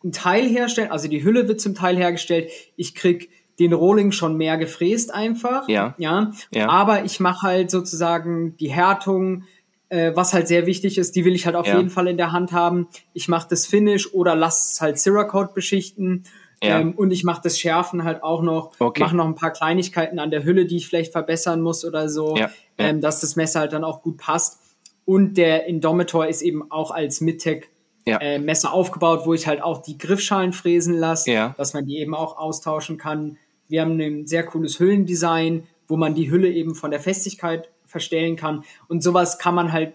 ein 0.03 0.11
Teil 0.11 0.47
herstellen, 0.47 0.91
also 0.91 1.07
die 1.07 1.23
Hülle 1.23 1.47
wird 1.47 1.59
zum 1.59 1.75
Teil 1.75 1.97
hergestellt. 1.97 2.51
Ich 2.75 2.95
krieg 2.95 3.29
den 3.59 3.73
Rohling 3.73 4.11
schon 4.11 4.37
mehr 4.37 4.57
gefräst 4.57 5.13
einfach. 5.13 5.67
Ja. 5.67 5.95
Ja. 5.97 6.31
ja. 6.51 6.69
Aber 6.69 7.03
ich 7.03 7.19
mache 7.19 7.47
halt 7.47 7.71
sozusagen 7.71 8.55
die 8.57 8.71
Härtung, 8.71 9.43
äh, 9.89 10.11
was 10.15 10.33
halt 10.33 10.47
sehr 10.47 10.65
wichtig 10.65 10.97
ist, 10.97 11.15
die 11.15 11.25
will 11.25 11.35
ich 11.35 11.45
halt 11.45 11.55
auf 11.55 11.67
ja. 11.67 11.77
jeden 11.77 11.89
Fall 11.89 12.07
in 12.07 12.17
der 12.17 12.31
Hand 12.31 12.51
haben. 12.51 12.87
Ich 13.13 13.27
mache 13.27 13.47
das 13.49 13.65
Finish 13.65 14.13
oder 14.13 14.35
lass 14.35 14.73
es 14.73 14.81
halt 14.81 14.99
Cerakote 14.99 15.53
beschichten. 15.53 16.23
Ja. 16.61 16.79
Ähm, 16.79 16.93
und 16.93 17.11
ich 17.11 17.23
mache 17.23 17.41
das 17.43 17.59
Schärfen 17.59 18.03
halt 18.03 18.23
auch 18.23 18.41
noch, 18.41 18.71
okay. 18.79 19.03
mache 19.03 19.15
noch 19.15 19.25
ein 19.25 19.35
paar 19.35 19.51
Kleinigkeiten 19.51 20.17
an 20.17 20.31
der 20.31 20.43
Hülle, 20.43 20.65
die 20.65 20.77
ich 20.77 20.87
vielleicht 20.87 21.11
verbessern 21.11 21.61
muss 21.61 21.85
oder 21.85 22.09
so, 22.09 22.35
ja. 22.35 22.49
Ähm, 22.79 22.99
dass 22.99 23.21
das 23.21 23.35
Messer 23.35 23.61
halt 23.61 23.73
dann 23.73 23.83
auch 23.83 24.01
gut 24.01 24.17
passt. 24.17 24.59
Und 25.05 25.37
der 25.37 25.65
Indomitor 25.67 26.27
ist 26.27 26.41
eben 26.41 26.69
auch 26.71 26.91
als 26.91 27.21
Midtech 27.21 27.69
ja. 28.07 28.17
äh, 28.17 28.39
Messer 28.39 28.73
aufgebaut, 28.73 29.21
wo 29.25 29.33
ich 29.33 29.47
halt 29.47 29.61
auch 29.61 29.81
die 29.81 29.97
Griffschalen 29.97 30.53
fräsen 30.53 30.95
lasse, 30.95 31.31
ja. 31.31 31.55
dass 31.57 31.73
man 31.73 31.85
die 31.85 31.97
eben 31.99 32.15
auch 32.15 32.37
austauschen 32.37 32.97
kann. 32.97 33.37
Wir 33.67 33.81
haben 33.81 33.99
ein 33.99 34.27
sehr 34.27 34.43
cooles 34.43 34.79
Hüllendesign, 34.79 35.63
wo 35.87 35.97
man 35.97 36.15
die 36.15 36.31
Hülle 36.31 36.49
eben 36.49 36.75
von 36.75 36.91
der 36.91 36.99
Festigkeit 36.99 37.69
verstellen 37.97 38.35
kann. 38.35 38.63
Und 38.87 39.01
sowas 39.01 39.39
kann 39.39 39.55
man 39.55 39.71
halt 39.71 39.93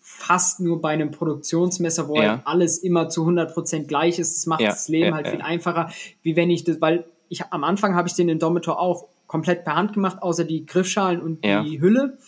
fast 0.00 0.60
nur 0.60 0.80
bei 0.80 0.90
einem 0.90 1.10
Produktionsmesser, 1.10 2.08
wo 2.08 2.16
ja. 2.16 2.30
halt 2.30 2.40
alles 2.44 2.78
immer 2.78 3.08
zu 3.08 3.26
100% 3.26 3.86
gleich 3.86 4.18
ist. 4.18 4.36
Das 4.36 4.46
macht 4.46 4.60
ja. 4.60 4.70
das 4.70 4.88
Leben 4.88 5.08
ja, 5.08 5.14
halt 5.14 5.28
viel 5.28 5.42
einfacher, 5.42 5.90
wie 6.22 6.36
wenn 6.36 6.50
ich 6.50 6.64
das, 6.64 6.80
weil 6.80 7.04
ich 7.28 7.44
am 7.50 7.64
Anfang 7.64 7.94
habe 7.94 8.08
ich 8.08 8.14
den 8.14 8.28
Indomitor 8.28 8.78
auch 8.80 9.08
komplett 9.26 9.64
per 9.64 9.76
Hand 9.76 9.92
gemacht, 9.92 10.22
außer 10.22 10.44
die 10.44 10.66
Griffschalen 10.66 11.20
und 11.20 11.44
die 11.44 11.80
Hülle. 11.80 12.18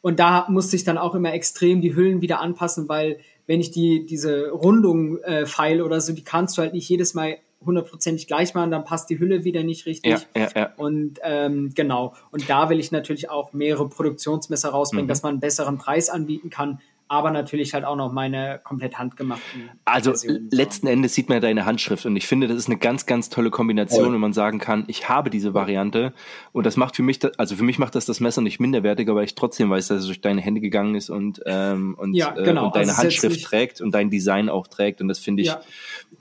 Und 0.00 0.20
da 0.20 0.46
musste 0.48 0.76
ich 0.76 0.84
dann 0.84 0.98
auch 0.98 1.14
immer 1.14 1.32
extrem 1.32 1.80
die 1.80 1.94
Hüllen 1.94 2.22
wieder 2.22 2.40
anpassen, 2.40 2.88
weil 2.88 3.18
wenn 3.46 3.60
ich 3.60 3.70
die 3.70 4.06
diese 4.06 4.50
Rundung 4.50 5.18
äh, 5.18 5.46
feile 5.46 5.84
oder 5.84 6.00
so, 6.00 6.12
die 6.12 6.24
kannst 6.24 6.56
du 6.56 6.62
halt 6.62 6.72
nicht 6.72 6.88
jedes 6.88 7.14
Mal 7.14 7.38
hundertprozentig 7.64 8.26
gleich 8.26 8.54
machen, 8.54 8.70
dann 8.70 8.84
passt 8.84 9.10
die 9.10 9.18
Hülle 9.18 9.44
wieder 9.44 9.62
nicht 9.62 9.86
richtig. 9.86 10.12
Ja, 10.12 10.20
ja, 10.40 10.48
ja. 10.54 10.72
Und 10.76 11.18
ähm, 11.22 11.72
genau. 11.74 12.14
Und 12.30 12.48
da 12.48 12.70
will 12.70 12.78
ich 12.78 12.92
natürlich 12.92 13.30
auch 13.30 13.52
mehrere 13.52 13.88
Produktionsmesser 13.88 14.70
rausbringen, 14.70 15.06
mhm. 15.06 15.08
dass 15.08 15.22
man 15.22 15.30
einen 15.30 15.40
besseren 15.40 15.78
Preis 15.78 16.08
anbieten 16.08 16.50
kann, 16.50 16.80
aber 17.08 17.30
natürlich 17.30 17.74
halt 17.74 17.84
auch 17.84 17.96
noch 17.96 18.12
meine 18.12 18.60
komplett 18.62 18.98
handgemachten. 18.98 19.70
Also 19.84 20.10
Versionen, 20.10 20.48
letzten. 20.50 20.86
Endes 20.86 21.14
sieht 21.14 21.28
man 21.28 21.36
ja 21.36 21.40
deine 21.40 21.64
Handschrift 21.64 22.06
und 22.06 22.16
ich 22.16 22.26
finde, 22.26 22.48
das 22.48 22.56
ist 22.56 22.68
eine 22.68 22.78
ganz, 22.78 23.06
ganz 23.06 23.30
tolle 23.30 23.50
Kombination, 23.50 24.06
ja. 24.06 24.12
wenn 24.12 24.20
man 24.20 24.32
sagen 24.32 24.58
kann, 24.58 24.84
ich 24.88 25.08
habe 25.08 25.30
diese 25.30 25.54
Variante 25.54 26.12
und 26.52 26.64
das 26.64 26.76
macht 26.76 26.96
für 26.96 27.02
mich, 27.02 27.18
also 27.38 27.56
für 27.56 27.64
mich 27.64 27.78
macht 27.78 27.94
das 27.94 28.06
das 28.06 28.20
Messer 28.20 28.42
nicht 28.42 28.60
minderwertiger, 28.60 29.14
weil 29.14 29.24
ich 29.24 29.34
trotzdem 29.34 29.70
weiß, 29.70 29.88
dass 29.88 30.00
es 30.00 30.06
durch 30.06 30.20
deine 30.20 30.40
Hände 30.40 30.60
gegangen 30.60 30.94
ist 30.94 31.10
und 31.10 31.40
ähm, 31.46 31.94
und, 31.98 32.14
ja, 32.14 32.30
genau. 32.30 32.62
äh, 32.62 32.66
und 32.66 32.76
deine 32.76 32.90
also 32.90 33.02
Handschrift 33.02 33.42
trägt 33.42 33.80
und 33.80 33.92
dein 33.92 34.10
Design 34.10 34.48
auch 34.48 34.66
trägt 34.66 35.00
und 35.00 35.08
das 35.08 35.18
finde 35.18 35.42
ich 35.42 35.48
ja. 35.48 35.60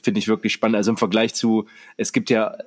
finde 0.02 0.19
ich 0.19 0.28
wirklich 0.28 0.54
spannend. 0.54 0.78
Also 0.78 0.91
im 0.91 0.97
Vergleich 0.97 1.34
zu, 1.34 1.65
es 1.97 2.13
gibt 2.13 2.30
ja 2.30 2.54
äh, 2.54 2.63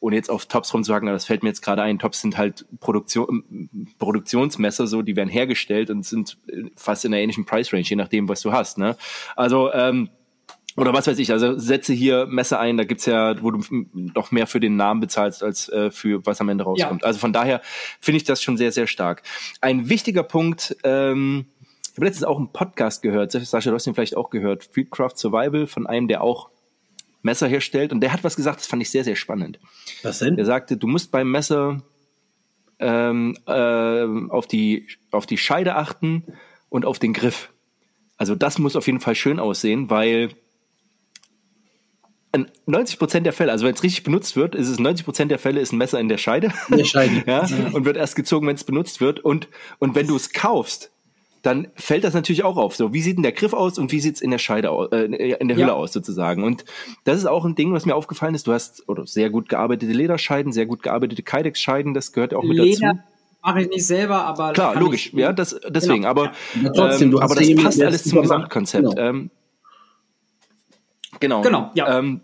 ohne 0.00 0.16
jetzt 0.16 0.30
auf 0.30 0.46
Tops 0.46 0.72
rumzuhaken, 0.72 1.08
aber 1.08 1.14
das 1.14 1.24
fällt 1.24 1.42
mir 1.42 1.48
jetzt 1.48 1.62
gerade 1.62 1.82
ein, 1.82 1.98
Tops 1.98 2.20
sind 2.20 2.36
halt 2.36 2.66
Produktion, 2.80 3.68
Produktionsmesser, 3.98 4.86
so, 4.86 5.02
die 5.02 5.16
werden 5.16 5.28
hergestellt 5.28 5.90
und 5.90 6.04
sind 6.04 6.38
fast 6.76 7.04
in 7.04 7.12
der 7.12 7.20
ähnlichen 7.20 7.44
Price 7.44 7.72
Range, 7.72 7.84
je 7.84 7.96
nachdem, 7.96 8.28
was 8.28 8.42
du 8.42 8.52
hast. 8.52 8.78
Ne? 8.78 8.96
Also, 9.36 9.72
ähm, 9.72 10.10
oder 10.76 10.92
was 10.92 11.08
weiß 11.08 11.18
ich, 11.18 11.32
also 11.32 11.58
setze 11.58 11.92
hier 11.92 12.26
Messer 12.26 12.60
ein, 12.60 12.76
da 12.76 12.84
gibt's 12.84 13.06
ja, 13.06 13.42
wo 13.42 13.50
du 13.50 13.64
noch 13.92 14.30
mehr 14.30 14.46
für 14.46 14.60
den 14.60 14.76
Namen 14.76 15.00
bezahlst, 15.00 15.42
als 15.42 15.68
äh, 15.70 15.90
für 15.90 16.24
was 16.24 16.40
am 16.40 16.48
Ende 16.48 16.64
rauskommt. 16.64 17.02
Ja. 17.02 17.06
Also 17.06 17.18
von 17.18 17.32
daher 17.32 17.62
finde 18.00 18.18
ich 18.18 18.24
das 18.24 18.42
schon 18.42 18.56
sehr, 18.56 18.70
sehr 18.70 18.86
stark. 18.86 19.22
Ein 19.60 19.88
wichtiger 19.88 20.22
Punkt, 20.22 20.76
ähm, 20.84 21.46
ich 21.82 21.96
habe 21.96 22.06
letztens 22.06 22.26
auch 22.26 22.36
einen 22.36 22.52
Podcast 22.52 23.02
gehört, 23.02 23.32
Sascha, 23.32 23.70
du 23.70 23.74
hast 23.74 23.88
ihn 23.88 23.94
vielleicht 23.94 24.16
auch 24.16 24.30
gehört, 24.30 24.68
Fieldcraft 24.70 25.16
Survival, 25.16 25.66
von 25.66 25.88
einem, 25.88 26.06
der 26.06 26.22
auch 26.22 26.48
Messer 27.22 27.48
herstellt. 27.48 27.92
Und 27.92 28.00
der 28.00 28.12
hat 28.12 28.24
was 28.24 28.36
gesagt, 28.36 28.60
das 28.60 28.66
fand 28.66 28.82
ich 28.82 28.90
sehr, 28.90 29.04
sehr 29.04 29.16
spannend. 29.16 29.58
Was 30.02 30.20
denn? 30.20 30.36
Der 30.36 30.44
sagte, 30.44 30.76
du 30.76 30.86
musst 30.86 31.10
beim 31.10 31.30
Messer 31.30 31.82
ähm, 32.78 33.36
äh, 33.46 34.04
auf, 34.30 34.46
die, 34.46 34.86
auf 35.10 35.26
die 35.26 35.38
Scheide 35.38 35.76
achten 35.76 36.24
und 36.68 36.84
auf 36.84 36.98
den 36.98 37.12
Griff. 37.12 37.52
Also 38.16 38.34
das 38.34 38.58
muss 38.58 38.76
auf 38.76 38.86
jeden 38.86 39.00
Fall 39.00 39.14
schön 39.14 39.38
aussehen, 39.38 39.90
weil 39.90 40.30
90 42.66 42.98
Prozent 42.98 43.26
der 43.26 43.32
Fälle, 43.32 43.52
also 43.52 43.66
wenn 43.66 43.74
es 43.74 43.82
richtig 43.82 44.02
benutzt 44.02 44.36
wird, 44.36 44.54
ist 44.54 44.68
es 44.68 44.78
90 44.78 45.04
Prozent 45.04 45.30
der 45.30 45.38
Fälle 45.38 45.60
ist 45.60 45.72
ein 45.72 45.78
Messer 45.78 45.98
in 45.98 46.08
der 46.08 46.18
Scheide. 46.18 46.52
In 46.68 46.78
der 46.78 46.84
Scheide. 46.84 47.24
ja, 47.26 47.46
und 47.72 47.84
wird 47.84 47.96
erst 47.96 48.16
gezogen, 48.16 48.46
wenn 48.46 48.54
es 48.54 48.64
benutzt 48.64 49.00
wird. 49.00 49.20
Und, 49.20 49.48
und 49.78 49.94
wenn 49.94 50.06
du 50.06 50.16
es 50.16 50.32
kaufst, 50.32 50.92
dann 51.48 51.68
fällt 51.76 52.04
das 52.04 52.12
natürlich 52.12 52.44
auch 52.44 52.58
auf. 52.58 52.76
So, 52.76 52.92
wie 52.92 53.00
sieht 53.00 53.16
denn 53.16 53.22
der 53.22 53.32
Griff 53.32 53.54
aus 53.54 53.78
und 53.78 53.90
wie 53.90 54.00
sieht's 54.00 54.20
in 54.20 54.30
der 54.30 54.38
Scheide 54.38 54.70
aus, 54.70 54.92
äh, 54.92 55.04
in 55.04 55.48
der 55.48 55.56
Hülle 55.56 55.68
ja. 55.68 55.72
aus 55.72 55.94
sozusagen? 55.94 56.44
Und 56.44 56.66
das 57.04 57.16
ist 57.16 57.24
auch 57.24 57.46
ein 57.46 57.54
Ding, 57.54 57.72
was 57.72 57.86
mir 57.86 57.96
aufgefallen 57.96 58.34
ist. 58.34 58.46
Du 58.46 58.52
hast 58.52 58.86
oder 58.86 59.06
sehr 59.06 59.30
gut 59.30 59.48
gearbeitete 59.48 59.92
Lederscheiden, 59.92 60.52
sehr 60.52 60.66
gut 60.66 60.82
gearbeitete 60.82 61.22
Kydex-Scheiden, 61.22 61.94
das 61.94 62.12
gehört 62.12 62.34
auch 62.34 62.42
mit 62.42 62.58
Leder. 62.58 62.88
dazu 62.88 62.98
mache 63.42 63.62
ich 63.62 63.68
nicht 63.70 63.86
selber, 63.86 64.24
aber 64.24 64.52
klar, 64.52 64.78
logisch, 64.78 65.12
ja, 65.14 65.32
das 65.32 65.58
deswegen, 65.68 66.02
genau. 66.02 66.08
aber 66.08 66.32
ja, 66.60 66.70
trotzdem, 66.70 67.12
ähm, 67.12 67.18
aber 67.18 67.34
das 67.34 67.54
passt 67.54 67.80
alles 67.82 68.04
zum 68.04 68.20
Gesamtkonzept. 68.20 68.84
Genau. 68.84 69.00
Ähm, 69.00 69.30
genau. 71.18 71.40
Genau, 71.40 71.70
ja. 71.74 71.98
Ähm, 71.98 72.20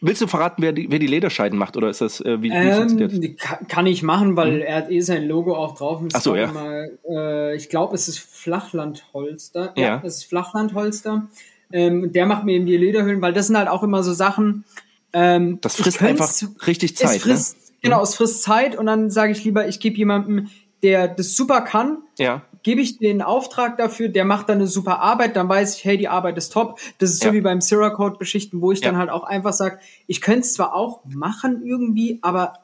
Willst 0.00 0.22
du 0.22 0.26
verraten, 0.26 0.62
wer 0.62 0.72
die, 0.72 0.90
wer 0.90 0.98
die 0.98 1.06
Lederscheiden 1.06 1.58
macht 1.58 1.76
oder 1.76 1.88
ist 1.88 2.00
das 2.00 2.20
äh, 2.20 2.40
wie, 2.42 2.50
wie 2.50 2.54
ähm, 2.54 2.88
funktioniert 2.88 3.38
Kann 3.68 3.86
ich 3.86 4.02
machen, 4.02 4.36
weil 4.36 4.56
mhm. 4.56 4.62
er 4.62 4.76
hat 4.76 4.90
eh 4.90 5.00
sein 5.00 5.26
Logo 5.26 5.56
auch 5.56 5.76
drauf. 5.76 6.02
Ach 6.12 6.20
so, 6.20 6.36
ja. 6.36 6.52
Mal, 6.52 6.98
äh, 7.08 7.56
ich 7.56 7.68
glaube, 7.68 7.94
es 7.94 8.08
ist 8.08 8.18
Flachlandholster. 8.18 9.72
Ja, 9.76 9.82
ja 9.82 10.02
es 10.04 10.18
ist 10.18 10.24
Flachlandholster. 10.24 11.28
Ähm, 11.72 12.12
der 12.12 12.26
macht 12.26 12.44
mir 12.44 12.52
eben 12.52 12.66
die 12.66 12.76
Lederhüllen, 12.76 13.20
weil 13.20 13.32
das 13.32 13.48
sind 13.48 13.58
halt 13.58 13.68
auch 13.68 13.82
immer 13.82 14.02
so 14.02 14.12
Sachen. 14.12 14.64
Ähm, 15.12 15.58
das 15.60 15.76
frisst 15.76 16.02
einfach 16.02 16.30
richtig 16.66 16.96
Zeit. 16.96 17.16
Es 17.16 17.22
frisst, 17.22 17.56
ne? 17.56 17.76
Genau, 17.82 17.98
mhm. 17.98 18.04
es 18.04 18.14
frisst 18.14 18.42
Zeit 18.42 18.76
und 18.76 18.86
dann 18.86 19.10
sage 19.10 19.32
ich 19.32 19.44
lieber, 19.44 19.68
ich 19.68 19.80
gebe 19.80 19.96
jemandem, 19.96 20.48
der 20.82 21.08
das 21.08 21.36
super 21.36 21.60
kann. 21.62 21.98
Ja 22.18 22.42
gebe 22.68 22.82
ich 22.82 22.98
den 22.98 23.22
Auftrag 23.22 23.78
dafür, 23.78 24.10
der 24.10 24.26
macht 24.26 24.50
dann 24.50 24.58
eine 24.58 24.66
super 24.66 25.00
Arbeit, 25.00 25.36
dann 25.36 25.48
weiß 25.48 25.78
ich, 25.78 25.86
hey, 25.86 25.96
die 25.96 26.08
Arbeit 26.08 26.36
ist 26.36 26.52
top. 26.52 26.78
Das 26.98 27.08
ist 27.08 27.24
ja. 27.24 27.30
so 27.30 27.34
wie 27.34 27.40
beim 27.40 27.62
Syracode-Beschichten, 27.62 28.60
wo 28.60 28.72
ich 28.72 28.80
ja. 28.80 28.90
dann 28.90 28.98
halt 28.98 29.08
auch 29.08 29.24
einfach 29.24 29.54
sage, 29.54 29.78
ich 30.06 30.20
könnte 30.20 30.40
es 30.40 30.52
zwar 30.52 30.74
auch 30.74 31.00
machen 31.06 31.62
irgendwie, 31.64 32.18
aber 32.20 32.58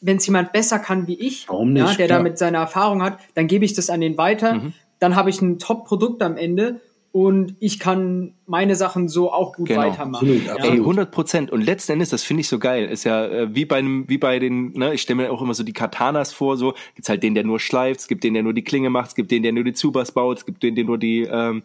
wenn 0.00 0.16
es 0.16 0.26
jemand 0.26 0.50
besser 0.50 0.80
kann 0.80 1.06
wie 1.06 1.14
ich, 1.14 1.46
nicht, 1.48 1.78
ja, 1.78 1.94
der 1.94 2.06
klar. 2.06 2.18
damit 2.18 2.36
seine 2.36 2.56
Erfahrung 2.56 3.00
hat, 3.00 3.18
dann 3.36 3.46
gebe 3.46 3.64
ich 3.64 3.74
das 3.74 3.90
an 3.90 4.00
den 4.00 4.18
weiter. 4.18 4.54
Mhm. 4.54 4.72
Dann 4.98 5.14
habe 5.14 5.30
ich 5.30 5.40
ein 5.40 5.60
Top-Produkt 5.60 6.20
am 6.24 6.36
Ende 6.36 6.80
und 7.14 7.54
ich 7.60 7.78
kann 7.78 8.34
meine 8.44 8.74
Sachen 8.74 9.06
so 9.06 9.32
auch 9.32 9.52
gut 9.52 9.68
genau. 9.68 9.82
weitermachen. 9.82 10.48
Absolut. 10.48 10.64
Ey, 10.64 10.78
100 10.80 11.12
Prozent. 11.12 11.52
Und 11.52 11.60
letzten 11.60 11.92
Endes, 11.92 12.08
das 12.08 12.24
finde 12.24 12.40
ich 12.40 12.48
so 12.48 12.58
geil, 12.58 12.86
ist 12.86 13.04
ja 13.04 13.24
äh, 13.24 13.54
wie 13.54 13.64
bei 13.64 13.76
einem, 13.76 14.08
wie 14.08 14.18
bei 14.18 14.40
den, 14.40 14.72
ne, 14.72 14.94
ich 14.94 15.02
stelle 15.02 15.22
mir 15.22 15.30
auch 15.30 15.40
immer 15.40 15.54
so 15.54 15.62
die 15.62 15.72
Katanas 15.72 16.32
vor, 16.32 16.56
so 16.56 16.74
gibt's 16.96 17.08
halt 17.08 17.22
den, 17.22 17.36
der 17.36 17.44
nur 17.44 17.60
schleift, 17.60 18.00
es 18.00 18.08
gibt 18.08 18.24
den, 18.24 18.34
der 18.34 18.42
nur 18.42 18.52
die 18.52 18.64
Klinge 18.64 18.90
macht, 18.90 19.10
es 19.10 19.14
gibt 19.14 19.30
den, 19.30 19.44
der 19.44 19.52
nur 19.52 19.62
die 19.62 19.74
Zubas 19.74 20.10
baut, 20.10 20.38
es 20.38 20.44
gibt 20.44 20.64
den, 20.64 20.74
der 20.74 20.82
nur 20.82 20.98
die 20.98 21.20
ähm, 21.20 21.62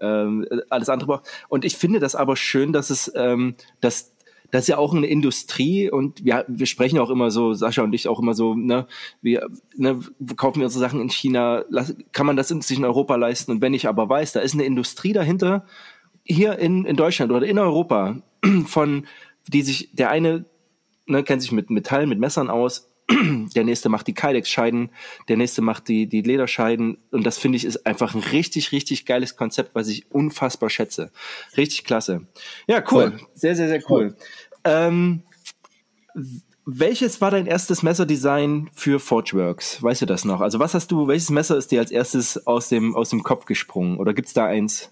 ähm, 0.00 0.46
alles 0.70 0.88
andere 0.88 1.08
braucht. 1.08 1.26
Und 1.48 1.64
ich 1.64 1.76
finde 1.76 1.98
das 1.98 2.14
aber 2.14 2.36
schön, 2.36 2.72
dass 2.72 2.88
es, 2.88 3.10
ähm, 3.16 3.56
dass 3.80 4.12
das 4.52 4.64
ist 4.64 4.68
ja 4.68 4.76
auch 4.76 4.94
eine 4.94 5.06
Industrie 5.06 5.90
und 5.90 6.24
wir, 6.24 6.44
wir 6.46 6.66
sprechen 6.66 6.98
auch 6.98 7.08
immer 7.08 7.30
so, 7.30 7.54
Sascha 7.54 7.82
und 7.82 7.94
ich 7.94 8.06
auch 8.06 8.20
immer 8.20 8.34
so, 8.34 8.54
ne, 8.54 8.86
wir 9.22 9.48
ne, 9.76 9.98
kaufen 10.36 10.60
wir 10.60 10.66
unsere 10.66 10.84
Sachen 10.84 11.00
in 11.00 11.08
China, 11.08 11.64
kann 12.12 12.26
man 12.26 12.36
das 12.36 12.48
sich 12.48 12.76
in 12.76 12.84
Europa 12.84 13.16
leisten? 13.16 13.50
Und 13.50 13.62
wenn 13.62 13.72
ich 13.72 13.88
aber 13.88 14.10
weiß, 14.10 14.32
da 14.32 14.40
ist 14.40 14.52
eine 14.52 14.64
Industrie 14.64 15.14
dahinter, 15.14 15.64
hier 16.22 16.58
in, 16.58 16.84
in 16.84 16.96
Deutschland 16.96 17.32
oder 17.32 17.46
in 17.46 17.58
Europa, 17.58 18.22
von, 18.66 19.06
die 19.48 19.62
sich, 19.62 19.88
der 19.94 20.10
eine 20.10 20.44
ne, 21.06 21.22
kennt 21.22 21.40
sich 21.40 21.52
mit 21.52 21.70
Metall, 21.70 22.06
mit 22.06 22.18
Messern 22.18 22.50
aus, 22.50 22.91
der 23.54 23.64
nächste 23.64 23.88
macht 23.88 24.06
die 24.06 24.14
Kydex-Scheiden, 24.14 24.90
der 25.28 25.36
nächste 25.36 25.62
macht 25.62 25.88
die, 25.88 26.06
die 26.06 26.22
Lederscheiden. 26.22 26.98
Und 27.10 27.24
das 27.24 27.38
finde 27.38 27.56
ich 27.56 27.64
ist 27.64 27.86
einfach 27.86 28.14
ein 28.14 28.20
richtig, 28.20 28.72
richtig 28.72 29.06
geiles 29.06 29.36
Konzept, 29.36 29.74
was 29.74 29.88
ich 29.88 30.10
unfassbar 30.10 30.70
schätze. 30.70 31.10
Richtig 31.56 31.84
klasse. 31.84 32.26
Ja, 32.66 32.82
cool. 32.90 33.12
cool. 33.14 33.26
Sehr, 33.34 33.56
sehr, 33.56 33.68
sehr 33.68 33.82
cool. 33.88 34.14
cool. 34.14 34.16
Ähm, 34.64 35.22
welches 36.64 37.20
war 37.20 37.32
dein 37.32 37.46
erstes 37.46 37.82
Messerdesign 37.82 38.70
für 38.72 39.00
Forgeworks? 39.00 39.82
Weißt 39.82 40.02
du 40.02 40.06
das 40.06 40.24
noch? 40.24 40.40
Also 40.40 40.60
was 40.60 40.74
hast 40.74 40.92
du, 40.92 41.08
welches 41.08 41.30
Messer 41.30 41.56
ist 41.56 41.72
dir 41.72 41.80
als 41.80 41.90
erstes 41.90 42.46
aus 42.46 42.68
dem, 42.68 42.94
aus 42.94 43.10
dem 43.10 43.24
Kopf 43.24 43.46
gesprungen? 43.46 43.98
Oder 43.98 44.14
gibt's 44.14 44.32
da 44.32 44.46
eins? 44.46 44.90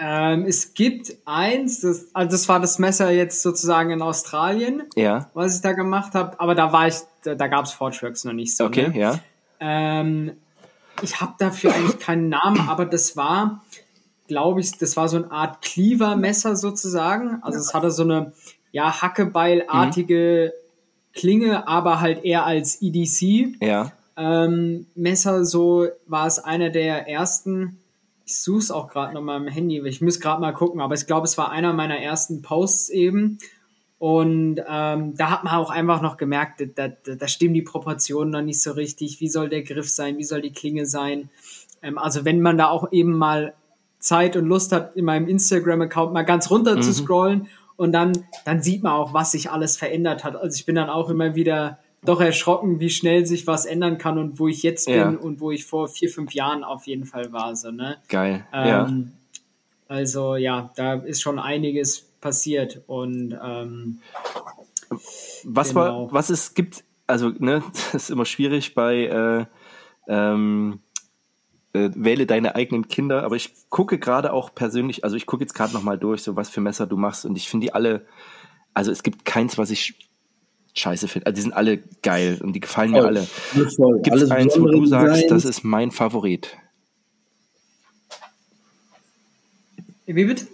Ähm, 0.00 0.44
es 0.46 0.74
gibt 0.74 1.12
eins, 1.24 1.80
das, 1.80 2.06
also 2.14 2.30
das 2.30 2.48
war 2.48 2.60
das 2.60 2.78
Messer 2.78 3.10
jetzt 3.10 3.42
sozusagen 3.42 3.90
in 3.90 4.00
Australien, 4.00 4.84
ja. 4.94 5.28
was 5.34 5.56
ich 5.56 5.62
da 5.62 5.72
gemacht 5.72 6.14
habe, 6.14 6.38
aber 6.38 6.54
da 6.54 6.72
war 6.72 6.86
ich, 6.86 6.96
da, 7.24 7.34
da 7.34 7.48
gab 7.48 7.64
es 7.64 7.72
Forgeworks 7.72 8.24
noch 8.24 8.32
nicht 8.32 8.56
so. 8.56 8.66
Okay, 8.66 8.88
ne? 8.88 8.98
ja. 8.98 9.18
Ähm, 9.60 10.32
ich 11.02 11.20
habe 11.20 11.34
dafür 11.38 11.74
eigentlich 11.74 11.98
keinen 11.98 12.28
Namen, 12.28 12.68
aber 12.68 12.84
das 12.86 13.16
war, 13.16 13.62
glaube 14.28 14.60
ich, 14.60 14.78
das 14.78 14.96
war 14.96 15.08
so 15.08 15.16
eine 15.16 15.30
Art 15.30 15.62
Cleaver-Messer 15.62 16.56
sozusagen. 16.56 17.38
Also 17.42 17.58
es 17.58 17.74
hatte 17.74 17.90
so 17.90 18.02
eine 18.02 18.32
ja, 18.72 19.00
Hackebeilartige 19.00 20.52
mhm. 20.54 21.18
Klinge, 21.18 21.66
aber 21.66 22.00
halt 22.00 22.24
eher 22.24 22.44
als 22.44 22.80
EDC. 22.80 23.56
Ja. 23.60 23.92
Ähm, 24.16 24.86
Messer, 24.94 25.44
so 25.44 25.88
war 26.06 26.26
es 26.26 26.38
einer 26.38 26.70
der 26.70 27.08
ersten. 27.08 27.78
Ich 28.28 28.42
suche 28.42 28.58
es 28.58 28.70
auch 28.70 28.88
gerade 28.88 29.14
noch 29.14 29.22
mal 29.22 29.38
im 29.38 29.48
Handy, 29.48 29.80
ich 29.86 30.02
muss 30.02 30.20
gerade 30.20 30.42
mal 30.42 30.52
gucken, 30.52 30.82
aber 30.82 30.94
ich 30.94 31.06
glaube, 31.06 31.24
es 31.24 31.38
war 31.38 31.50
einer 31.50 31.72
meiner 31.72 31.98
ersten 31.98 32.42
Posts 32.42 32.90
eben. 32.90 33.38
Und 33.98 34.60
ähm, 34.68 35.16
da 35.16 35.30
hat 35.30 35.44
man 35.44 35.54
auch 35.54 35.70
einfach 35.70 36.02
noch 36.02 36.18
gemerkt, 36.18 36.62
da, 36.76 36.88
da, 36.88 37.14
da 37.14 37.26
stimmen 37.26 37.54
die 37.54 37.62
Proportionen 37.62 38.30
noch 38.30 38.42
nicht 38.42 38.60
so 38.60 38.72
richtig. 38.72 39.22
Wie 39.22 39.30
soll 39.30 39.48
der 39.48 39.62
Griff 39.62 39.88
sein? 39.88 40.18
Wie 40.18 40.24
soll 40.24 40.42
die 40.42 40.52
Klinge 40.52 40.84
sein? 40.84 41.30
Ähm, 41.80 41.96
also 41.96 42.26
wenn 42.26 42.42
man 42.42 42.58
da 42.58 42.68
auch 42.68 42.92
eben 42.92 43.16
mal 43.16 43.54
Zeit 43.98 44.36
und 44.36 44.44
Lust 44.44 44.72
hat, 44.72 44.94
in 44.94 45.06
meinem 45.06 45.26
Instagram-Account 45.26 46.12
mal 46.12 46.22
ganz 46.22 46.50
runter 46.50 46.76
mhm. 46.76 46.82
zu 46.82 46.92
scrollen 46.92 47.48
und 47.76 47.92
dann, 47.92 48.12
dann 48.44 48.60
sieht 48.60 48.82
man 48.82 48.92
auch, 48.92 49.14
was 49.14 49.32
sich 49.32 49.50
alles 49.50 49.78
verändert 49.78 50.22
hat. 50.22 50.36
Also 50.36 50.54
ich 50.54 50.66
bin 50.66 50.74
dann 50.74 50.90
auch 50.90 51.08
immer 51.08 51.34
wieder 51.34 51.78
doch 52.02 52.20
erschrocken, 52.20 52.80
wie 52.80 52.90
schnell 52.90 53.26
sich 53.26 53.46
was 53.46 53.66
ändern 53.66 53.98
kann 53.98 54.18
und 54.18 54.38
wo 54.38 54.48
ich 54.48 54.62
jetzt 54.62 54.86
bin 54.86 54.96
ja. 54.96 55.08
und 55.08 55.40
wo 55.40 55.50
ich 55.50 55.64
vor 55.64 55.88
vier, 55.88 56.08
fünf 56.08 56.32
Jahren 56.32 56.64
auf 56.64 56.86
jeden 56.86 57.04
Fall 57.04 57.32
war. 57.32 57.54
So, 57.56 57.70
ne? 57.70 57.98
Geil. 58.08 58.46
Ähm, 58.52 58.68
ja. 58.68 58.88
Also 59.88 60.36
ja, 60.36 60.70
da 60.76 60.94
ist 60.94 61.22
schon 61.22 61.38
einiges 61.38 62.02
passiert 62.20 62.82
und 62.86 63.36
ähm, 63.42 63.98
was 65.44 65.70
genau. 65.70 65.80
war, 65.80 66.12
was 66.12 66.30
es 66.30 66.54
gibt, 66.54 66.84
also 67.06 67.30
ne, 67.38 67.62
das 67.72 67.94
ist 67.94 68.10
immer 68.10 68.24
schwierig 68.24 68.74
bei 68.74 69.04
äh, 69.06 69.46
ähm, 70.08 70.80
äh, 71.72 71.90
wähle 71.94 72.26
deine 72.26 72.54
eigenen 72.54 72.88
Kinder. 72.88 73.24
Aber 73.24 73.36
ich 73.36 73.54
gucke 73.70 73.98
gerade 73.98 74.32
auch 74.32 74.54
persönlich, 74.54 75.04
also 75.04 75.16
ich 75.16 75.26
gucke 75.26 75.42
jetzt 75.42 75.54
gerade 75.54 75.72
nochmal 75.72 75.98
durch, 75.98 76.22
so 76.22 76.36
was 76.36 76.50
für 76.50 76.60
Messer 76.60 76.86
du 76.86 76.96
machst. 76.96 77.24
Und 77.24 77.36
ich 77.36 77.48
finde 77.48 77.66
die 77.66 77.74
alle, 77.74 78.06
also 78.74 78.90
es 78.90 79.02
gibt 79.02 79.24
keins, 79.24 79.58
was 79.58 79.70
ich 79.70 80.07
scheiße 80.74 81.08
finde. 81.08 81.26
Also 81.26 81.34
die 81.36 81.42
sind 81.42 81.52
alle 81.52 81.78
geil 82.02 82.38
und 82.42 82.52
die 82.52 82.60
gefallen 82.60 82.92
mir 82.92 83.04
alle. 83.04 83.26
Gibt 83.54 84.16
es 84.16 84.30
eins, 84.30 84.58
wo 84.58 84.66
du 84.66 84.86
sagst, 84.86 85.30
das 85.30 85.44
ist 85.44 85.64
mein 85.64 85.90
Favorit? 85.90 86.56
Wie 90.06 90.24
bitte? 90.24 90.46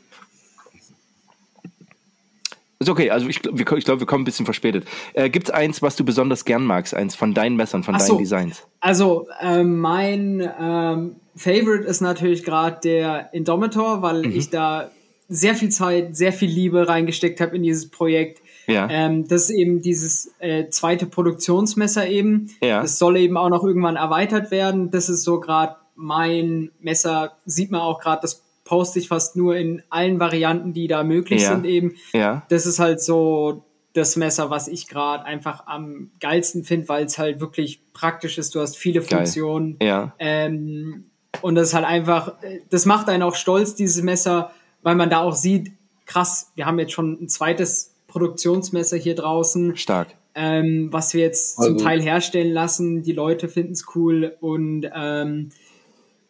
Ist 2.80 2.90
okay, 2.90 3.10
also 3.10 3.28
ich, 3.28 3.36
ich 3.36 3.64
glaube, 3.64 4.00
wir 4.00 4.06
kommen 4.06 4.22
ein 4.22 4.24
bisschen 4.24 4.44
verspätet. 4.44 4.84
Äh, 5.14 5.30
Gibt 5.30 5.48
es 5.48 5.54
eins, 5.54 5.80
was 5.80 5.96
du 5.96 6.04
besonders 6.04 6.44
gern 6.44 6.64
magst? 6.64 6.92
Eins 6.92 7.14
von 7.14 7.32
deinen 7.32 7.56
Messern, 7.56 7.82
von 7.82 7.94
Ach 7.94 7.98
deinen 7.98 8.08
so. 8.08 8.18
Designs? 8.18 8.66
Also, 8.80 9.26
äh, 9.40 9.62
mein 9.62 10.46
ähm, 10.60 11.16
Favorite 11.36 11.84
ist 11.84 12.00
natürlich 12.00 12.44
gerade 12.44 12.80
der 12.82 13.32
Indomitor, 13.32 14.02
weil 14.02 14.26
mhm. 14.26 14.36
ich 14.36 14.50
da 14.50 14.90
sehr 15.28 15.54
viel 15.54 15.70
Zeit, 15.70 16.16
sehr 16.16 16.32
viel 16.32 16.50
Liebe 16.50 16.86
reingesteckt 16.86 17.40
habe 17.40 17.56
in 17.56 17.62
dieses 17.62 17.88
Projekt. 17.88 18.42
Ja. 18.66 18.88
Ähm, 18.90 19.26
das 19.28 19.44
ist 19.44 19.50
eben 19.50 19.82
dieses 19.82 20.34
äh, 20.38 20.68
zweite 20.68 21.06
Produktionsmesser 21.06 22.06
eben. 22.08 22.50
Ja. 22.62 22.82
Das 22.82 22.98
soll 22.98 23.16
eben 23.16 23.36
auch 23.36 23.48
noch 23.48 23.64
irgendwann 23.64 23.96
erweitert 23.96 24.50
werden. 24.50 24.90
Das 24.90 25.08
ist 25.08 25.24
so 25.24 25.40
gerade 25.40 25.76
mein 25.96 26.70
Messer, 26.80 27.36
sieht 27.44 27.70
man 27.70 27.80
auch 27.80 28.00
gerade, 28.00 28.22
das 28.22 28.42
poste 28.64 28.98
ich 28.98 29.08
fast 29.08 29.36
nur 29.36 29.56
in 29.56 29.82
allen 29.90 30.18
Varianten, 30.18 30.72
die 30.72 30.88
da 30.88 31.04
möglich 31.04 31.42
ja. 31.42 31.50
sind 31.50 31.66
eben. 31.66 31.94
Ja. 32.12 32.44
Das 32.48 32.66
ist 32.66 32.78
halt 32.78 33.00
so 33.00 33.64
das 33.92 34.16
Messer, 34.16 34.50
was 34.50 34.66
ich 34.66 34.88
gerade 34.88 35.24
einfach 35.24 35.66
am 35.66 36.10
geilsten 36.18 36.64
finde, 36.64 36.88
weil 36.88 37.04
es 37.04 37.16
halt 37.18 37.40
wirklich 37.40 37.80
praktisch 37.92 38.38
ist. 38.38 38.54
Du 38.54 38.60
hast 38.60 38.76
viele 38.76 39.00
Geil. 39.00 39.18
Funktionen. 39.18 39.76
Ja. 39.80 40.14
Ähm, 40.18 41.06
und 41.42 41.54
das 41.54 41.68
ist 41.68 41.74
halt 41.74 41.86
einfach, 41.86 42.34
das 42.70 42.86
macht 42.86 43.08
einen 43.08 43.22
auch 43.22 43.36
stolz, 43.36 43.74
dieses 43.74 44.02
Messer, 44.02 44.50
weil 44.82 44.96
man 44.96 45.10
da 45.10 45.20
auch 45.20 45.34
sieht, 45.34 45.72
krass, 46.06 46.52
wir 46.54 46.66
haben 46.66 46.78
jetzt 46.78 46.92
schon 46.92 47.12
ein 47.20 47.28
zweites 47.28 47.93
Produktionsmesser 48.14 48.96
hier 48.96 49.16
draußen. 49.16 49.76
Stark. 49.76 50.14
Ähm, 50.36 50.88
was 50.92 51.14
wir 51.14 51.22
jetzt 51.22 51.58
also. 51.58 51.70
zum 51.70 51.78
Teil 51.84 52.00
herstellen 52.00 52.52
lassen. 52.52 53.02
Die 53.02 53.12
Leute 53.12 53.48
finden 53.48 53.72
es 53.72 53.86
cool 53.96 54.36
und 54.40 54.88
ähm, 54.94 55.50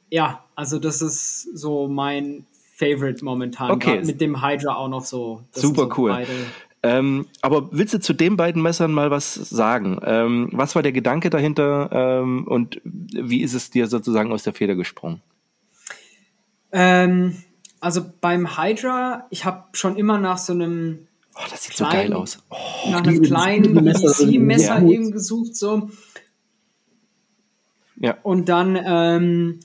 ja, 0.08 0.42
also 0.54 0.78
das 0.78 1.02
ist 1.02 1.42
so 1.54 1.86
mein 1.86 2.46
Favorite 2.74 3.22
momentan. 3.22 3.70
Okay. 3.70 4.02
Mit 4.02 4.22
dem 4.22 4.42
Hydra 4.42 4.76
auch 4.76 4.88
noch 4.88 5.04
so. 5.04 5.42
Super 5.52 5.82
so 5.82 5.98
cool. 5.98 6.26
Ähm, 6.82 7.26
aber 7.42 7.68
willst 7.70 7.92
du 7.92 8.00
zu 8.00 8.14
den 8.14 8.38
beiden 8.38 8.62
Messern 8.62 8.90
mal 8.90 9.10
was 9.10 9.34
sagen? 9.34 9.98
Ähm, 10.04 10.48
was 10.52 10.74
war 10.74 10.82
der 10.82 10.92
Gedanke 10.92 11.28
dahinter 11.28 11.90
ähm, 11.92 12.46
und 12.46 12.80
wie 12.84 13.42
ist 13.42 13.52
es 13.52 13.70
dir 13.70 13.88
sozusagen 13.88 14.32
aus 14.32 14.42
der 14.42 14.54
Feder 14.54 14.74
gesprungen? 14.74 15.20
Ähm, 16.72 17.36
also 17.80 18.02
beim 18.22 18.56
Hydra, 18.56 19.26
ich 19.28 19.44
habe 19.44 19.64
schon 19.72 19.96
immer 19.96 20.18
nach 20.18 20.38
so 20.38 20.54
einem 20.54 21.08
Oh, 21.36 21.40
das 21.50 21.64
sieht 21.64 21.74
kleinen, 21.74 21.92
so 21.92 21.96
geil 21.96 22.12
aus. 22.12 22.38
Oh, 22.50 22.90
nach 22.90 23.02
einem 23.02 23.22
kleinen 23.22 23.86
EDC-Messer 23.86 24.80
ja. 24.80 24.88
eben 24.88 25.10
gesucht, 25.10 25.56
so. 25.56 25.90
Ja. 27.96 28.16
Und 28.22 28.48
dann, 28.48 28.78
ähm, 28.84 29.60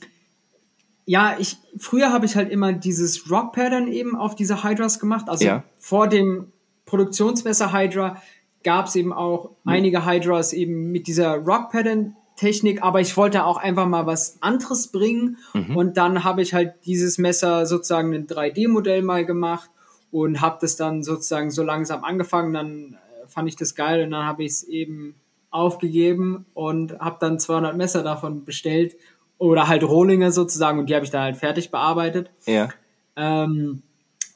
ja, 1.05 1.35
ich, 1.39 1.57
früher 1.77 2.11
habe 2.11 2.25
ich 2.25 2.35
halt 2.35 2.49
immer 2.51 2.73
dieses 2.73 3.29
Rock 3.29 3.53
Pattern 3.53 3.87
eben 3.87 4.15
auf 4.15 4.35
diese 4.35 4.63
Hydras 4.63 4.99
gemacht. 4.99 5.25
Also 5.27 5.45
ja. 5.45 5.63
vor 5.77 6.07
dem 6.07 6.51
Produktionsmesser 6.85 7.71
Hydra 7.71 8.21
gab 8.63 8.87
es 8.87 8.95
eben 8.95 9.13
auch 9.13 9.51
mhm. 9.63 9.71
einige 9.71 10.05
Hydras 10.05 10.53
eben 10.53 10.91
mit 10.91 11.07
dieser 11.07 11.35
Rock 11.35 11.71
Pattern 11.71 12.15
Technik, 12.35 12.81
aber 12.81 13.01
ich 13.01 13.17
wollte 13.17 13.43
auch 13.43 13.57
einfach 13.57 13.85
mal 13.85 14.05
was 14.05 14.41
anderes 14.41 14.87
bringen 14.87 15.37
mhm. 15.53 15.75
und 15.75 15.97
dann 15.97 16.23
habe 16.23 16.41
ich 16.41 16.53
halt 16.53 16.73
dieses 16.85 17.17
Messer 17.17 17.65
sozusagen 17.65 18.13
ein 18.13 18.27
3D-Modell 18.27 19.01
mal 19.01 19.25
gemacht 19.25 19.69
und 20.11 20.41
habe 20.41 20.57
das 20.61 20.75
dann 20.75 21.03
sozusagen 21.03 21.51
so 21.51 21.63
langsam 21.63 22.03
angefangen, 22.03 22.53
dann 22.53 22.93
äh, 22.93 23.27
fand 23.27 23.47
ich 23.47 23.55
das 23.55 23.75
geil 23.75 24.03
und 24.03 24.11
dann 24.11 24.25
habe 24.25 24.43
ich 24.43 24.51
es 24.51 24.63
eben 24.63 25.15
aufgegeben 25.51 26.45
und 26.53 26.99
habe 26.99 27.17
dann 27.19 27.39
200 27.39 27.75
Messer 27.75 28.03
davon 28.03 28.45
bestellt 28.45 28.95
oder 29.37 29.67
halt 29.67 29.83
Rohlinge 29.83 30.31
sozusagen 30.31 30.79
und 30.79 30.89
die 30.89 30.95
habe 30.95 31.05
ich 31.05 31.11
dann 31.11 31.23
halt 31.23 31.37
fertig 31.37 31.71
bearbeitet. 31.71 32.29
Ja. 32.45 32.69
Ähm, 33.15 33.81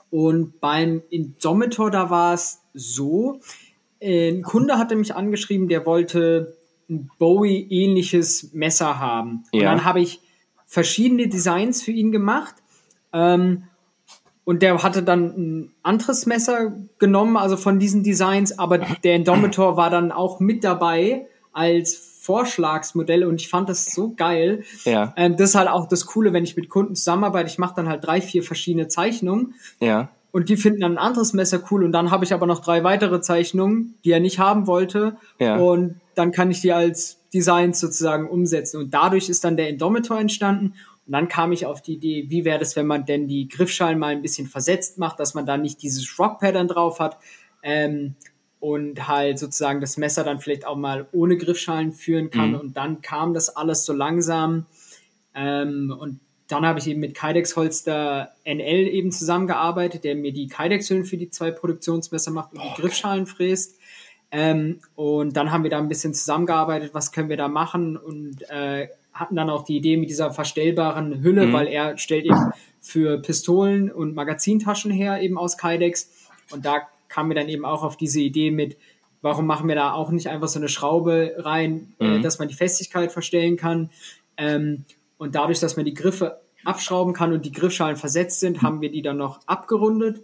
und 0.10 0.60
beim 0.60 1.02
Indomitor, 1.10 1.92
da 1.92 2.10
war 2.10 2.34
es 2.34 2.62
so, 2.74 3.40
ein 4.02 4.42
Kunde 4.42 4.78
hatte 4.78 4.96
mich 4.96 5.16
angeschrieben, 5.16 5.68
der 5.68 5.86
wollte 5.86 6.58
ein 6.90 7.10
Bowie-ähnliches 7.18 8.54
Messer 8.54 9.00
haben. 9.00 9.44
Ja. 9.52 9.60
Und 9.60 9.66
dann 9.66 9.86
habe 9.86 10.02
ich 10.02 10.22
verschiedene 10.66 11.28
Designs 11.28 11.82
für 11.82 11.92
ihn 11.92 12.12
gemacht. 12.12 12.56
Ähm, 13.14 13.64
und 14.46 14.62
der 14.62 14.82
hatte 14.84 15.04
dann 15.04 15.26
ein 15.38 15.74
anderes 15.84 16.26
Messer 16.26 16.74
genommen, 17.00 17.38
also 17.38 17.58
von 17.58 17.80
diesen 17.80 18.04
Designs, 18.04 18.58
aber 18.60 18.80
der 19.04 19.16
Indomitor 19.16 19.78
war 19.78 19.90
dann 19.90 20.12
auch 20.12 20.40
mit 20.40 20.64
dabei 20.64 21.28
als 21.54 22.14
Vorschlagsmodell 22.22 23.26
und 23.26 23.42
ich 23.42 23.50
fand 23.50 23.70
das 23.70 23.86
so 23.86 24.14
geil. 24.16 24.64
Ja. 24.86 25.14
Ähm, 25.18 25.36
das 25.38 25.50
ist 25.50 25.56
halt 25.56 25.70
auch 25.70 25.88
das 25.88 26.06
Coole, 26.06 26.34
wenn 26.34 26.44
ich 26.44 26.56
mit 26.56 26.70
Kunden 26.70 26.96
zusammenarbeite. 26.96 27.50
Ich 27.50 27.58
mache 27.58 27.76
dann 27.76 27.90
halt 27.90 28.06
drei, 28.06 28.22
vier 28.22 28.44
verschiedene 28.44 28.88
Zeichnungen. 28.88 29.56
Ja. 29.80 30.10
Und 30.32 30.50
die 30.50 30.58
finden 30.58 30.82
dann 30.82 30.94
ein 30.94 30.98
anderes 30.98 31.34
Messer 31.34 31.62
cool 31.70 31.84
und 31.84 31.92
dann 31.92 32.10
habe 32.10 32.26
ich 32.26 32.34
aber 32.34 32.48
noch 32.48 32.60
drei 32.60 32.84
weitere 32.84 33.22
Zeichnungen, 33.22 33.96
die 34.04 34.12
er 34.12 34.20
nicht 34.20 34.40
haben 34.40 34.68
wollte. 34.68 35.18
Ja. 35.38 35.58
Und 35.58 36.00
dann 36.16 36.32
kann 36.32 36.50
ich 36.50 36.62
die 36.62 36.74
als 36.74 37.20
Designs 37.34 37.80
sozusagen 37.80 38.30
umsetzen. 38.30 38.78
Und 38.78 38.94
dadurch 38.94 39.30
ist 39.30 39.44
dann 39.44 39.58
der 39.58 39.70
Indomitor 39.70 40.20
entstanden. 40.20 40.74
Und 41.06 41.14
dann 41.14 41.28
kam 41.28 41.52
ich 41.52 41.66
auf 41.66 41.82
die 41.82 41.96
Idee, 41.96 42.26
wie 42.30 42.46
wäre 42.46 42.60
das, 42.60 42.76
wenn 42.76 42.88
man 42.88 43.06
denn 43.06 43.28
die 43.28 43.48
Griffschalen 43.48 44.00
mal 44.00 44.14
ein 44.14 44.22
bisschen 44.22 44.48
versetzt 44.48 44.98
macht, 44.98 45.20
dass 45.20 45.34
man 45.34 45.46
da 45.46 45.58
nicht 45.58 45.82
dieses 45.82 46.18
Rock-Pattern 46.18 46.68
drauf 46.68 47.00
hat. 47.00 47.18
Ähm, 47.62 48.16
und 48.60 49.10
halt 49.10 49.40
sozusagen 49.40 49.82
das 49.82 49.98
Messer 49.98 50.24
dann 50.24 50.40
vielleicht 50.40 50.66
auch 50.66 50.78
mal 50.78 51.08
ohne 51.12 51.36
Griffschalen 51.36 51.92
führen 51.92 52.30
kann. 52.30 52.52
Mhm. 52.52 52.60
Und 52.60 52.78
dann 52.78 53.02
kam 53.02 53.34
das 53.34 53.54
alles 53.58 53.84
so 53.84 53.92
langsam. 53.92 54.66
Ähm, 55.36 55.94
und 56.00 56.22
dann 56.48 56.66
habe 56.66 56.80
ich 56.80 56.88
eben 56.88 57.02
mit 57.02 57.14
Kydex 57.14 57.58
Holster 57.58 58.32
NL 58.46 58.88
eben 58.88 59.12
zusammengearbeitet, 59.12 60.06
der 60.06 60.16
mir 60.16 60.32
die 60.32 60.48
Kydex-Hüllen 60.48 61.04
für 61.04 61.18
die 61.18 61.30
zwei 61.30 61.52
Produktionsmesser 61.52 62.32
macht 62.32 62.54
und 62.54 62.60
Boah, 62.60 62.74
die 62.74 62.82
Griffschalen 62.82 63.26
fräst. 63.26 63.80
Ähm, 64.32 64.80
und 64.96 65.36
dann 65.36 65.52
haben 65.52 65.64
wir 65.64 65.70
da 65.70 65.80
ein 65.80 65.90
bisschen 65.90 66.14
zusammengearbeitet, 66.14 66.94
was 66.94 67.12
können 67.12 67.30
wir 67.30 67.38
da 67.38 67.48
machen 67.48 67.98
und 67.98 68.50
äh, 68.50 68.88
hatten 69.14 69.36
dann 69.36 69.50
auch 69.50 69.64
die 69.64 69.78
Idee 69.78 69.98
mit 69.98 70.10
dieser 70.10 70.32
verstellbaren 70.32 71.22
Hülle, 71.24 71.48
mhm. 71.48 71.54
weil 71.54 71.68
er 71.68 71.98
stellt 71.98 72.26
eben 72.26 72.52
für 72.80 73.20
Pistolen 73.20 73.92
und 73.92 74.16
Magazintaschen 74.16 74.92
her 74.92 75.22
eben 75.22 75.38
aus 75.38 75.58
Kydex. 75.58 76.10
Und 76.52 76.66
da 76.66 76.82
kamen 77.08 77.30
wir 77.30 77.36
dann 77.36 77.50
eben 77.50 77.66
auch 77.66 77.84
auf 77.84 77.96
diese 77.96 78.20
Idee 78.20 78.52
mit, 78.52 78.78
warum 79.22 79.46
machen 79.46 79.68
wir 79.68 79.76
da 79.76 79.94
auch 79.94 80.12
nicht 80.12 80.28
einfach 80.28 80.48
so 80.48 80.60
eine 80.60 80.68
Schraube 80.68 81.36
rein, 81.38 81.94
äh, 82.00 82.06
mhm. 82.06 82.20
äh, 82.20 82.22
dass 82.22 82.40
man 82.40 82.48
die 82.48 82.56
Festigkeit 82.56 83.12
verstellen 83.12 83.56
kann. 83.56 83.90
Ähm, 84.38 84.86
und 85.18 85.36
dadurch, 85.36 85.60
dass 85.60 85.78
man 85.78 85.86
die 85.86 85.94
Griffe 85.94 86.42
abschrauben 86.66 87.14
kann 87.14 87.34
und 87.34 87.46
die 87.46 87.52
Griffschalen 87.52 87.96
versetzt 87.96 88.40
sind, 88.40 88.62
haben 88.62 88.82
wir 88.82 88.92
die 88.92 89.02
dann 89.02 89.18
noch 89.18 89.40
abgerundet. 89.48 90.24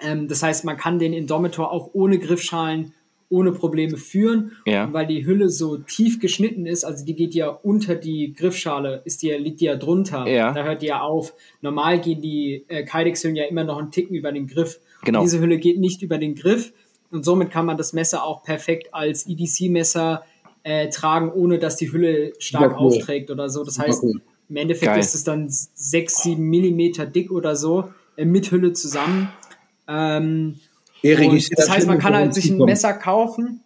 Ähm, 0.00 0.28
das 0.28 0.42
heißt, 0.42 0.64
man 0.64 0.76
kann 0.76 0.98
den 0.98 1.12
Indomitor 1.12 1.70
auch 1.70 1.90
ohne 1.92 2.18
Griffschalen 2.18 2.94
ohne 3.30 3.52
Probleme 3.52 3.96
führen. 3.96 4.52
Ja. 4.64 4.84
Und 4.84 4.92
weil 4.92 5.06
die 5.06 5.26
Hülle 5.26 5.50
so 5.50 5.76
tief 5.76 6.18
geschnitten 6.18 6.66
ist, 6.66 6.84
also 6.84 7.04
die 7.04 7.14
geht 7.14 7.34
ja 7.34 7.48
unter 7.48 7.94
die 7.94 8.32
Griffschale, 8.32 9.02
ist 9.04 9.22
die, 9.22 9.30
liegt 9.32 9.60
die 9.60 9.66
ja 9.66 9.76
drunter. 9.76 10.26
Ja. 10.26 10.52
Da 10.52 10.64
hört 10.64 10.82
die 10.82 10.86
ja 10.86 11.02
auf. 11.02 11.34
Normal 11.60 12.00
gehen 12.00 12.20
die 12.20 12.64
äh, 12.68 12.84
Kydex-Hüllen 12.84 13.36
ja 13.36 13.44
immer 13.44 13.64
noch 13.64 13.78
einen 13.78 13.90
Ticken 13.90 14.16
über 14.16 14.32
den 14.32 14.46
Griff. 14.46 14.80
Genau. 15.04 15.22
Diese 15.22 15.40
Hülle 15.40 15.58
geht 15.58 15.78
nicht 15.78 16.02
über 16.02 16.18
den 16.18 16.34
Griff 16.34 16.72
und 17.10 17.24
somit 17.24 17.50
kann 17.50 17.66
man 17.66 17.76
das 17.76 17.92
Messer 17.92 18.24
auch 18.24 18.42
perfekt 18.42 18.92
als 18.92 19.26
EDC-Messer 19.26 20.22
äh, 20.62 20.88
tragen, 20.90 21.30
ohne 21.32 21.58
dass 21.58 21.76
die 21.76 21.92
Hülle 21.92 22.32
stark 22.38 22.80
cool. 22.80 22.88
aufträgt 22.88 23.30
oder 23.30 23.48
so. 23.48 23.64
Das 23.64 23.78
heißt, 23.78 24.02
cool. 24.02 24.20
im 24.48 24.56
Endeffekt 24.56 24.92
Geil. 24.92 25.00
ist 25.00 25.14
es 25.14 25.24
dann 25.24 25.46
sechs, 25.48 26.22
sieben 26.22 26.48
Millimeter 26.48 27.06
dick 27.06 27.30
oder 27.30 27.56
so 27.56 27.90
äh, 28.16 28.24
mit 28.24 28.50
Hülle 28.50 28.72
zusammen. 28.72 29.28
Ähm, 29.86 30.56
das 31.02 31.70
heißt, 31.70 31.86
man 31.86 31.98
kann 31.98 32.14
halt 32.14 32.34
sich 32.34 32.50
ein 32.50 32.58
Messer 32.58 32.92
kaufen. 32.92 33.62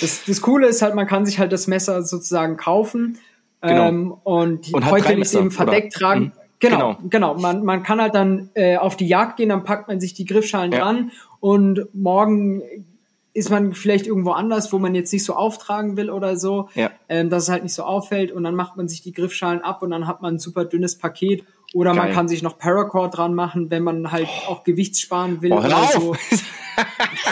Das, 0.00 0.24
das 0.26 0.40
Coole 0.40 0.66
ist 0.68 0.82
halt, 0.82 0.94
man 0.94 1.06
kann 1.06 1.26
sich 1.26 1.38
halt 1.38 1.52
das 1.52 1.66
Messer 1.66 2.02
sozusagen 2.02 2.56
kaufen 2.56 3.18
genau. 3.60 3.88
ähm, 3.88 4.12
und, 4.24 4.72
und 4.72 4.90
heute 4.90 5.16
nicht 5.16 5.34
eben 5.34 5.50
verdeckt 5.50 5.96
oder? 5.96 6.06
tragen. 6.06 6.24
Mhm. 6.24 6.32
Genau, 6.60 6.94
genau, 6.94 7.08
genau. 7.10 7.34
Man, 7.34 7.64
man 7.64 7.82
kann 7.82 8.00
halt 8.00 8.14
dann 8.14 8.50
äh, 8.54 8.76
auf 8.76 8.96
die 8.96 9.06
Jagd 9.06 9.36
gehen, 9.36 9.50
dann 9.50 9.64
packt 9.64 9.88
man 9.88 10.00
sich 10.00 10.14
die 10.14 10.24
Griffschalen 10.24 10.72
ja. 10.72 10.78
dran 10.78 11.10
und 11.40 11.88
morgen 11.92 12.62
ist 13.34 13.50
man 13.50 13.74
vielleicht 13.74 14.06
irgendwo 14.06 14.30
anders, 14.30 14.72
wo 14.72 14.78
man 14.78 14.94
jetzt 14.94 15.12
nicht 15.12 15.24
so 15.24 15.34
auftragen 15.34 15.96
will 15.96 16.08
oder 16.08 16.36
so, 16.36 16.68
ja. 16.74 16.90
ähm, 17.08 17.28
dass 17.28 17.44
es 17.44 17.48
halt 17.48 17.64
nicht 17.64 17.74
so 17.74 17.82
auffällt 17.82 18.30
und 18.30 18.44
dann 18.44 18.54
macht 18.54 18.76
man 18.76 18.88
sich 18.88 19.02
die 19.02 19.12
Griffschalen 19.12 19.60
ab 19.60 19.82
und 19.82 19.90
dann 19.90 20.06
hat 20.06 20.22
man 20.22 20.36
ein 20.36 20.38
super 20.38 20.64
dünnes 20.64 20.96
Paket 20.96 21.44
oder 21.74 21.92
Geil. 21.92 22.04
man 22.04 22.12
kann 22.12 22.28
sich 22.28 22.42
noch 22.42 22.56
Paracord 22.56 23.16
dran 23.16 23.34
machen, 23.34 23.68
wenn 23.70 23.82
man 23.82 24.12
halt 24.12 24.28
auch 24.46 24.62
Gewicht 24.62 24.96
sparen 24.96 25.42
will 25.42 25.52
oh, 25.52 25.58
oder 25.58 25.88
so. 25.92 26.14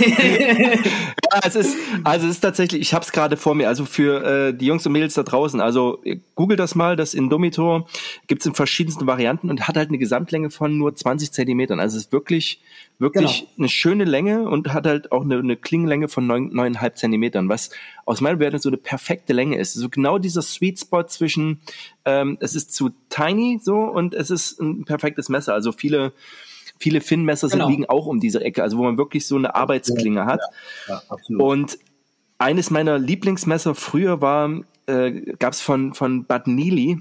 ja, 0.01 1.41
es 1.45 1.55
ist, 1.55 1.77
also 2.03 2.27
es 2.27 2.35
ist 2.35 2.41
tatsächlich, 2.41 2.81
ich 2.81 2.93
habe 2.93 3.05
es 3.05 3.13
gerade 3.13 3.37
vor 3.37 3.55
mir, 3.55 3.69
also 3.69 3.85
für 3.85 4.49
äh, 4.49 4.55
die 4.55 4.67
Jungs 4.67 4.85
und 4.85 4.93
Mädels 4.93 5.15
da 5.15 5.23
draußen, 5.23 5.61
also 5.61 6.03
google 6.35 6.57
das 6.57 6.75
mal, 6.75 6.97
das 6.97 7.15
Indomitor 7.15 7.87
gibt 8.27 8.43
es 8.43 8.47
in 8.47 8.55
verschiedensten 8.55 9.07
Varianten 9.07 9.49
und 9.49 9.69
hat 9.69 9.77
halt 9.77 9.91
eine 9.91 9.99
Gesamtlänge 9.99 10.51
von 10.51 10.77
nur 10.77 10.95
20 10.95 11.33
Zentimetern. 11.33 11.79
Also 11.79 11.97
es 11.97 12.07
ist 12.07 12.13
wirklich, 12.13 12.61
wirklich 12.99 13.41
genau. 13.41 13.53
eine 13.59 13.69
schöne 13.69 14.05
Länge 14.05 14.49
und 14.49 14.73
hat 14.73 14.87
halt 14.87 15.13
auch 15.13 15.23
eine, 15.23 15.39
eine 15.39 15.57
Klingenlänge 15.57 16.09
von 16.09 16.27
neuneinhalb 16.27 16.99
Zentimetern, 16.99 17.49
was 17.49 17.71
aus 18.05 18.21
meiner 18.21 18.37
Bewertung 18.37 18.61
so 18.61 18.71
eine 18.71 18.77
perfekte 18.77 19.33
Länge 19.33 19.57
ist. 19.59 19.75
So 19.75 19.89
genau 19.89 20.19
dieser 20.19 20.43
Sweet 20.43 20.81
Spot 20.81 21.05
zwischen, 21.05 21.61
ähm, 22.05 22.37
es 22.41 22.55
ist 22.55 22.75
zu 22.75 22.91
tiny 23.09 23.61
so 23.63 23.77
und 23.77 24.15
es 24.15 24.31
ist 24.31 24.61
ein 24.61 24.85
perfektes 24.85 25.29
Messer. 25.29 25.55
Also 25.55 25.73
viele 25.73 26.13
viele 26.79 27.01
Finn-Messer 27.01 27.49
genau. 27.49 27.69
liegen 27.69 27.87
auch 27.87 28.07
um 28.07 28.19
diese 28.19 28.41
Ecke, 28.41 28.63
also 28.63 28.77
wo 28.77 28.83
man 28.83 28.99
wirklich 28.99 29.27
so 29.27 29.37
eine 29.37 29.55
Arbeitsklinge 29.55 30.27
hat. 30.27 30.41
Ja, 30.89 31.01
ja, 31.09 31.37
und 31.37 31.79
eines 32.39 32.71
meiner 32.71 32.99
Lieblingsmesser 32.99 33.77
früher 33.77 34.21
war, 34.21 34.51
äh, 34.87 35.13
gab 35.39 35.53
es 35.53 35.61
von, 35.61 35.95
von 35.95 36.25
Bad 36.25 36.49
Neely, 36.49 37.01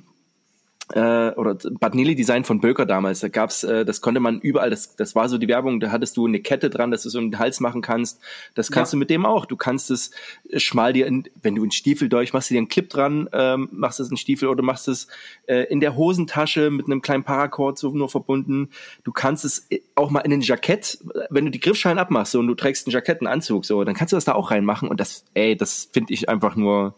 äh, 0.93 1.33
oder 1.35 1.55
Bad 1.79 1.95
Nili 1.95 2.15
Design 2.15 2.43
von 2.43 2.59
Böker 2.61 2.85
damals. 2.85 3.19
Da 3.21 3.29
gab's, 3.29 3.63
äh, 3.63 3.85
das 3.85 4.01
konnte 4.01 4.19
man 4.19 4.39
überall, 4.39 4.69
das, 4.69 4.95
das 4.95 5.15
war 5.15 5.29
so 5.29 5.37
die 5.37 5.47
Werbung, 5.47 5.79
da 5.79 5.91
hattest 5.91 6.17
du 6.17 6.25
eine 6.25 6.39
Kette 6.39 6.69
dran, 6.69 6.91
dass 6.91 7.03
du 7.03 7.09
so 7.09 7.19
einen 7.19 7.37
Hals 7.39 7.59
machen 7.59 7.81
kannst. 7.81 8.19
Das 8.55 8.71
kannst 8.71 8.91
ja. 8.91 8.97
du 8.97 8.99
mit 8.99 9.09
dem 9.09 9.25
auch. 9.25 9.45
Du 9.45 9.55
kannst 9.55 9.91
es 9.91 10.11
schmal 10.57 10.93
dir, 10.93 11.07
in, 11.07 11.27
wenn 11.41 11.55
du 11.55 11.61
einen 11.61 11.71
Stiefel 11.71 12.09
durch, 12.09 12.33
machst 12.33 12.49
du 12.49 12.53
dir 12.53 12.59
einen 12.59 12.67
Clip 12.67 12.89
dran, 12.89 13.29
ähm, 13.33 13.69
machst 13.71 13.99
es 13.99 14.09
einen 14.09 14.17
Stiefel 14.17 14.49
oder 14.49 14.63
machst 14.63 14.87
es 14.87 15.07
äh, 15.47 15.63
in 15.71 15.79
der 15.79 15.95
Hosentasche 15.95 16.69
mit 16.69 16.85
einem 16.85 17.01
kleinen 17.01 17.23
Paracord 17.23 17.77
so 17.77 17.89
nur 17.89 18.09
verbunden. 18.09 18.69
Du 19.03 19.11
kannst 19.11 19.45
es 19.45 19.67
auch 19.95 20.09
mal 20.09 20.21
in 20.21 20.33
ein 20.33 20.41
Jackett, 20.41 20.99
wenn 21.29 21.45
du 21.45 21.51
die 21.51 21.59
Griffschalen 21.59 21.99
abmachst 21.99 22.33
so, 22.33 22.39
und 22.39 22.47
du 22.47 22.55
trägst 22.55 22.87
einen 22.87 22.93
Jackett, 22.93 23.21
einen 23.21 23.27
Anzug, 23.27 23.65
so, 23.65 23.83
dann 23.83 23.95
kannst 23.95 24.13
du 24.13 24.17
das 24.17 24.25
da 24.25 24.33
auch 24.33 24.51
reinmachen 24.51 24.89
und 24.89 24.99
das, 24.99 25.25
ey, 25.33 25.55
das 25.55 25.89
finde 25.91 26.13
ich 26.13 26.29
einfach 26.29 26.55
nur, 26.55 26.95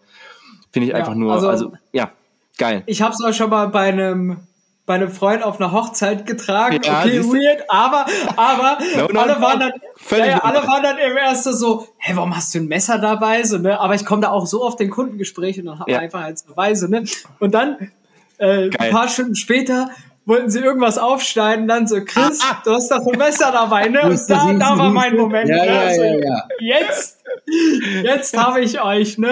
finde 0.72 0.88
ich 0.88 0.96
einfach 0.96 1.16
nur, 1.16 1.34
also, 1.34 1.48
also 1.48 1.74
ja. 1.92 2.12
Geil. 2.58 2.84
Ich 2.86 3.02
habe 3.02 3.14
es 3.14 3.24
auch 3.24 3.34
schon 3.34 3.50
mal 3.50 3.68
bei 3.68 3.90
einem 3.90 4.48
bei 4.86 4.96
einem 4.96 5.10
Freund 5.10 5.44
auf 5.44 5.62
einer 5.62 5.72
Hochzeit 5.72 6.26
getragen. 6.26 6.82
Ja, 6.84 7.00
okay, 7.00 7.24
weird, 7.24 7.64
aber 7.70 8.06
aber 8.36 8.78
no, 8.98 9.08
no, 9.08 9.20
alle 9.22 9.42
waren 9.42 9.60
dann 9.60 9.72
ja, 10.12 10.26
ja, 10.26 10.38
alle 10.40 10.68
waren 10.68 10.84
dann 10.84 10.98
im 10.98 11.16
ersten 11.16 11.54
so, 11.54 11.88
hey, 11.98 12.16
warum 12.18 12.36
hast 12.36 12.54
du 12.54 12.60
ein 12.60 12.68
Messer 12.68 12.98
dabei 13.00 13.44
so, 13.44 13.58
ne? 13.58 13.80
Aber 13.80 13.96
ich 13.96 14.06
komme 14.06 14.22
da 14.22 14.32
auch 14.32 14.46
so 14.46 14.64
auf 14.64 14.76
den 14.76 14.90
Kundengespräch 14.90 15.58
und 15.60 15.68
dann 15.68 15.80
hat 15.80 15.88
man 15.88 15.98
einfach 15.98 16.22
als 16.22 16.44
Beweise, 16.44 16.92
ne? 16.92 17.06
Und 17.40 17.54
dann 17.54 17.92
äh, 18.40 18.70
ein 18.78 18.92
paar 18.92 19.08
Stunden 19.08 19.36
später 19.36 19.90
wollten 20.26 20.50
sie 20.50 20.60
irgendwas 20.60 20.98
aufschneiden, 20.98 21.68
dann 21.68 21.88
so, 21.88 22.04
Chris, 22.04 22.40
ah, 22.44 22.52
ah. 22.54 22.62
du 22.64 22.72
hast 22.72 22.90
doch 22.92 23.06
ein 23.06 23.18
Messer 23.18 23.52
dabei, 23.52 23.88
ne? 23.88 24.02
Und 24.10 24.20
da, 24.30 24.54
da 24.54 24.78
war 24.78 24.90
mein 24.90 25.16
Moment. 25.16 25.50
Ja, 25.50 25.58
ne? 25.58 25.66
ja, 25.66 25.82
also, 25.82 26.04
ja, 26.04 26.18
ja. 26.18 26.48
Jetzt, 26.60 27.23
jetzt 28.04 28.38
habe 28.38 28.62
ich 28.62 28.82
euch, 28.82 29.18
ne? 29.18 29.32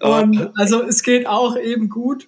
Und 0.00 0.50
also 0.56 0.82
es 0.82 1.02
geht 1.02 1.26
auch 1.26 1.56
eben 1.56 1.88
gut. 1.88 2.26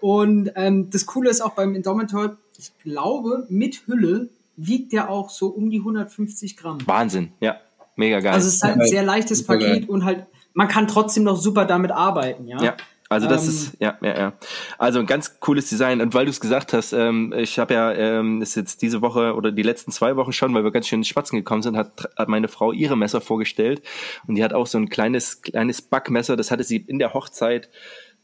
Und 0.00 0.52
ähm, 0.54 0.90
das 0.90 1.06
Coole 1.06 1.30
ist 1.30 1.40
auch 1.40 1.54
beim 1.54 1.74
Indomitable, 1.74 2.36
ich 2.58 2.72
glaube, 2.82 3.46
mit 3.48 3.86
Hülle 3.86 4.28
wiegt 4.56 4.92
der 4.92 5.10
auch 5.10 5.30
so 5.30 5.48
um 5.48 5.70
die 5.70 5.78
150 5.78 6.56
Gramm. 6.56 6.78
Wahnsinn, 6.86 7.32
ja. 7.40 7.56
Mega 7.96 8.20
geil. 8.20 8.32
Also 8.32 8.48
es 8.48 8.56
ist 8.56 8.64
halt 8.64 8.80
ein 8.80 8.86
sehr 8.86 9.02
leichtes 9.04 9.46
Paket 9.46 9.88
und 9.88 10.04
halt, 10.04 10.26
man 10.52 10.68
kann 10.68 10.88
trotzdem 10.88 11.22
noch 11.22 11.36
super 11.36 11.64
damit 11.64 11.90
arbeiten, 11.90 12.48
ja. 12.48 12.62
Ja. 12.62 12.76
Also 13.08 13.28
das 13.28 13.44
ähm, 13.44 13.48
ist 13.50 13.76
ja 13.80 13.98
ja 14.02 14.18
ja. 14.18 14.32
Also 14.78 14.98
ein 14.98 15.06
ganz 15.06 15.38
cooles 15.40 15.68
Design. 15.68 16.00
Und 16.00 16.14
weil 16.14 16.24
du 16.24 16.30
es 16.30 16.40
gesagt 16.40 16.72
hast, 16.72 16.92
ähm, 16.92 17.34
ich 17.36 17.58
habe 17.58 17.74
ja 17.74 17.92
ähm, 17.92 18.40
ist 18.42 18.54
jetzt 18.54 18.82
diese 18.82 19.02
Woche 19.02 19.34
oder 19.34 19.52
die 19.52 19.62
letzten 19.62 19.92
zwei 19.92 20.16
Wochen 20.16 20.32
schon, 20.32 20.54
weil 20.54 20.64
wir 20.64 20.72
ganz 20.72 20.88
schön 20.88 21.00
ins 21.00 21.08
Spatzen 21.08 21.36
gekommen 21.36 21.62
sind, 21.62 21.76
hat, 21.76 22.08
hat 22.16 22.28
meine 22.28 22.48
Frau 22.48 22.72
ihre 22.72 22.96
Messer 22.96 23.20
vorgestellt. 23.20 23.82
Und 24.26 24.36
die 24.36 24.44
hat 24.44 24.54
auch 24.54 24.66
so 24.66 24.78
ein 24.78 24.88
kleines 24.88 25.42
kleines 25.42 25.82
Backmesser, 25.82 26.36
das 26.36 26.50
hatte 26.50 26.64
sie 26.64 26.76
in 26.76 26.98
der 26.98 27.14
Hochzeit 27.14 27.68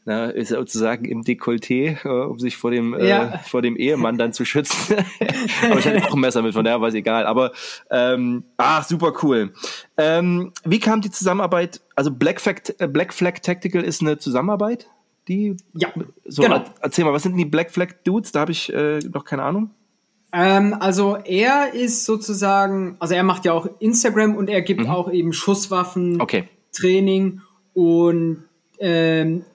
na, 0.05 0.25
ist 0.25 0.49
sozusagen 0.49 1.05
im 1.05 1.21
Dekolleté, 1.21 2.03
äh, 2.03 2.25
um 2.25 2.39
sich 2.39 2.57
vor 2.57 2.71
dem, 2.71 2.93
äh, 2.93 3.07
ja. 3.07 3.35
äh, 3.35 3.37
vor 3.39 3.61
dem 3.61 3.75
Ehemann 3.75 4.17
dann 4.17 4.33
zu 4.33 4.45
schützen. 4.45 4.97
Aber 5.63 5.79
ich 5.79 5.85
hatte 5.85 6.03
auch 6.07 6.15
ein 6.15 6.19
Messer 6.19 6.41
mit, 6.41 6.53
von 6.53 6.65
daher 6.65 6.81
war 6.81 6.87
es 6.87 6.95
egal. 6.95 7.25
Aber 7.25 7.51
ähm, 7.91 8.43
ach, 8.57 8.83
super 8.83 9.13
cool. 9.21 9.53
Ähm, 9.97 10.53
wie 10.63 10.79
kam 10.79 11.01
die 11.01 11.11
Zusammenarbeit? 11.11 11.81
Also 11.95 12.11
Black 12.11 12.41
Flag, 12.41 12.61
äh, 12.79 12.87
Black 12.87 13.13
Flag 13.13 13.39
Tactical 13.41 13.83
ist 13.83 14.01
eine 14.01 14.17
Zusammenarbeit? 14.17 14.89
Die, 15.27 15.55
ja, 15.75 15.89
so, 16.25 16.41
genau. 16.41 16.63
Erzähl 16.81 17.05
mal, 17.05 17.13
was 17.13 17.21
sind 17.21 17.33
denn 17.33 17.39
die 17.39 17.45
Black 17.45 17.69
Flag 17.69 17.89
Dudes? 18.03 18.31
Da 18.31 18.39
habe 18.39 18.51
ich 18.51 18.73
äh, 18.73 18.99
noch 18.99 19.23
keine 19.23 19.43
Ahnung. 19.43 19.69
Ähm, 20.33 20.75
also 20.79 21.17
er 21.17 21.73
ist 21.73 22.05
sozusagen, 22.05 22.95
also 22.99 23.13
er 23.13 23.23
macht 23.23 23.45
ja 23.45 23.53
auch 23.53 23.67
Instagram 23.79 24.35
und 24.35 24.49
er 24.49 24.61
gibt 24.61 24.81
mhm. 24.81 24.89
auch 24.89 25.11
eben 25.11 25.31
Schusswaffen, 25.31 26.21
okay. 26.21 26.47
Training 26.71 27.41
und 27.73 28.45
ähm, 28.79 29.45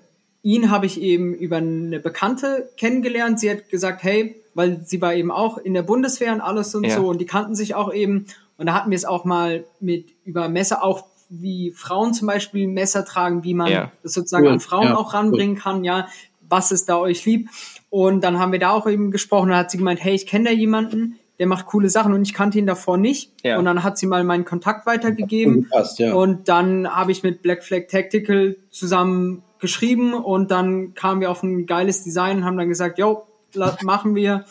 ihn 0.47 0.70
habe 0.70 0.86
ich 0.86 1.01
eben 1.01 1.34
über 1.34 1.57
eine 1.57 1.99
Bekannte 1.99 2.70
kennengelernt. 2.76 3.40
Sie 3.40 3.51
hat 3.51 3.68
gesagt, 3.68 4.05
hey, 4.05 4.40
weil 4.55 4.80
sie 4.84 5.03
war 5.03 5.12
eben 5.12 5.32
auch 5.32 5.59
in 5.59 5.74
der 5.74 5.82
Bundeswehr 5.82 6.32
und 6.32 6.40
alles 6.40 6.72
und 6.76 6.84
ja. 6.84 6.94
so 6.94 7.09
und 7.09 7.20
die 7.20 7.26
kannten 7.26 7.57
sich 7.57 7.74
auch 7.74 7.92
eben. 7.92 8.26
Und 8.57 8.66
da 8.66 8.74
hatten 8.74 8.90
wir 8.90 8.97
es 8.97 9.05
auch 9.05 9.24
mal 9.24 9.64
mit 9.80 10.07
über 10.24 10.49
Messer, 10.49 10.84
auch 10.84 11.05
wie 11.28 11.72
Frauen 11.72 12.14
zum 12.14 12.28
Beispiel 12.28 12.68
Messer 12.68 13.05
tragen, 13.05 13.42
wie 13.42 13.55
man 13.55 13.72
ja. 13.72 13.90
das 14.05 14.12
sozusagen 14.12 14.47
cool. 14.47 14.53
an 14.53 14.61
Frauen 14.61 14.84
ja. 14.84 14.97
auch 14.97 15.14
ranbringen 15.14 15.57
cool. 15.57 15.62
kann, 15.62 15.84
ja, 15.84 16.07
was 16.49 16.70
ist 16.70 16.88
da 16.88 16.97
euch 16.97 17.24
lieb. 17.24 17.51
Und 17.90 18.22
dann 18.22 18.38
haben 18.38 18.53
wir 18.53 18.61
da 18.61 18.70
auch 18.70 18.86
eben 18.86 19.11
gesprochen, 19.11 19.49
da 19.49 19.57
hat 19.57 19.72
sie 19.72 19.78
gemeint, 19.78 20.03
hey, 20.03 20.14
ich 20.14 20.28
kenne 20.28 20.51
da 20.51 20.51
jemanden, 20.53 21.18
der 21.40 21.49
macht 21.49 21.66
coole 21.66 21.90
Sachen 21.90 22.12
und 22.12 22.22
ich 22.22 22.34
kannte 22.34 22.61
ihn 22.61 22.66
davor 22.66 22.99
nicht. 22.99 23.32
Ja. 23.42 23.59
Und 23.59 23.64
dann 23.64 23.82
hat 23.82 23.99
sie 23.99 24.07
mal 24.07 24.22
meinen 24.22 24.44
Kontakt 24.44 24.86
weitergegeben. 24.86 25.68
Passt, 25.68 25.99
ja. 25.99 26.14
Und 26.14 26.49
dann 26.49 26.88
habe 26.88 27.11
ich 27.11 27.24
mit 27.24 27.42
Black 27.42 27.64
Flag 27.64 27.88
Tactical 27.90 28.57
zusammen 28.70 29.42
geschrieben 29.61 30.15
und 30.15 30.51
dann 30.51 30.95
kamen 30.95 31.21
wir 31.21 31.31
auf 31.31 31.43
ein 31.43 31.67
geiles 31.67 32.05
Design 32.05 32.39
und 32.39 32.45
haben 32.45 32.57
dann 32.57 32.69
gesagt, 32.69 32.99
jo, 32.99 33.27
machen 33.83 34.15
wir. 34.15 34.45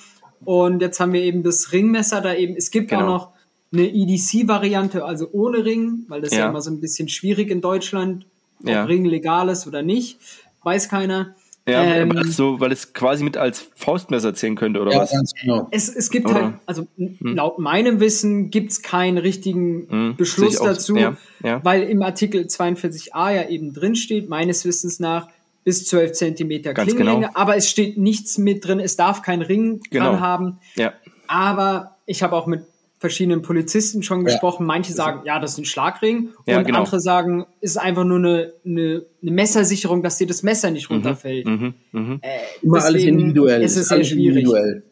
Und 0.43 0.81
jetzt 0.81 0.99
haben 0.99 1.13
wir 1.13 1.21
eben 1.21 1.43
das 1.43 1.71
Ringmesser 1.71 2.21
da 2.21 2.33
eben. 2.33 2.55
Es 2.55 2.71
gibt 2.71 2.89
genau. 2.89 3.01
auch 3.01 3.07
noch 3.07 3.29
eine 3.73 3.87
EDC-Variante, 3.87 5.03
also 5.03 5.27
ohne 5.31 5.65
Ring, 5.65 6.05
weil 6.07 6.21
das 6.21 6.33
ja. 6.33 6.39
ja 6.39 6.49
immer 6.49 6.61
so 6.61 6.71
ein 6.71 6.81
bisschen 6.81 7.09
schwierig 7.09 7.49
in 7.49 7.61
Deutschland, 7.61 8.25
ob 8.61 8.69
ja. 8.69 8.83
Ring 8.85 9.05
legal 9.05 9.49
ist 9.49 9.67
oder 9.67 9.81
nicht, 9.81 10.19
weiß 10.63 10.89
keiner. 10.89 11.35
Ja, 11.67 11.83
ähm, 11.83 12.13
weil, 12.13 12.25
so, 12.25 12.59
weil 12.59 12.71
es 12.71 12.93
quasi 12.93 13.23
mit 13.23 13.37
als 13.37 13.67
Faustmesser 13.75 14.35
zählen 14.35 14.55
könnte, 14.55 14.79
oder 14.81 14.91
ja, 14.91 14.99
was? 14.99 15.11
Ganz 15.11 15.33
genau. 15.33 15.67
Es, 15.71 15.89
es 15.89 16.11
gibt 16.11 16.27
oder? 16.27 16.35
halt, 16.35 16.53
also 16.67 16.85
hm. 16.97 17.17
laut 17.21 17.57
meinem 17.57 17.99
Wissen 17.99 18.51
gibt 18.51 18.71
es 18.71 18.83
keinen 18.83 19.17
richtigen 19.17 19.87
hm. 19.89 20.15
Beschluss 20.15 20.59
dazu, 20.59 20.95
ja, 20.95 21.17
ja. 21.43 21.63
weil 21.63 21.83
im 21.83 22.03
Artikel 22.03 22.43
42a 22.43 23.31
ja 23.33 23.49
eben 23.49 23.73
drin 23.73 23.95
steht, 23.95 24.29
meines 24.29 24.63
Wissens 24.63 24.99
nach, 24.99 25.27
bis 25.63 25.85
12 25.87 26.11
Zentimeter 26.11 26.75
Klingenlänge, 26.75 27.27
genau. 27.27 27.31
aber 27.33 27.55
es 27.57 27.67
steht 27.67 27.97
nichts 27.97 28.37
mit 28.37 28.63
drin, 28.65 28.79
es 28.79 28.95
darf 28.95 29.23
kein 29.23 29.41
Ring 29.41 29.81
genau. 29.89 30.11
dran 30.11 30.19
haben. 30.19 30.59
Ja. 30.75 30.93
Aber 31.27 31.95
ich 32.05 32.21
habe 32.21 32.35
auch 32.35 32.45
mit 32.45 32.65
verschiedenen 32.97 33.41
Polizisten 33.41 34.03
schon 34.03 34.19
ja. 34.19 34.25
gesprochen. 34.25 34.65
Manche 34.65 34.93
sagen, 34.93 35.21
ja, 35.25 35.39
das 35.39 35.53
ist 35.53 35.57
ein 35.59 35.65
Schlagring. 35.65 36.29
Ja, 36.45 36.59
und 36.59 36.65
genau. 36.65 36.79
andere 36.79 36.99
sagen, 36.99 37.45
es 37.61 37.71
ist 37.71 37.77
einfach 37.77 38.03
nur 38.03 38.17
eine, 38.17 38.53
eine, 38.65 39.05
eine, 39.21 39.31
Messersicherung, 39.31 40.01
dass 40.01 40.17
dir 40.17 40.27
das 40.27 40.43
Messer 40.43 40.71
nicht 40.71 40.89
mhm. 40.89 40.97
runterfällt. 40.97 41.45
Mhm, 41.45 41.73
mh. 41.91 42.19
äh, 42.21 42.39
Immer 42.61 42.83
alles 42.83 43.03
individuell. 43.03 43.63
Es 43.63 43.77
ist 43.77 43.89
sehr 43.89 44.03
schwierig. 44.03 44.43
Individuell. 44.43 44.83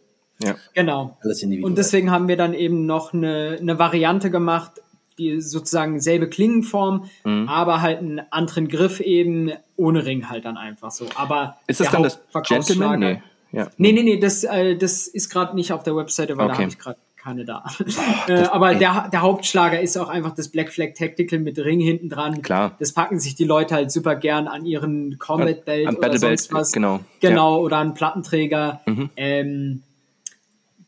Ja. 0.43 0.55
Genau. 0.73 1.17
Alles 1.21 1.41
individuell. 1.41 1.69
Und 1.69 1.77
deswegen 1.77 2.11
haben 2.11 2.27
wir 2.27 2.37
dann 2.37 2.53
eben 2.53 2.85
noch 2.85 3.13
eine, 3.13 3.57
eine 3.59 3.79
Variante 3.79 4.29
gemacht, 4.29 4.81
die 5.17 5.39
sozusagen 5.39 5.99
selbe 5.99 6.27
Klingenform, 6.27 7.05
mhm. 7.23 7.47
aber 7.47 7.81
halt 7.81 7.99
einen 7.99 8.21
anderen 8.31 8.67
Griff 8.67 8.99
eben 8.99 9.51
ohne 9.75 10.05
Ring 10.05 10.29
halt 10.29 10.45
dann 10.45 10.57
einfach 10.57 10.91
so. 10.91 11.05
Aber 11.15 11.57
ist 11.67 11.79
das 11.79 11.91
dann 11.91 12.03
das 12.03 12.19
Gentleman? 12.47 12.99
Nee. 12.99 13.21
Ja. 13.51 13.69
Nee, 13.77 13.91
nee, 13.91 14.01
nee, 14.01 14.19
das, 14.19 14.43
äh, 14.43 14.75
das 14.75 15.07
ist 15.07 15.29
gerade 15.29 15.55
nicht 15.55 15.71
auf 15.71 15.83
der 15.83 15.95
Webseite, 15.95 16.35
weil 16.37 16.45
okay. 16.45 16.53
da 16.53 16.61
habe 16.61 16.69
ich 16.69 16.79
gerade 16.79 16.97
keine 17.24 17.45
da. 17.45 17.63
äh, 18.28 18.43
aber 18.43 18.76
der, 18.76 19.09
der 19.11 19.21
Hauptschlager 19.21 19.80
ist 19.80 19.97
auch 19.97 20.09
einfach 20.09 20.36
das 20.36 20.49
Black 20.49 20.71
Flag 20.71 20.93
Tactical 20.93 21.39
mit 21.39 21.57
Ring 21.57 21.80
hinten 21.80 22.09
dran. 22.09 22.41
Klar. 22.41 22.76
Das 22.80 22.93
packen 22.93 23.19
sich 23.19 23.36
die 23.36 23.45
Leute 23.45 23.76
halt 23.76 23.91
super 23.91 24.15
gern 24.15 24.47
an 24.47 24.65
ihren 24.65 25.17
Combat 25.19 25.63
Belt 25.63 25.88
an, 25.88 25.95
an 25.95 26.09
oder 26.09 26.17
sonst 26.17 26.51
was. 26.51 26.71
Genau. 26.71 26.99
Genau, 27.21 27.57
ja. 27.57 27.61
oder 27.61 27.78
an 27.78 27.93
Plattenträger. 27.93 28.82
Mhm. 28.86 29.09
Ähm, 29.15 29.84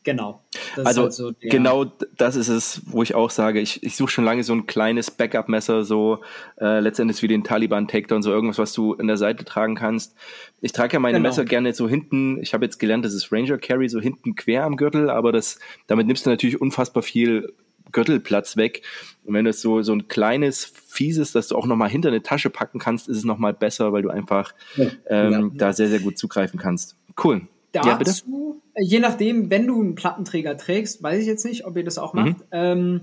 Genau. 0.06 0.40
also 0.84 1.02
halt 1.02 1.12
so 1.14 1.32
genau 1.40 1.84
das 2.16 2.36
ist 2.36 2.46
es, 2.46 2.82
wo 2.86 3.02
ich 3.02 3.16
auch 3.16 3.28
sage, 3.28 3.58
ich, 3.58 3.82
ich 3.82 3.96
suche 3.96 4.08
schon 4.08 4.24
lange 4.24 4.44
so 4.44 4.52
ein 4.52 4.66
kleines 4.66 5.10
Backup-Messer, 5.10 5.82
so 5.82 6.20
äh, 6.60 6.78
letztendlich 6.78 7.20
wie 7.22 7.26
den 7.26 7.42
Taliban 7.42 7.88
Takedown, 7.88 8.22
so 8.22 8.30
irgendwas, 8.30 8.58
was 8.58 8.72
du 8.72 8.94
in 8.94 9.08
der 9.08 9.16
Seite 9.16 9.44
tragen 9.44 9.74
kannst. 9.74 10.14
Ich 10.60 10.70
trage 10.70 10.92
ja 10.92 11.00
meine 11.00 11.18
genau. 11.18 11.28
Messer 11.28 11.44
gerne 11.44 11.74
so 11.74 11.88
hinten, 11.88 12.40
ich 12.40 12.54
habe 12.54 12.64
jetzt 12.64 12.78
gelernt, 12.78 13.04
das 13.04 13.14
ist 13.14 13.32
Ranger 13.32 13.58
Carry, 13.58 13.88
so 13.88 13.98
hinten 13.98 14.36
quer 14.36 14.62
am 14.62 14.76
Gürtel, 14.76 15.10
aber 15.10 15.32
das 15.32 15.58
damit 15.88 16.06
nimmst 16.06 16.24
du 16.24 16.30
natürlich 16.30 16.60
unfassbar 16.60 17.02
viel 17.02 17.52
Gürtelplatz 17.90 18.56
weg. 18.56 18.82
Und 19.24 19.34
wenn 19.34 19.44
das 19.44 19.60
so 19.60 19.82
so 19.82 19.92
ein 19.92 20.06
kleines, 20.06 20.64
fieses, 20.64 21.32
dass 21.32 21.48
du 21.48 21.56
auch 21.56 21.66
nochmal 21.66 21.88
hinter 21.88 22.10
eine 22.10 22.22
Tasche 22.22 22.48
packen 22.48 22.78
kannst, 22.78 23.08
ist 23.08 23.16
es 23.16 23.24
nochmal 23.24 23.54
besser, 23.54 23.92
weil 23.92 24.02
du 24.02 24.10
einfach 24.10 24.54
ja, 24.76 24.86
ähm, 25.08 25.32
ja. 25.32 25.50
da 25.54 25.72
sehr, 25.72 25.88
sehr 25.88 25.98
gut 25.98 26.16
zugreifen 26.16 26.60
kannst. 26.60 26.94
Cool. 27.22 27.48
Dazu, 27.82 28.62
ja, 28.76 28.82
je 28.82 28.98
nachdem, 28.98 29.50
wenn 29.50 29.66
du 29.66 29.80
einen 29.80 29.94
Plattenträger 29.94 30.56
trägst, 30.56 31.02
weiß 31.02 31.20
ich 31.20 31.26
jetzt 31.26 31.44
nicht, 31.44 31.64
ob 31.66 31.76
ihr 31.76 31.84
das 31.84 31.98
auch 31.98 32.14
macht. 32.14 32.38
Mhm. 32.38 32.44
Ähm, 32.52 33.00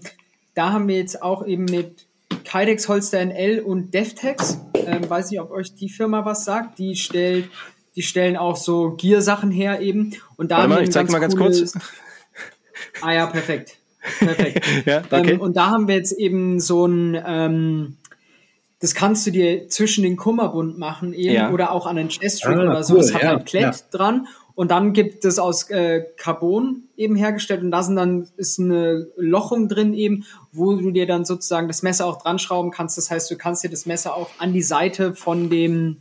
da 0.54 0.72
haben 0.72 0.88
wir 0.88 0.98
jetzt 0.98 1.22
auch 1.22 1.46
eben 1.46 1.66
mit 1.66 2.06
Kydex 2.44 2.88
Holster 2.88 3.24
NL 3.26 3.60
und 3.60 3.94
Devtex, 3.94 4.60
ähm, 4.76 5.10
weiß 5.10 5.32
nicht, 5.32 5.40
ob 5.40 5.52
euch 5.52 5.74
die 5.76 5.90
Firma 5.90 6.26
was 6.26 6.46
sagt, 6.46 6.80
die 6.80 6.96
stellt, 6.96 7.50
die 7.96 8.02
stellen 8.02 8.38
auch 8.38 8.56
so 8.56 8.92
Gear-Sachen 8.92 9.52
her 9.52 9.82
eben. 9.82 10.14
Und 10.36 10.52
da 10.52 10.58
Warte 10.58 10.70
mal, 10.70 10.84
ich 10.84 10.92
zeig 10.92 11.10
mal 11.10 11.20
ganz 11.20 11.36
kurz. 11.36 11.74
Ah 13.02 13.14
ja, 13.14 13.28
perfekt. 13.28 13.78
Perfekt. 14.20 14.66
ja, 14.86 15.04
okay. 15.10 15.34
Ähm, 15.34 15.42
und 15.42 15.56
da 15.56 15.68
haben 15.68 15.88
wir 15.88 15.96
jetzt 15.96 16.12
eben 16.12 16.60
so 16.60 16.86
ein, 16.86 17.22
ähm, 17.26 17.98
das 18.80 18.96
kannst 18.96 19.26
du 19.26 19.32
dir 19.32 19.70
zwischen 19.70 20.04
den 20.04 20.18
Kummerbund 20.18 20.78
machen 20.78 21.14
eben 21.14 21.34
ja. 21.34 21.52
oder 21.52 21.72
auch 21.72 21.88
an 21.88 21.96
den 21.96 22.10
Chestring 22.10 22.60
ah, 22.60 22.70
oder 22.70 22.84
so. 22.84 22.96
Cool. 22.96 23.02
Das 23.02 23.14
hat 23.14 23.24
ja, 23.24 23.32
ein 23.38 23.46
Klett 23.46 23.76
ja. 23.76 23.76
dran 23.92 24.28
Und 24.56 24.70
dann 24.70 24.94
gibt 24.94 25.26
es 25.26 25.40
aus 25.40 25.70
äh, 25.72 26.06
Carbon 26.16 26.84
eben 26.96 27.16
hergestellt 27.16 27.64
und 27.64 27.72
da 27.72 27.82
sind 27.82 27.96
dann 27.96 28.28
ist 28.38 28.60
eine 28.60 29.08
Lochung 29.18 29.68
drin 29.68 29.94
eben, 29.94 30.26
wo 30.52 30.76
du 30.76 30.92
dir 30.92 31.08
dann 31.08 31.26
sozusagen 31.26 31.68
das 31.68 31.82
Messer 31.82 32.06
auch 32.06 32.22
dran 32.22 32.38
schrauben 32.38 32.70
kannst. 32.70 32.98
Das 32.98 33.10
heißt, 33.10 33.32
du 33.32 33.36
kannst 33.36 33.64
dir 33.64 33.70
das 33.70 33.88
Messer 33.88 34.16
auch 34.16 34.30
an 34.38 34.54
die 34.54 34.62
Seite 34.62 35.16
von 35.16 35.50
dem 35.50 35.98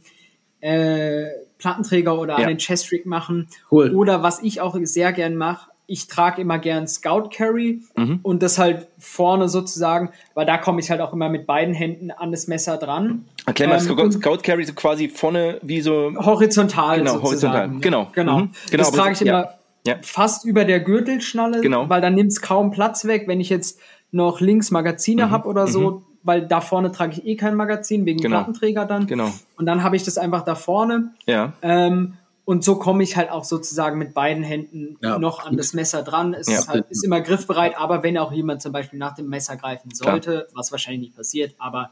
äh, 0.61 1.29
Plattenträger 1.57 2.19
oder 2.19 2.39
ja. 2.39 2.45
an 2.45 2.49
den 2.49 2.59
Chest 2.59 2.93
Rig 2.93 3.07
machen. 3.07 3.49
Cool. 3.71 3.95
Oder 3.95 4.23
was 4.23 4.43
ich 4.43 4.61
auch 4.61 4.77
sehr 4.83 5.13
gern 5.13 5.37
mache, 5.37 5.71
ich 5.93 6.09
trage 6.09 6.41
immer 6.41 6.59
gern 6.59 6.89
Scout 6.89 7.29
Carry 7.31 7.83
mhm. 7.97 8.21
und 8.23 8.43
das 8.43 8.59
halt 8.59 8.87
vorne 8.99 9.51
sozusagen, 9.51 10.09
weil 10.33 10.47
da 10.47 10.57
komme 10.57 10.81
ich 10.81 10.91
halt 10.91 11.03
auch 11.03 11.13
immer 11.13 11.29
mit 11.29 11.47
beiden 11.47 11.75
Händen 11.75 12.11
an 12.11 12.31
das 12.31 12.47
Messer 12.47 12.79
dran. 12.79 13.27
Erklär 13.45 13.69
mal, 13.69 13.77
ähm, 13.77 14.11
Scout 14.11 14.39
Carry 14.43 14.65
so 14.65 14.73
quasi 14.73 15.11
vorne 15.11 15.59
wie 15.61 15.83
so 15.83 16.15
horizontal 16.17 17.01
genau, 17.01 17.21
horizontal, 17.21 17.69
genau, 17.81 18.09
genau. 18.15 18.39
Mhm. 18.39 18.51
genau 18.71 18.83
das 18.85 18.93
trage 18.93 19.13
ich 19.13 19.21
immer 19.21 19.51
ja. 19.87 19.97
fast 20.01 20.47
über 20.47 20.65
der 20.65 20.81
Gürtelschnalle, 20.81 21.61
genau. 21.61 21.91
weil 21.91 22.01
dann 22.01 22.15
nimmt 22.15 22.33
es 22.33 22.41
kaum 22.41 22.71
Platz 22.71 23.05
weg, 23.05 23.25
wenn 23.27 23.41
ich 23.41 23.51
jetzt 23.51 23.79
noch 24.13 24.41
links 24.41 24.71
Magazine 24.71 25.27
mhm. 25.27 25.31
habe 25.31 25.47
oder 25.47 25.67
so, 25.67 25.91
mhm. 25.91 26.03
weil 26.23 26.47
da 26.47 26.63
vorne 26.63 26.91
trage 26.91 27.13
ich 27.19 27.27
eh 27.27 27.37
kein 27.37 27.55
Magazin 27.55 28.07
wegen 28.07 28.23
genau. 28.23 28.39
Plattenträger 28.39 28.87
dann. 28.87 29.07
Genau. 29.07 29.31
Und 29.59 29.67
dann 29.67 29.83
habe 29.83 29.97
ich 29.97 30.05
das 30.05 30.17
einfach 30.17 30.43
da 30.43 30.55
vorne. 30.55 31.11
Ja. 31.27 31.53
Ähm, 31.61 32.15
und 32.45 32.65
so 32.65 32.77
komme 32.77 33.05
ich 33.05 33.17
halt 33.17 33.31
auch 33.31 33.45
sozusagen 33.45 33.99
mit 33.99 34.15
beiden 34.15 34.43
Händen 34.43 34.99
ja. 35.01 35.19
noch 35.19 35.47
an 35.47 35.57
das 35.57 35.75
Messer 35.75 36.03
dran. 36.03 36.35
Es 36.35 36.49
ja. 36.49 36.59
ist, 36.59 36.69
halt, 36.69 36.87
ist 36.91 37.05
immer 37.05 37.21
griffbereit, 37.21 37.77
aber 37.77 38.03
wenn 38.03 38.19
auch 38.19 38.33
jemand 38.33 38.63
zum 38.63 38.73
Beispiel 38.73 38.99
nach 38.99 39.15
dem 39.15 39.29
Messer 39.29 39.57
greifen 39.57 39.95
sollte, 39.95 40.31
Klar. 40.31 40.47
was 40.55 40.73
wahrscheinlich 40.73 41.03
nicht 41.03 41.17
passiert, 41.17 41.55
aber 41.59 41.91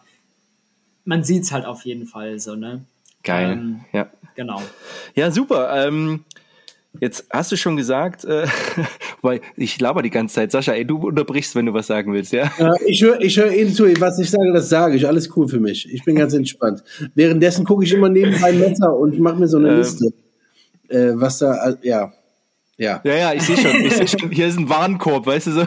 man 1.05 1.23
sieht 1.23 1.45
es 1.45 1.53
halt 1.53 1.67
auf 1.67 1.85
jeden 1.85 2.07
Fall 2.07 2.41
so, 2.41 2.57
ne? 2.57 2.85
Geil. 3.23 3.53
Ähm, 3.53 3.81
ja. 3.93 4.09
Genau. 4.35 4.61
Ja, 5.15 5.31
super. 5.31 5.87
Ähm, 5.87 6.25
jetzt 7.01 7.27
hast 7.31 7.53
du 7.53 7.57
schon 7.57 7.77
gesagt, 7.77 8.25
äh, 8.25 8.47
weil 9.23 9.41
ich 9.57 9.81
laber 9.81 10.03
die 10.03 10.11
ganze 10.11 10.35
Zeit. 10.37 10.51
Sascha, 10.51 10.73
ey, 10.73 10.85
du 10.85 10.97
unterbrichst, 10.99 11.55
wenn 11.55 11.67
du 11.67 11.75
was 11.75 11.87
sagen 11.87 12.13
willst, 12.13 12.33
ja? 12.33 12.51
ja 12.59 12.73
ich 12.87 13.03
höre 13.03 13.21
ich 13.21 13.37
hör 13.37 13.53
Ihnen 13.53 13.73
zu. 13.73 13.85
Was 14.01 14.19
ich 14.19 14.31
sage, 14.31 14.53
das 14.53 14.69
sage 14.69 14.97
ich. 14.97 15.07
Alles 15.07 15.37
cool 15.37 15.47
für 15.47 15.61
mich. 15.61 15.93
Ich 15.93 16.05
bin 16.05 16.17
ganz 16.17 16.35
entspannt. 16.35 16.83
Währenddessen 17.15 17.65
gucke 17.65 17.85
ich 17.85 17.93
immer 17.93 18.09
neben 18.09 18.41
mein 18.41 18.59
Messer 18.59 18.97
und 18.97 19.19
mache 19.21 19.37
mir 19.37 19.49
so 19.49 19.59
eine 19.59 19.69
ähm, 19.69 19.79
Liste 19.79 20.13
äh, 20.91 21.13
was 21.15 21.39
da, 21.39 21.75
ja. 21.83 22.13
Ja. 22.77 23.01
Ja, 23.05 23.15
ja, 23.15 23.33
ich 23.35 23.43
sehe 23.43 23.59
schon, 23.59 23.85
ich 23.85 23.95
seh 23.95 24.07
schon, 24.07 24.31
hier 24.31 24.47
ist 24.47 24.59
ein 24.59 24.71
Warenkorb, 24.71 25.27
weißt 25.27 25.49
du 25.49 25.53
so. 25.53 25.67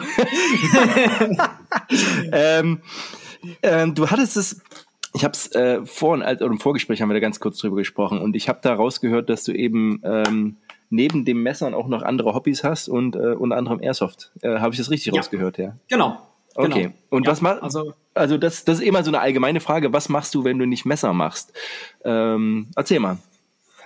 ähm, 2.32 2.80
ähm, 3.62 3.94
du 3.94 4.10
hattest 4.10 4.36
es, 4.36 4.60
ich 5.14 5.22
habe 5.22 5.32
es 5.32 5.52
äh, 5.52 5.86
vor 5.86 6.14
und 6.14 6.22
im 6.22 6.58
Vorgespräch 6.58 7.00
haben 7.00 7.08
wir 7.08 7.14
da 7.14 7.20
ganz 7.20 7.38
kurz 7.38 7.58
drüber 7.58 7.76
gesprochen 7.76 8.20
und 8.20 8.34
ich 8.34 8.48
habe 8.48 8.58
da 8.62 8.74
rausgehört, 8.74 9.30
dass 9.30 9.44
du 9.44 9.52
eben 9.52 10.00
ähm, 10.02 10.56
neben 10.90 11.24
dem 11.24 11.42
Messern 11.42 11.72
auch 11.72 11.86
noch 11.86 12.02
andere 12.02 12.34
Hobbys 12.34 12.64
hast 12.64 12.88
und 12.88 13.14
äh, 13.14 13.34
unter 13.34 13.56
anderem 13.56 13.80
Airsoft. 13.80 14.32
Äh, 14.42 14.58
habe 14.58 14.74
ich 14.74 14.78
das 14.78 14.90
richtig 14.90 15.12
ja. 15.12 15.20
rausgehört, 15.20 15.58
ja? 15.58 15.76
Genau. 15.88 16.18
Okay. 16.56 16.82
Genau. 16.82 16.94
Und 17.10 17.26
ja, 17.26 17.32
was 17.32 17.40
machst 17.40 17.62
also, 17.62 17.94
also 18.14 18.38
das, 18.38 18.64
das 18.64 18.78
ist 18.80 18.86
immer 18.86 19.04
so 19.04 19.10
eine 19.10 19.20
allgemeine 19.20 19.60
Frage. 19.60 19.92
Was 19.92 20.08
machst 20.08 20.34
du, 20.34 20.44
wenn 20.44 20.58
du 20.58 20.66
nicht 20.66 20.84
Messer 20.84 21.12
machst? 21.12 21.52
Ähm, 22.04 22.68
erzähl 22.76 23.00
mal. 23.00 23.18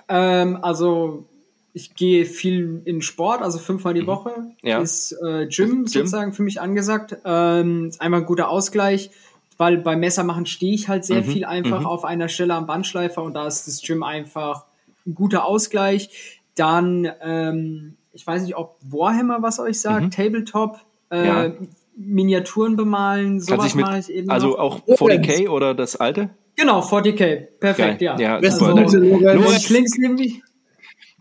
Ähm, 0.07 0.57
also 0.61 1.28
ich 1.73 1.95
gehe 1.95 2.25
viel 2.25 2.81
in 2.85 3.01
Sport, 3.01 3.41
also 3.41 3.59
fünfmal 3.59 3.93
die 3.93 4.01
mhm. 4.01 4.07
Woche 4.07 4.31
ja. 4.61 4.79
ist 4.79 5.11
äh, 5.23 5.47
Gym, 5.47 5.85
Gym, 5.85 5.87
sozusagen 5.87 6.33
für 6.33 6.43
mich 6.43 6.59
angesagt. 6.61 7.17
Ähm, 7.25 7.87
ist 7.89 8.01
einmal 8.01 8.21
ein 8.21 8.25
guter 8.25 8.49
Ausgleich, 8.49 9.11
weil 9.57 9.77
beim 9.77 9.99
Messermachen 9.99 10.45
stehe 10.45 10.73
ich 10.73 10.87
halt 10.87 11.05
sehr 11.05 11.21
mhm. 11.21 11.25
viel 11.25 11.45
einfach 11.45 11.81
mhm. 11.81 11.85
auf 11.85 12.05
einer 12.05 12.27
Stelle 12.27 12.53
am 12.55 12.65
Bandschleifer 12.65 13.21
und 13.21 13.33
da 13.33 13.47
ist 13.47 13.67
das 13.67 13.81
Gym 13.81 14.03
einfach 14.03 14.65
ein 15.05 15.15
guter 15.15 15.45
Ausgleich. 15.45 16.41
Dann, 16.55 17.09
ähm, 17.21 17.95
ich 18.13 18.25
weiß 18.25 18.43
nicht, 18.43 18.55
ob 18.55 18.77
Warhammer 18.81 19.41
was 19.41 19.59
euch 19.59 19.79
sagt, 19.79 20.03
mhm. 20.03 20.11
Tabletop, 20.11 20.79
äh, 21.11 21.27
ja. 21.27 21.51
Miniaturen 21.95 22.77
bemalen, 22.77 23.41
sowas 23.41 23.75
mache 23.75 23.99
ich 23.99 24.09
eben. 24.09 24.29
Also 24.29 24.49
noch. 24.49 24.59
auch 24.59 24.79
40k 24.87 25.49
oder 25.49 25.73
das 25.75 25.97
alte? 25.97 26.29
Genau, 26.55 26.81
40k. 26.81 27.47
Perfekt, 27.59 27.99
Geil. 27.99 28.19
ja. 28.19 28.19
ja 28.19 28.35
also, 28.37 28.57
super. 28.57 29.33
Lorenz, 29.35 29.69
links 29.69 29.97
nämlich. 29.97 30.41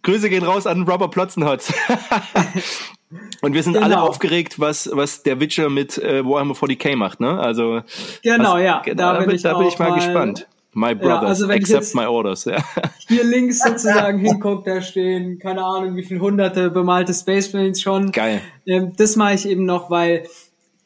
Grüße 0.08 0.30
gehen 0.30 0.42
raus 0.42 0.66
an 0.66 0.84
Robert 0.84 1.10
Plotzenhotz. 1.10 1.70
Und 3.42 3.52
wir 3.52 3.62
sind 3.62 3.74
genau. 3.74 3.84
alle 3.84 4.00
aufgeregt, 4.00 4.58
was, 4.58 4.88
was 4.90 5.22
der 5.22 5.38
Witcher 5.38 5.68
mit 5.68 5.98
äh, 5.98 6.24
Warhammer 6.24 6.54
40k 6.54 6.96
macht, 6.96 7.20
ne? 7.20 7.38
Also. 7.38 7.82
Genau, 8.22 8.54
was, 8.54 8.62
ja. 8.62 8.82
Da, 8.86 8.94
da, 8.94 9.20
bin 9.20 9.36
ich, 9.36 9.42
da 9.42 9.58
bin 9.58 9.66
ich 9.66 9.78
mal, 9.78 9.90
mal 9.90 9.96
gespannt. 9.96 10.46
My 10.72 10.94
brothers, 10.94 11.40
ja, 11.40 11.46
also 11.46 11.50
accept 11.50 11.94
my 11.94 12.06
orders. 12.06 12.46
Ja. 12.46 12.56
Hier 13.08 13.22
links 13.22 13.58
sozusagen 13.58 14.18
hinguckt, 14.20 14.66
da 14.66 14.80
stehen, 14.80 15.38
keine 15.38 15.62
Ahnung, 15.62 15.94
wie 15.96 16.04
viele 16.04 16.20
hunderte 16.20 16.70
bemalte 16.70 17.12
Spaceplanes 17.12 17.82
schon. 17.82 18.10
Geil. 18.10 18.40
Ähm, 18.64 18.94
das 18.96 19.16
mache 19.16 19.34
ich 19.34 19.46
eben 19.46 19.66
noch, 19.66 19.90
weil 19.90 20.26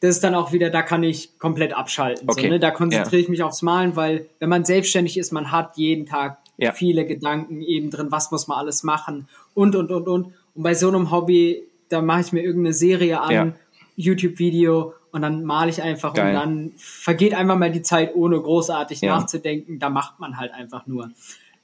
das 0.01 0.15
ist 0.15 0.23
dann 0.25 0.35
auch 0.35 0.51
wieder, 0.51 0.69
da 0.69 0.81
kann 0.81 1.01
ich 1.01 1.39
komplett 1.39 1.73
abschalten. 1.73 2.29
Okay. 2.29 2.41
So, 2.41 2.47
ne? 2.49 2.59
Da 2.59 2.71
konzentriere 2.71 3.21
ja. 3.21 3.23
ich 3.23 3.29
mich 3.29 3.41
aufs 3.41 3.61
Malen, 3.61 3.95
weil 3.95 4.27
wenn 4.39 4.49
man 4.49 4.65
selbstständig 4.65 5.17
ist, 5.17 5.31
man 5.31 5.49
hat 5.49 5.77
jeden 5.77 6.05
Tag 6.05 6.42
ja. 6.57 6.71
viele 6.71 7.05
Gedanken 7.05 7.61
eben 7.61 7.89
drin, 7.89 8.07
was 8.09 8.31
muss 8.31 8.47
man 8.47 8.57
alles 8.57 8.83
machen 8.83 9.27
und, 9.53 9.75
und, 9.75 9.91
und, 9.91 10.07
und. 10.07 10.33
Und 10.55 10.63
bei 10.63 10.73
so 10.73 10.87
einem 10.87 11.11
Hobby, 11.11 11.63
da 11.89 12.01
mache 12.01 12.21
ich 12.21 12.31
mir 12.31 12.41
irgendeine 12.41 12.73
Serie 12.73 13.21
an, 13.21 13.31
ja. 13.31 13.53
YouTube-Video 13.95 14.93
und 15.11 15.21
dann 15.21 15.43
male 15.43 15.69
ich 15.69 15.81
einfach 15.81 16.13
Geil. 16.13 16.29
und 16.29 16.33
dann 16.33 16.71
vergeht 16.77 17.33
einfach 17.33 17.57
mal 17.57 17.71
die 17.71 17.81
Zeit, 17.81 18.15
ohne 18.15 18.39
großartig 18.39 19.01
ja. 19.01 19.19
nachzudenken. 19.19 19.79
Da 19.79 19.89
macht 19.89 20.19
man 20.19 20.37
halt 20.37 20.51
einfach 20.53 20.87
nur. 20.87 21.11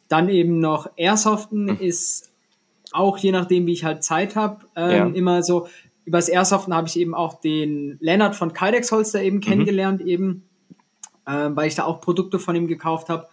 Dann 0.08 0.30
eben 0.30 0.60
noch 0.60 0.90
Airsoften 0.98 1.66
mhm. 1.66 1.78
ist 1.80 2.30
auch 2.92 3.18
je 3.18 3.32
nachdem, 3.32 3.66
wie 3.68 3.74
ich 3.74 3.84
halt 3.84 4.04
Zeit 4.04 4.36
habe, 4.36 4.66
ähm, 4.76 5.14
immer 5.14 5.44
so, 5.44 5.68
übers 6.06 6.28
Airsoften 6.28 6.74
habe 6.74 6.88
ich 6.88 7.00
eben 7.00 7.14
auch 7.14 7.40
den 7.40 7.98
Lennart 8.02 8.36
von 8.36 8.54
Kydex 8.54 8.92
Holster 8.92 9.22
eben 9.22 9.38
mhm. 9.38 9.42
kennengelernt, 9.42 10.02
eben, 10.02 10.44
äh, 11.26 11.50
weil 11.52 11.68
ich 11.68 11.76
da 11.76 11.86
auch 11.86 12.02
Produkte 12.02 12.40
von 12.40 12.56
ihm 12.56 12.68
gekauft 12.68 13.10
habe. 13.10 13.28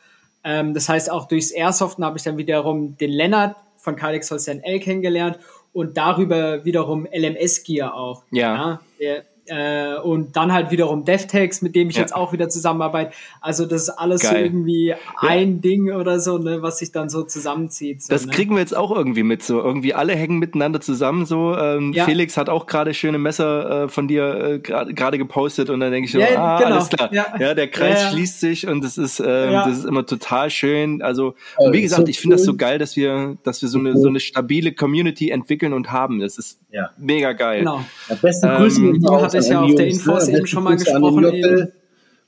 Ähm, 0.46 0.74
das 0.74 0.88
heißt, 0.88 1.10
auch 1.10 1.26
durchs 1.26 1.50
Airsoften 1.50 2.04
habe 2.04 2.16
ich 2.16 2.22
dann 2.22 2.38
wiederum 2.38 2.96
den 2.96 3.10
Lennart 3.10 3.56
von 3.76 3.96
Kydex 3.96 4.30
Holster 4.30 4.54
NL 4.54 4.78
kennengelernt 4.78 5.38
und 5.72 5.96
darüber 5.96 6.64
wiederum 6.64 7.06
LMS 7.12 7.64
Gear 7.64 7.94
auch. 7.94 8.22
Ja. 8.30 8.54
ja 8.54 8.80
der, 9.00 9.24
äh, 9.48 9.96
und 10.02 10.36
dann 10.36 10.52
halt 10.52 10.70
wiederum 10.70 11.04
DevTex, 11.04 11.62
mit 11.62 11.74
dem 11.74 11.90
ich 11.90 11.96
ja. 11.96 12.02
jetzt 12.02 12.14
auch 12.14 12.32
wieder 12.32 12.48
zusammenarbeite. 12.48 13.12
Also 13.40 13.66
das 13.66 13.82
ist 13.82 13.90
alles 13.90 14.22
Geil. 14.22 14.32
so 14.32 14.38
irgendwie 14.38 14.86
ja. 14.88 14.96
ein 15.18 15.60
Ding 15.60 15.92
oder 15.92 16.20
so, 16.20 16.38
ne, 16.38 16.62
was 16.62 16.78
sich 16.78 16.92
dann 16.92 17.08
so 17.08 17.22
zusammenzieht. 17.22 18.02
So, 18.02 18.12
das 18.12 18.26
ne? 18.26 18.32
kriegen 18.32 18.54
wir 18.54 18.60
jetzt 18.60 18.76
auch 18.76 18.94
irgendwie 18.94 19.22
mit. 19.22 19.42
So 19.42 19.60
irgendwie 19.60 19.94
alle 19.94 20.14
hängen 20.14 20.38
miteinander 20.38 20.80
zusammen. 20.80 21.26
So 21.26 21.56
ähm, 21.56 21.92
ja. 21.92 22.04
Felix 22.04 22.36
hat 22.36 22.48
auch 22.48 22.66
gerade 22.66 22.94
schöne 22.94 23.18
Messer 23.18 23.84
äh, 23.84 23.88
von 23.88 24.08
dir 24.08 24.52
äh, 24.54 24.58
gerade 24.60 25.18
gepostet 25.18 25.70
und 25.70 25.80
dann 25.80 25.92
denke 25.92 26.06
ich 26.06 26.12
so, 26.12 26.20
ah, 26.20 26.58
genau. 26.58 26.76
alles 26.76 26.88
klar. 26.88 27.12
Ja, 27.12 27.54
der 27.54 27.68
Kreis 27.68 28.10
schließt 28.10 28.40
sich 28.40 28.66
und 28.66 28.82
das 28.82 28.98
ist 28.98 29.20
ähm, 29.20 29.52
das 29.52 29.78
ist 29.78 29.84
immer 29.84 30.06
total 30.06 30.50
schön. 30.50 31.02
Also 31.02 31.34
und 31.56 31.72
wie 31.72 31.82
gesagt, 31.82 32.06
so 32.06 32.08
ich 32.08 32.18
finde 32.18 32.34
cool. 32.34 32.38
das 32.38 32.46
so 32.46 32.56
geil, 32.56 32.78
dass 32.78 32.96
wir 32.96 33.36
dass 33.42 33.62
wir 33.62 33.68
so 33.68 33.78
eine 33.78 33.96
so 33.96 34.08
eine 34.08 34.20
stabile 34.20 34.72
Community 34.72 35.30
entwickeln 35.30 35.72
und 35.72 35.92
haben. 35.92 36.20
Das 36.20 36.38
ist 36.38 36.60
mega 36.98 37.32
geil. 37.32 37.60
Genau. 37.60 37.84
Ja, 38.08 38.14
beste 38.16 38.48
Grüße 38.48 38.80
ähm, 38.80 39.00
hatte 39.36 39.46
ich 39.46 39.52
ja 39.52 39.60
auf 39.60 39.74
der 39.74 39.86
Infos 39.86 40.28
ne? 40.28 40.38
eben 40.38 40.46
schon 40.46 40.64
mal 40.64 40.76
gesprochen. 40.76 41.68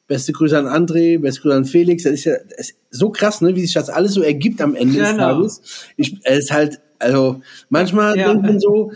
Beste 0.06 0.32
Grüße 0.32 0.58
an 0.58 0.66
André, 0.66 1.18
beste 1.18 1.42
Grüße 1.42 1.54
an 1.54 1.64
Felix. 1.66 2.04
Das 2.04 2.12
ist 2.12 2.24
ja 2.24 2.36
das 2.48 2.70
ist 2.70 2.76
so 2.90 3.10
krass, 3.10 3.42
ne, 3.42 3.54
wie 3.54 3.60
sich 3.60 3.74
das 3.74 3.90
alles 3.90 4.14
so 4.14 4.22
ergibt 4.22 4.62
am 4.62 4.74
Ende 4.74 4.94
genau. 4.94 5.08
des 5.08 5.16
Tages. 5.16 5.62
Ich, 5.96 6.16
es 6.24 6.38
ist 6.44 6.50
halt, 6.50 6.80
also 6.98 7.42
manchmal 7.68 8.16
ja. 8.16 8.28
denkt 8.28 8.42
man 8.44 8.58
so, 8.58 8.92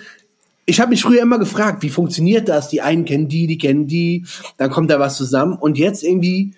ich 0.65 0.81
habe 0.81 0.91
mich 0.91 1.03
früher 1.03 1.21
immer 1.21 1.39
gefragt, 1.39 1.83
wie 1.83 1.91
funktioniert 1.91 2.49
das? 2.49 2.69
Die 2.69 2.81
einen 2.81 3.05
kennen 3.05 3.29
die, 3.29 3.47
die 3.47 3.59
kennen 3.59 3.87
die, 3.87 4.25
dann 4.57 4.71
kommt 4.71 4.91
da 4.91 4.99
was 4.99 5.17
zusammen 5.17 5.55
und 5.55 5.77
jetzt 5.77 6.03
irgendwie 6.03 6.55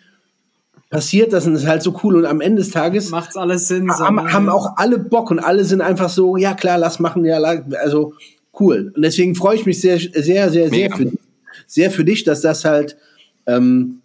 passiert 0.90 1.32
das 1.32 1.46
und 1.46 1.54
es 1.54 1.62
ist 1.62 1.68
halt 1.68 1.82
so 1.82 1.98
cool 2.04 2.14
und 2.14 2.26
am 2.26 2.40
Ende 2.40 2.62
des 2.62 2.70
Tages 2.70 3.10
macht's 3.10 3.36
alles 3.36 3.66
Sinn. 3.66 3.90
Haben, 3.90 4.18
so, 4.18 4.32
haben 4.32 4.48
auch 4.48 4.76
alle 4.76 4.98
Bock 4.98 5.32
und 5.32 5.40
alle 5.40 5.64
sind 5.64 5.80
einfach 5.80 6.10
so, 6.10 6.36
ja 6.36 6.54
klar, 6.54 6.78
lass 6.78 7.00
machen, 7.00 7.24
ja, 7.24 7.38
also 7.38 8.14
cool. 8.60 8.92
Und 8.94 9.02
deswegen 9.02 9.34
freue 9.34 9.56
ich 9.56 9.66
mich 9.66 9.80
sehr, 9.80 9.98
sehr, 9.98 10.50
sehr, 10.50 10.70
sehr 10.70 10.90
für 10.92 11.06
dich 11.06 11.18
sehr 11.66 11.90
für 11.90 12.04
dich, 12.04 12.24
dass 12.24 12.40
das 12.40 12.64
halt, 12.64 12.96
ähm, 13.46 14.02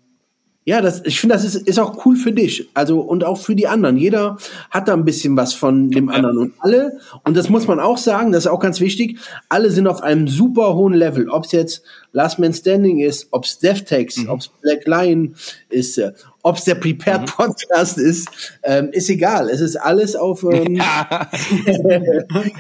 ja, 0.70 0.82
das, 0.82 1.02
ich 1.04 1.20
finde, 1.20 1.34
das 1.34 1.46
ist, 1.46 1.56
ist 1.56 1.80
auch 1.80 2.06
cool 2.06 2.16
für 2.16 2.32
dich. 2.32 2.70
Also, 2.76 3.00
und 3.00 3.24
auch 3.24 3.40
für 3.40 3.56
die 3.56 3.68
anderen. 3.68 3.98
Jeder 3.98 4.38
hat 4.70 4.88
da 4.88 4.94
ein 4.94 5.04
bisschen 5.04 5.36
was 5.36 5.56
von 5.56 5.90
dem 5.90 6.10
anderen. 6.10 6.38
Und 6.38 6.54
alle, 6.60 7.00
und 7.24 7.36
das 7.36 7.50
muss 7.50 7.66
man 7.66 7.80
auch 7.80 7.98
sagen, 7.98 8.32
das 8.32 8.46
ist 8.46 8.52
auch 8.52 8.60
ganz 8.60 8.80
wichtig, 8.80 9.18
alle 9.50 9.72
sind 9.72 9.88
auf 9.88 10.04
einem 10.04 10.28
super 10.28 10.76
hohen 10.76 10.94
Level. 10.94 11.28
Ob 11.30 11.46
es 11.46 11.54
jetzt 11.54 11.82
Last 12.12 12.38
Man 12.38 12.54
Standing 12.54 13.00
ist, 13.00 13.30
ob 13.32 13.46
es 13.46 13.58
DevTex, 13.58 14.18
mhm. 14.18 14.30
ob 14.30 14.42
es 14.42 14.50
Black 14.62 14.86
Lion 14.86 15.34
ist, 15.70 15.98
äh, 15.98 16.12
ob 16.44 16.58
es 16.58 16.66
der 16.66 16.76
Prepared 16.76 17.22
mhm. 17.22 17.26
Podcast 17.26 17.98
ist, 17.98 18.28
ähm, 18.62 18.90
ist 18.92 19.10
egal. 19.10 19.50
Es 19.50 19.62
ist 19.62 19.76
alles 19.76 20.16
auf, 20.16 20.44
ähm, 20.52 20.76
ja. 20.76 21.30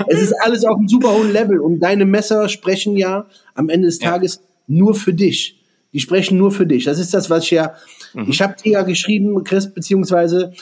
es 0.08 0.20
ist 0.20 0.34
alles 0.42 0.66
auf 0.66 0.78
einem 0.78 0.88
super 0.88 1.12
hohen 1.14 1.32
Level. 1.32 1.60
Und 1.60 1.80
deine 1.80 2.06
Messer 2.06 2.50
sprechen 2.50 2.98
ja 2.98 3.28
am 3.54 3.70
Ende 3.70 3.86
des 3.88 4.02
ja. 4.02 4.12
Nur 4.70 4.96
für 4.96 5.14
dich. 5.14 5.60
Die 5.92 6.00
sprechen 6.00 6.38
nur 6.38 6.52
für 6.52 6.66
dich. 6.66 6.86
Das 6.86 7.00
ist 7.00 7.14
das, 7.14 7.30
was 7.30 7.44
ich 7.44 7.52
ja, 7.52 7.74
mhm. 8.14 8.30
ich 8.30 8.42
habe 8.42 8.56
dir 8.64 8.72
ja 8.74 8.82
geschrieben, 8.84 9.44
Chris, 9.44 9.74
beziehungsweise 9.74 10.54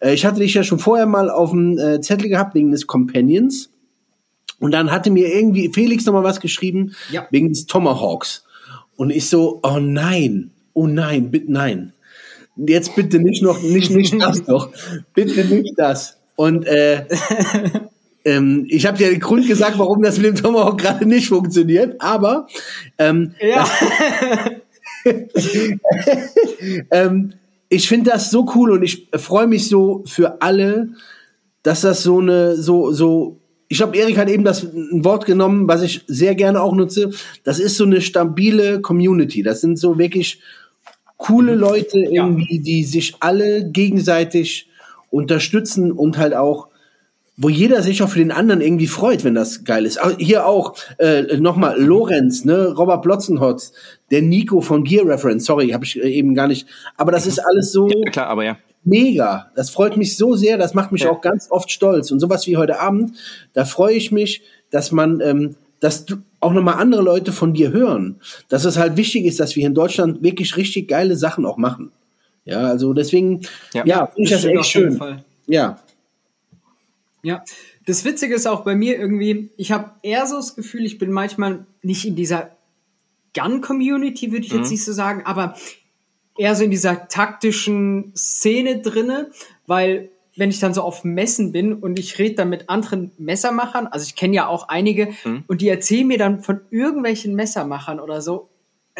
äh, 0.00 0.14
ich 0.14 0.24
hatte 0.24 0.40
dich 0.40 0.54
ja 0.54 0.62
schon 0.62 0.78
vorher 0.78 1.06
mal 1.06 1.28
auf 1.28 1.50
dem 1.50 1.76
äh, 1.78 2.00
Zettel 2.00 2.28
gehabt 2.28 2.54
wegen 2.54 2.70
des 2.70 2.86
Companions. 2.86 3.70
Und 4.60 4.72
dann 4.72 4.90
hatte 4.90 5.10
mir 5.10 5.32
irgendwie 5.32 5.70
Felix 5.72 6.06
nochmal 6.06 6.24
was 6.24 6.40
geschrieben 6.40 6.94
ja. 7.10 7.26
wegen 7.30 7.48
des 7.48 7.66
Tomahawks. 7.66 8.44
Und 8.96 9.10
ich 9.10 9.28
so, 9.28 9.60
oh 9.62 9.78
nein, 9.78 10.50
oh 10.72 10.86
nein, 10.86 11.30
bitte 11.30 11.52
nein. 11.52 11.92
Jetzt 12.56 12.96
bitte 12.96 13.20
nicht 13.20 13.42
noch, 13.42 13.62
nicht, 13.62 13.90
nicht 13.90 14.20
das 14.20 14.42
doch. 14.46 14.72
Bitte 15.14 15.44
nicht 15.44 15.74
das. 15.76 16.18
Und 16.34 16.66
äh, 16.66 17.04
ähm, 18.24 18.66
ich 18.68 18.86
habe 18.86 18.98
dir 18.98 19.10
den 19.10 19.20
Grund 19.20 19.46
gesagt, 19.46 19.78
warum 19.78 20.02
das 20.02 20.18
mit 20.18 20.26
dem 20.26 20.36
Tomahawk 20.36 20.78
gerade 20.78 21.06
nicht 21.06 21.28
funktioniert, 21.28 22.00
aber 22.00 22.46
ähm, 22.98 23.34
ja. 23.40 23.66
ähm, 26.90 27.32
ich 27.68 27.88
finde 27.88 28.10
das 28.10 28.30
so 28.30 28.50
cool 28.54 28.72
und 28.72 28.82
ich 28.82 29.08
freue 29.14 29.46
mich 29.46 29.68
so 29.68 30.02
für 30.06 30.40
alle, 30.42 30.90
dass 31.62 31.82
das 31.82 32.02
so 32.02 32.18
eine, 32.20 32.56
so, 32.56 32.92
so, 32.92 33.38
ich 33.68 33.78
glaube, 33.78 33.96
Erik 33.96 34.16
hat 34.16 34.28
eben 34.28 34.44
das 34.44 34.62
ein 34.62 35.04
Wort 35.04 35.26
genommen, 35.26 35.68
was 35.68 35.82
ich 35.82 36.02
sehr 36.06 36.34
gerne 36.34 36.62
auch 36.62 36.74
nutze. 36.74 37.10
Das 37.44 37.58
ist 37.58 37.76
so 37.76 37.84
eine 37.84 38.00
stabile 38.00 38.80
Community. 38.80 39.42
Das 39.42 39.60
sind 39.60 39.78
so 39.78 39.98
wirklich 39.98 40.40
coole 41.18 41.54
mhm. 41.54 41.60
Leute 41.60 41.98
irgendwie, 41.98 42.56
ja. 42.56 42.62
die 42.62 42.84
sich 42.84 43.16
alle 43.20 43.70
gegenseitig 43.70 44.68
unterstützen 45.10 45.92
und 45.92 46.16
halt 46.16 46.34
auch 46.34 46.68
wo 47.40 47.48
jeder 47.48 47.82
sich 47.82 48.02
auch 48.02 48.08
für 48.08 48.18
den 48.18 48.32
anderen 48.32 48.60
irgendwie 48.60 48.88
freut, 48.88 49.22
wenn 49.22 49.34
das 49.34 49.62
geil 49.64 49.86
ist. 49.86 50.00
Hier 50.18 50.44
auch 50.44 50.74
äh, 50.98 51.36
nochmal 51.36 51.80
Lorenz, 51.80 52.44
ne, 52.44 52.74
Robert 52.76 53.02
Plotzenhotz, 53.02 53.72
der 54.10 54.22
Nico 54.22 54.60
von 54.60 54.82
Gear 54.82 55.06
Reference, 55.06 55.44
sorry, 55.44 55.68
habe 55.68 55.84
ich 55.84 56.02
äh, 56.02 56.08
eben 56.08 56.34
gar 56.34 56.48
nicht. 56.48 56.66
Aber 56.96 57.12
das 57.12 57.26
ist 57.28 57.38
alles 57.38 57.70
so 57.70 57.88
ja, 57.88 58.10
klar, 58.10 58.26
aber 58.26 58.44
ja. 58.44 58.58
mega. 58.82 59.52
Das 59.54 59.70
freut 59.70 59.96
mich 59.96 60.16
so 60.16 60.34
sehr, 60.34 60.58
das 60.58 60.74
macht 60.74 60.90
mich 60.90 61.02
ja. 61.02 61.10
auch 61.10 61.20
ganz 61.20 61.46
oft 61.50 61.70
stolz. 61.70 62.10
Und 62.10 62.18
sowas 62.18 62.48
wie 62.48 62.56
heute 62.56 62.80
Abend, 62.80 63.12
da 63.52 63.64
freue 63.64 63.94
ich 63.94 64.10
mich, 64.10 64.42
dass 64.72 64.90
man, 64.90 65.20
ähm, 65.20 65.54
dass 65.78 66.06
du 66.06 66.16
auch 66.40 66.52
nochmal 66.52 66.74
andere 66.74 67.02
Leute 67.02 67.30
von 67.30 67.54
dir 67.54 67.70
hören. 67.70 68.16
Dass 68.48 68.64
es 68.64 68.76
halt 68.76 68.96
wichtig 68.96 69.24
ist, 69.26 69.38
dass 69.38 69.54
wir 69.54 69.64
in 69.64 69.74
Deutschland 69.74 70.24
wirklich 70.24 70.56
richtig 70.56 70.88
geile 70.88 71.16
Sachen 71.16 71.46
auch 71.46 71.56
machen. 71.56 71.92
Ja, 72.44 72.62
also 72.62 72.94
deswegen, 72.94 73.42
ja, 73.74 73.84
ja 73.86 74.06
finde 74.06 74.22
ich 74.22 74.30
das 74.30 74.44
echt 74.44 74.66
schön. 74.66 75.22
Ja. 75.46 75.78
Ja, 77.28 77.44
das 77.86 78.06
Witzige 78.06 78.34
ist 78.34 78.46
auch 78.46 78.64
bei 78.64 78.74
mir 78.74 78.98
irgendwie, 78.98 79.50
ich 79.58 79.70
habe 79.70 79.92
eher 80.02 80.26
so 80.26 80.36
das 80.36 80.56
Gefühl, 80.56 80.86
ich 80.86 80.96
bin 80.96 81.12
manchmal 81.12 81.66
nicht 81.82 82.06
in 82.06 82.16
dieser 82.16 82.56
Gun-Community, 83.34 84.32
würde 84.32 84.46
ich 84.46 84.52
mhm. 84.52 84.60
jetzt 84.60 84.70
nicht 84.70 84.82
so 84.82 84.94
sagen, 84.94 85.26
aber 85.26 85.54
eher 86.38 86.54
so 86.54 86.64
in 86.64 86.70
dieser 86.70 87.08
taktischen 87.08 88.12
Szene 88.16 88.80
drinne, 88.80 89.30
weil 89.66 90.08
wenn 90.36 90.48
ich 90.48 90.58
dann 90.58 90.72
so 90.72 90.82
auf 90.82 91.04
Messen 91.04 91.52
bin 91.52 91.74
und 91.74 91.98
ich 91.98 92.18
rede 92.18 92.36
dann 92.36 92.48
mit 92.48 92.70
anderen 92.70 93.10
Messermachern, 93.18 93.88
also 93.88 94.06
ich 94.06 94.14
kenne 94.14 94.36
ja 94.36 94.46
auch 94.46 94.68
einige, 94.68 95.08
mhm. 95.24 95.44
und 95.48 95.60
die 95.60 95.68
erzählen 95.68 96.06
mir 96.06 96.16
dann 96.16 96.40
von 96.40 96.60
irgendwelchen 96.70 97.34
Messermachern 97.34 98.00
oder 98.00 98.22
so, 98.22 98.48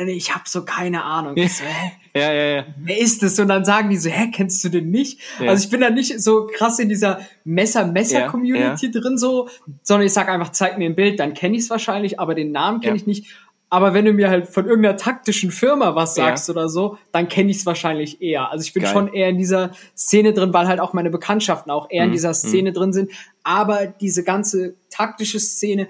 ich 0.07 0.34
habe 0.34 0.44
so 0.46 0.64
keine 0.64 1.03
Ahnung. 1.03 1.36
Ich 1.36 1.57
so, 1.57 1.64
hä? 1.64 1.92
Ja, 2.14 2.32
ja, 2.32 2.44
ja. 2.57 2.64
Wer 2.78 2.99
ist 2.99 3.22
das? 3.22 3.38
Und 3.38 3.49
dann 3.49 3.64
sagen 3.64 3.90
die 3.90 3.96
so, 3.96 4.11
hä, 4.11 4.30
kennst 4.32 4.64
du 4.64 4.68
den 4.68 4.90
nicht? 4.90 5.20
Ja. 5.40 5.51
Also 5.51 5.64
ich 5.64 5.70
bin 5.70 5.80
da 5.80 5.90
nicht 5.90 6.20
so 6.20 6.49
krass 6.53 6.78
in 6.78 6.88
dieser 6.88 7.20
Messer-Messer-Community 7.44 8.86
ja, 8.86 8.92
ja. 8.92 9.01
drin 9.01 9.18
so, 9.18 9.49
sondern 9.82 10.07
ich 10.07 10.12
sag 10.12 10.28
einfach, 10.28 10.51
zeig 10.51 10.78
mir 10.78 10.86
ein 10.86 10.96
Bild, 10.96 11.20
dann 11.20 11.34
kenne 11.34 11.57
ich 11.57 11.64
es 11.64 11.70
wahrscheinlich, 11.70 12.18
aber 12.18 12.34
den 12.34 12.51
Namen 12.51 12.80
kenne 12.80 12.96
ich 12.96 13.07
nicht. 13.07 13.26
Aber 13.70 13.92
wenn 13.92 14.07
du 14.07 14.12
mir 14.12 14.30
halt 14.30 14.49
von 14.49 14.66
irgendeiner 14.66 14.96
taktischen 14.96 15.51
Firma 15.51 15.94
was 15.94 16.14
sagst 16.14 16.49
oder 16.49 16.68
so, 16.68 16.96
dann 17.12 17.28
kenne 17.28 17.51
ich 17.51 17.59
es 17.59 17.66
wahrscheinlich 17.66 18.22
eher. 18.22 18.51
Also 18.51 18.64
ich 18.64 18.72
bin 18.72 18.82
Geil. 18.82 18.92
schon 18.92 19.12
eher 19.12 19.28
in 19.28 19.36
dieser 19.36 19.72
Szene 19.94 20.32
drin, 20.32 20.55
weil 20.55 20.66
halt 20.66 20.80
auch 20.80 20.94
meine 20.94 21.11
Bekanntschaften 21.11 21.70
auch 21.70 21.90
eher 21.90 22.05
mhm. 22.05 22.09
in 22.09 22.12
dieser 22.12 22.30
mhm. 22.30 22.34
Szene 22.34 22.70
mhm. 22.70 22.74
drin 22.74 22.92
sind. 22.94 23.12
Aber 23.44 23.86
diese 23.86 24.24
ganze 24.24 24.74
taktische 24.90 25.38
Szene 25.38 25.88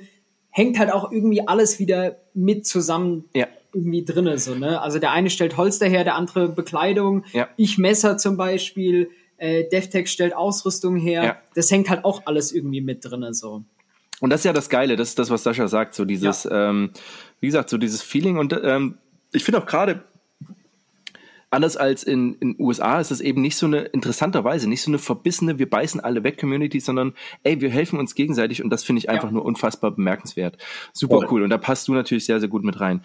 hängt 0.50 0.78
halt 0.78 0.92
auch 0.92 1.12
irgendwie 1.12 1.46
alles 1.46 1.78
wieder 1.78 2.16
mit 2.34 2.66
zusammen. 2.66 3.26
Ja 3.34 3.46
irgendwie 3.72 4.04
drinne, 4.04 4.38
so, 4.38 4.54
ne? 4.54 4.80
Also 4.80 4.98
der 4.98 5.12
eine 5.12 5.30
stellt 5.30 5.56
Holster 5.56 5.86
her, 5.86 6.04
der 6.04 6.14
andere 6.14 6.48
Bekleidung, 6.48 7.24
ja. 7.32 7.48
ich 7.56 7.78
Messer 7.78 8.16
zum 8.18 8.36
Beispiel, 8.36 9.10
äh, 9.38 9.64
DevTech 9.68 10.08
stellt 10.08 10.34
Ausrüstung 10.34 10.96
her. 10.96 11.24
Ja. 11.24 11.36
Das 11.54 11.70
hängt 11.70 11.88
halt 11.88 12.04
auch 12.04 12.22
alles 12.26 12.52
irgendwie 12.52 12.80
mit 12.80 13.04
drinne, 13.04 13.34
so. 13.34 13.64
Und 14.20 14.30
das 14.30 14.40
ist 14.40 14.44
ja 14.44 14.52
das 14.52 14.68
Geile, 14.68 14.96
das 14.96 15.10
ist 15.10 15.18
das, 15.18 15.30
was 15.30 15.44
Sascha 15.44 15.68
sagt, 15.68 15.94
so 15.94 16.04
dieses, 16.04 16.44
ja. 16.44 16.70
ähm, 16.70 16.90
wie 17.40 17.46
gesagt, 17.46 17.70
so 17.70 17.78
dieses 17.78 18.02
Feeling 18.02 18.38
und 18.38 18.58
ähm, 18.64 18.98
ich 19.32 19.44
finde 19.44 19.62
auch 19.62 19.66
gerade 19.66 20.02
anders 21.50 21.76
als 21.76 22.02
in 22.02 22.34
in 22.40 22.56
USA 22.58 23.00
ist 23.00 23.10
es 23.10 23.20
eben 23.20 23.40
nicht 23.40 23.56
so 23.56 23.66
eine 23.66 23.80
interessanterweise 23.80 24.68
nicht 24.68 24.82
so 24.82 24.90
eine 24.90 24.98
verbissene 24.98 25.58
wir 25.58 25.70
beißen 25.70 26.00
alle 26.00 26.22
weg 26.24 26.38
Community, 26.38 26.80
sondern 26.80 27.14
ey 27.42 27.60
wir 27.60 27.70
helfen 27.70 27.98
uns 27.98 28.14
gegenseitig 28.14 28.62
und 28.62 28.70
das 28.70 28.84
finde 28.84 28.98
ich 28.98 29.08
einfach 29.08 29.28
ja. 29.28 29.32
nur 29.32 29.44
unfassbar 29.44 29.92
bemerkenswert. 29.92 30.58
Super 30.92 31.26
cool 31.30 31.42
und 31.42 31.50
da 31.50 31.58
passt 31.58 31.88
du 31.88 31.94
natürlich 31.94 32.26
sehr 32.26 32.40
sehr 32.40 32.48
gut 32.48 32.64
mit 32.64 32.80
rein. 32.80 33.02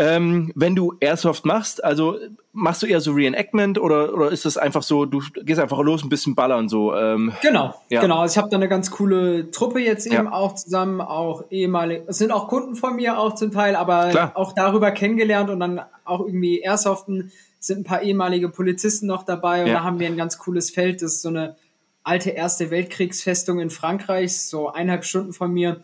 Ähm, 0.00 0.50
wenn 0.54 0.74
du 0.74 0.94
Airsoft 0.98 1.44
machst, 1.44 1.84
also 1.84 2.16
machst 2.52 2.82
du 2.82 2.86
eher 2.86 3.02
so 3.02 3.12
Reenactment 3.12 3.78
oder, 3.78 4.14
oder 4.14 4.32
ist 4.32 4.46
das 4.46 4.56
einfach 4.56 4.82
so, 4.82 5.04
du 5.04 5.20
gehst 5.44 5.60
einfach 5.60 5.78
los, 5.80 6.02
ein 6.02 6.08
bisschen 6.08 6.34
ballern 6.34 6.70
so? 6.70 6.94
Ähm, 6.96 7.32
genau, 7.42 7.74
ja. 7.90 8.00
genau. 8.00 8.20
Also 8.20 8.32
ich 8.32 8.38
habe 8.38 8.48
da 8.48 8.56
eine 8.56 8.68
ganz 8.68 8.90
coole 8.90 9.50
Truppe 9.50 9.80
jetzt 9.80 10.06
eben 10.06 10.24
ja. 10.24 10.32
auch 10.32 10.54
zusammen, 10.54 11.02
auch 11.02 11.44
ehemalige, 11.50 12.04
es 12.06 12.16
sind 12.16 12.32
auch 12.32 12.48
Kunden 12.48 12.76
von 12.76 12.96
mir 12.96 13.18
auch 13.18 13.34
zum 13.34 13.52
Teil, 13.52 13.76
aber 13.76 14.08
Klar. 14.08 14.32
auch 14.36 14.54
darüber 14.54 14.90
kennengelernt 14.90 15.50
und 15.50 15.60
dann 15.60 15.82
auch 16.06 16.20
irgendwie 16.20 16.60
Airsoften 16.60 17.30
sind 17.58 17.80
ein 17.80 17.84
paar 17.84 18.00
ehemalige 18.00 18.48
Polizisten 18.48 19.06
noch 19.06 19.24
dabei 19.24 19.62
und 19.62 19.68
ja. 19.68 19.74
da 19.74 19.84
haben 19.84 19.98
wir 19.98 20.06
ein 20.06 20.16
ganz 20.16 20.38
cooles 20.38 20.70
Feld, 20.70 21.02
das 21.02 21.16
ist 21.16 21.22
so 21.22 21.28
eine 21.28 21.56
alte 22.04 22.30
Erste 22.30 22.70
Weltkriegsfestung 22.70 23.60
in 23.60 23.68
Frankreich, 23.68 24.40
so 24.40 24.72
eineinhalb 24.72 25.04
Stunden 25.04 25.34
von 25.34 25.52
mir. 25.52 25.82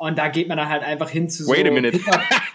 Und 0.00 0.16
da 0.16 0.28
geht 0.28 0.48
man 0.48 0.56
dann 0.56 0.70
halt 0.70 0.82
einfach 0.82 1.10
hin 1.10 1.28
zu 1.28 1.44
so 1.44 1.52
Wait 1.52 1.68
a 1.68 1.70
minute. 1.70 2.00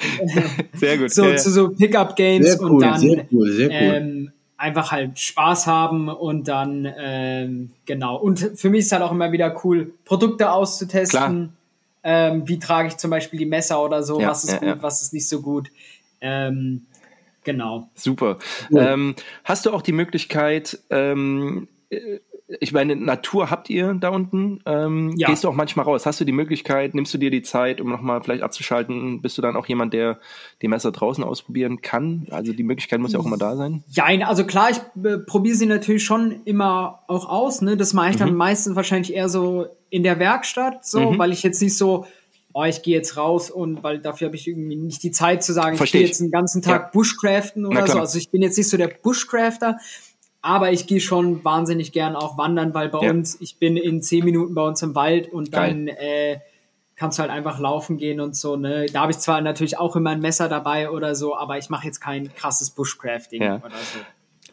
sehr 0.73 0.97
gut. 0.97 1.11
So, 1.11 1.25
ja, 1.25 1.35
zu 1.35 1.51
so 1.51 1.69
Pickup-Games 1.69 2.59
cool, 2.59 2.71
und 2.71 2.79
dann 2.79 2.99
sehr 2.99 3.27
cool, 3.31 3.51
sehr 3.51 3.67
cool. 3.67 3.93
Ähm, 3.95 4.31
einfach 4.57 4.91
halt 4.91 5.19
Spaß 5.19 5.67
haben 5.67 6.09
und 6.09 6.47
dann 6.47 6.91
ähm, 6.97 7.69
genau. 7.85 8.17
Und 8.17 8.39
für 8.55 8.71
mich 8.71 8.85
ist 8.85 8.91
halt 8.93 9.03
auch 9.03 9.11
immer 9.11 9.31
wieder 9.31 9.61
cool, 9.63 9.93
Produkte 10.05 10.51
auszutesten. 10.51 11.53
Ähm, 12.03 12.47
wie 12.47 12.57
trage 12.57 12.87
ich 12.87 12.97
zum 12.97 13.11
Beispiel 13.11 13.37
die 13.37 13.45
Messer 13.45 13.83
oder 13.83 14.01
so, 14.01 14.19
ja, 14.19 14.29
was 14.29 14.43
ist 14.43 14.59
ja, 14.63 14.73
gut, 14.73 14.81
was 14.81 15.03
ist 15.03 15.13
nicht 15.13 15.29
so 15.29 15.43
gut. 15.43 15.69
Ähm, 16.21 16.87
genau. 17.43 17.89
Super. 17.93 18.39
Ähm, 18.75 19.13
hast 19.43 19.67
du 19.67 19.71
auch 19.71 19.83
die 19.83 19.91
Möglichkeit, 19.91 20.79
ähm, 20.89 21.67
ich 22.47 22.71
meine, 22.73 22.95
Natur 22.95 23.49
habt 23.49 23.71
ihr 23.71 23.95
da 23.95 24.09
unten. 24.09 24.59
Ähm, 24.67 25.13
ja. 25.17 25.27
Gehst 25.27 25.43
du 25.43 25.49
auch 25.49 25.55
manchmal 25.55 25.85
raus? 25.85 26.05
Hast 26.05 26.19
du 26.19 26.25
die 26.25 26.31
Möglichkeit, 26.31 26.93
nimmst 26.93 27.11
du 27.13 27.17
dir 27.17 27.31
die 27.31 27.41
Zeit, 27.41 27.81
um 27.81 27.89
nochmal 27.89 28.21
vielleicht 28.21 28.43
abzuschalten? 28.43 29.21
Bist 29.21 29.37
du 29.37 29.41
dann 29.41 29.55
auch 29.55 29.65
jemand, 29.65 29.93
der 29.93 30.19
die 30.61 30.67
Messer 30.67 30.91
draußen 30.91 31.23
ausprobieren 31.23 31.81
kann? 31.81 32.27
Also 32.29 32.53
die 32.53 32.63
Möglichkeit 32.63 32.99
muss 32.99 33.13
ja 33.13 33.19
auch 33.19 33.25
immer 33.25 33.37
da 33.37 33.55
sein. 33.55 33.83
Ja, 33.87 34.05
also 34.27 34.45
klar, 34.45 34.69
ich 34.69 34.77
äh, 35.03 35.17
probiere 35.17 35.55
sie 35.55 35.65
natürlich 35.65 36.03
schon 36.03 36.41
immer 36.45 37.03
auch 37.07 37.27
aus. 37.27 37.61
Ne? 37.61 37.77
Das 37.77 37.93
mache 37.93 38.11
ich 38.11 38.17
dann 38.17 38.31
mhm. 38.31 38.37
meistens 38.37 38.75
wahrscheinlich 38.75 39.13
eher 39.13 39.27
so 39.27 39.65
in 39.89 40.03
der 40.03 40.19
Werkstatt, 40.19 40.85
so, 40.85 41.11
mhm. 41.11 41.17
weil 41.17 41.31
ich 41.31 41.41
jetzt 41.41 41.61
nicht 41.63 41.75
so, 41.75 42.05
oh, 42.53 42.63
ich 42.63 42.83
gehe 42.83 42.95
jetzt 42.95 43.17
raus 43.17 43.49
und 43.49 43.81
weil 43.81 43.99
dafür 43.99 44.27
habe 44.27 44.35
ich 44.35 44.47
irgendwie 44.47 44.75
nicht 44.75 45.01
die 45.01 45.11
Zeit 45.11 45.43
zu 45.43 45.51
sagen, 45.51 45.77
Versteh 45.77 45.97
ich 45.97 46.01
gehe 46.01 46.07
jetzt 46.09 46.21
den 46.21 46.31
ganzen 46.31 46.61
Tag 46.61 46.81
ja. 46.83 46.89
Bushcraften 46.93 47.65
oder 47.65 47.87
so. 47.87 47.99
Also 47.99 48.19
ich 48.19 48.29
bin 48.29 48.43
jetzt 48.43 48.57
nicht 48.57 48.69
so 48.69 48.77
der 48.77 48.87
Bushcrafter. 48.87 49.77
Aber 50.45 50.71
ich 50.71 50.85
gehe 50.85 51.01
schon 51.01 51.43
wahnsinnig 51.43 51.91
gern 51.91 52.15
auch 52.15 52.37
wandern, 52.37 52.75
weil 52.75 52.89
bei 52.89 53.01
ja. 53.03 53.09
uns, 53.09 53.41
ich 53.41 53.57
bin 53.57 53.77
in 53.77 54.03
zehn 54.03 54.23
Minuten 54.23 54.53
bei 54.53 54.61
uns 54.61 54.79
im 54.83 54.93
Wald 54.93 55.33
und 55.33 55.55
dann 55.55 55.87
äh, 55.87 56.39
kannst 56.95 57.17
du 57.17 57.23
halt 57.23 57.31
einfach 57.31 57.59
laufen 57.59 57.97
gehen 57.97 58.19
und 58.19 58.35
so. 58.35 58.55
Ne? 58.55 58.85
Da 58.93 59.01
habe 59.01 59.11
ich 59.11 59.17
zwar 59.17 59.41
natürlich 59.41 59.79
auch 59.79 59.95
immer 59.95 60.11
ein 60.11 60.19
Messer 60.19 60.47
dabei 60.47 60.91
oder 60.91 61.15
so, 61.15 61.35
aber 61.35 61.57
ich 61.57 61.71
mache 61.71 61.87
jetzt 61.87 61.99
kein 61.99 62.31
krasses 62.35 62.69
Bushcrafting 62.69 63.41
ja. 63.41 63.55
oder 63.55 63.71
so. 63.71 63.99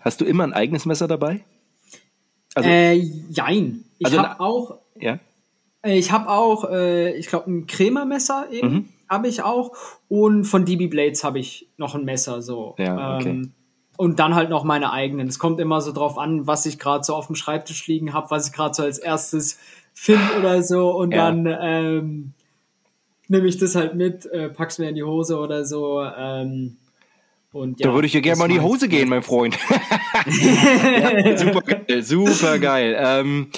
Hast 0.00 0.22
du 0.22 0.24
immer 0.24 0.44
ein 0.44 0.54
eigenes 0.54 0.86
Messer 0.86 1.08
dabei? 1.08 1.44
Also, 2.54 2.70
äh, 2.70 2.94
jein. 2.94 3.84
Ich 3.98 4.06
also 4.06 4.18
habe 4.18 4.40
auch. 4.40 4.78
Ja. 4.98 5.18
Äh, 5.82 5.98
ich 5.98 6.10
habe 6.10 6.30
auch, 6.30 6.70
äh, 6.70 7.12
ich 7.18 7.26
glaube, 7.26 7.50
ein 7.50 7.66
Crema-Messer 7.66 8.46
eben. 8.50 8.72
Mhm. 8.72 8.88
Habe 9.10 9.28
ich 9.28 9.42
auch. 9.42 9.72
Und 10.08 10.44
von 10.44 10.64
DB 10.64 10.86
Blades 10.86 11.22
habe 11.22 11.38
ich 11.38 11.68
noch 11.76 11.94
ein 11.94 12.06
Messer. 12.06 12.40
So. 12.40 12.76
Ja, 12.78 13.18
okay. 13.18 13.28
Ähm, 13.28 13.52
und 13.96 14.18
dann 14.18 14.34
halt 14.34 14.50
noch 14.50 14.64
meine 14.64 14.92
eigenen. 14.92 15.28
Es 15.28 15.38
kommt 15.38 15.60
immer 15.60 15.80
so 15.80 15.92
drauf 15.92 16.18
an, 16.18 16.46
was 16.46 16.66
ich 16.66 16.78
gerade 16.78 17.04
so 17.04 17.14
auf 17.14 17.26
dem 17.26 17.36
Schreibtisch 17.36 17.86
liegen 17.86 18.12
habe, 18.12 18.30
was 18.30 18.48
ich 18.48 18.52
gerade 18.52 18.74
so 18.74 18.82
als 18.82 18.98
erstes 18.98 19.58
finde 19.94 20.38
oder 20.38 20.62
so. 20.62 20.90
Und 20.90 21.12
ja. 21.12 21.30
dann 21.30 21.46
ähm, 21.60 22.32
nehme 23.28 23.46
ich 23.46 23.58
das 23.58 23.74
halt 23.74 23.94
mit, 23.94 24.26
äh, 24.26 24.48
pack's 24.48 24.78
mir 24.78 24.88
in 24.88 24.94
die 24.94 25.02
Hose 25.02 25.38
oder 25.38 25.64
so. 25.64 26.02
Ähm, 26.02 26.76
und 27.52 27.80
ja, 27.80 27.88
da 27.88 27.94
würde 27.94 28.06
ich 28.06 28.14
ja 28.14 28.20
gerne 28.20 28.38
mal 28.38 28.46
in 28.46 28.52
die 28.52 28.60
Hose 28.60 28.88
gehen, 28.88 29.10
mein 29.10 29.22
Freund. 29.22 29.58
ja, 30.26 31.36
super 31.36 31.60
geil. 31.60 32.02
Super 32.02 32.58
geil. 32.58 32.96
Ähm, 32.98 33.48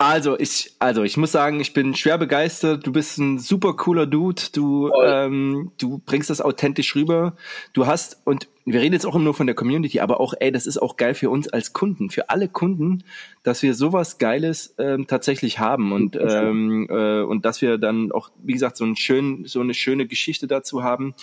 Also 0.00 0.38
ich, 0.38 0.76
also 0.78 1.02
ich 1.02 1.18
muss 1.18 1.30
sagen, 1.30 1.60
ich 1.60 1.74
bin 1.74 1.94
schwer 1.94 2.16
begeistert. 2.16 2.86
Du 2.86 2.90
bist 2.90 3.18
ein 3.18 3.38
super 3.38 3.74
cooler 3.74 4.06
Dude. 4.06 4.40
Du, 4.50 4.90
ähm, 5.04 5.72
du 5.76 5.98
bringst 5.98 6.30
das 6.30 6.40
authentisch 6.40 6.96
rüber. 6.96 7.36
Du 7.74 7.86
hast 7.86 8.22
und 8.24 8.48
wir 8.64 8.80
reden 8.80 8.94
jetzt 8.94 9.04
auch 9.04 9.14
immer 9.14 9.24
nur 9.24 9.34
von 9.34 9.46
der 9.46 9.54
Community, 9.54 10.00
aber 10.00 10.18
auch, 10.18 10.32
ey, 10.40 10.50
das 10.52 10.66
ist 10.66 10.78
auch 10.78 10.96
geil 10.96 11.12
für 11.14 11.28
uns 11.28 11.48
als 11.48 11.74
Kunden, 11.74 12.08
für 12.08 12.30
alle 12.30 12.48
Kunden, 12.48 13.04
dass 13.42 13.62
wir 13.62 13.74
sowas 13.74 14.16
Geiles 14.16 14.74
ähm, 14.78 15.06
tatsächlich 15.06 15.58
haben 15.58 15.92
und 15.92 16.16
ähm, 16.18 16.86
äh, 16.88 17.20
und 17.20 17.44
dass 17.44 17.60
wir 17.60 17.76
dann 17.76 18.10
auch, 18.10 18.30
wie 18.42 18.54
gesagt, 18.54 18.78
so 18.78 18.86
ein 18.86 18.96
schön, 18.96 19.44
so 19.44 19.60
eine 19.60 19.74
schöne 19.74 20.06
Geschichte 20.06 20.46
dazu 20.46 20.82
haben. 20.82 21.14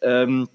Ähm, 0.00 0.48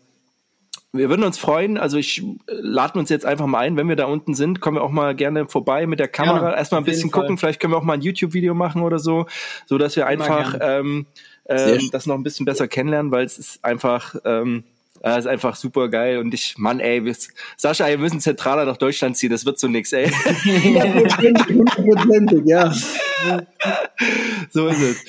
wir 0.94 1.10
würden 1.10 1.24
uns 1.24 1.38
freuen, 1.38 1.78
also 1.78 1.98
ich 1.98 2.22
äh, 2.22 2.26
laden 2.48 3.00
uns 3.00 3.10
jetzt 3.10 3.26
einfach 3.26 3.46
mal 3.46 3.60
ein, 3.60 3.78
wenn 3.78 3.90
wir 3.90 3.96
da 3.96 4.06
unten 4.06 4.34
sind, 4.34 4.62
kommen 4.62 4.78
wir 4.78 4.84
auch 4.84 4.92
mal 4.92 5.16
gerne 5.16 5.48
vorbei 5.48 5.86
mit 5.86 6.00
der 6.00 6.08
Kamera, 6.08 6.52
ja, 6.52 6.58
erstmal 6.58 6.82
ein 6.82 6.86
bisschen 6.86 7.12
gucken, 7.12 7.38
vielleicht 7.38 7.60
können 7.60 7.74
wir 7.74 7.78
auch 7.78 7.84
mal 7.84 7.94
ein 7.94 8.02
YouTube-Video 8.02 8.54
machen 8.54 8.82
oder 8.82 9.00
so, 9.00 9.26
so 9.66 9.78
dass 9.78 9.96
wir 9.96 10.08
einfach 10.08 10.58
ähm, 10.62 11.06
ähm, 11.46 11.90
das 11.92 12.06
noch 12.06 12.16
ein 12.16 12.24
bisschen 12.24 12.46
besser 12.46 12.68
kennenlernen, 12.68 13.12
weil 13.12 13.26
es 13.26 13.38
ist 13.38 13.64
einfach 13.64 14.16
ähm, 14.26 14.64
das 15.02 15.20
ist 15.20 15.28
einfach 15.28 15.56
super 15.56 15.90
geil. 15.90 16.18
Und 16.18 16.34
ich, 16.34 16.58
Mann, 16.58 16.80
ey, 16.80 17.06
wir, 17.06 17.16
Sascha, 17.56 17.88
wir 17.88 17.98
müssen 17.98 18.20
zentraler 18.20 18.66
nach 18.66 18.78
Deutschland 18.78 19.16
ziehen, 19.18 19.30
das 19.30 19.46
wird 19.46 19.60
so 19.60 19.68
nix, 19.68 19.94
ey. 19.94 20.10
Hundertprozentig, 20.10 22.46
ja. 22.46 22.72
so 24.50 24.68
ist 24.68 24.82
es. 24.82 25.06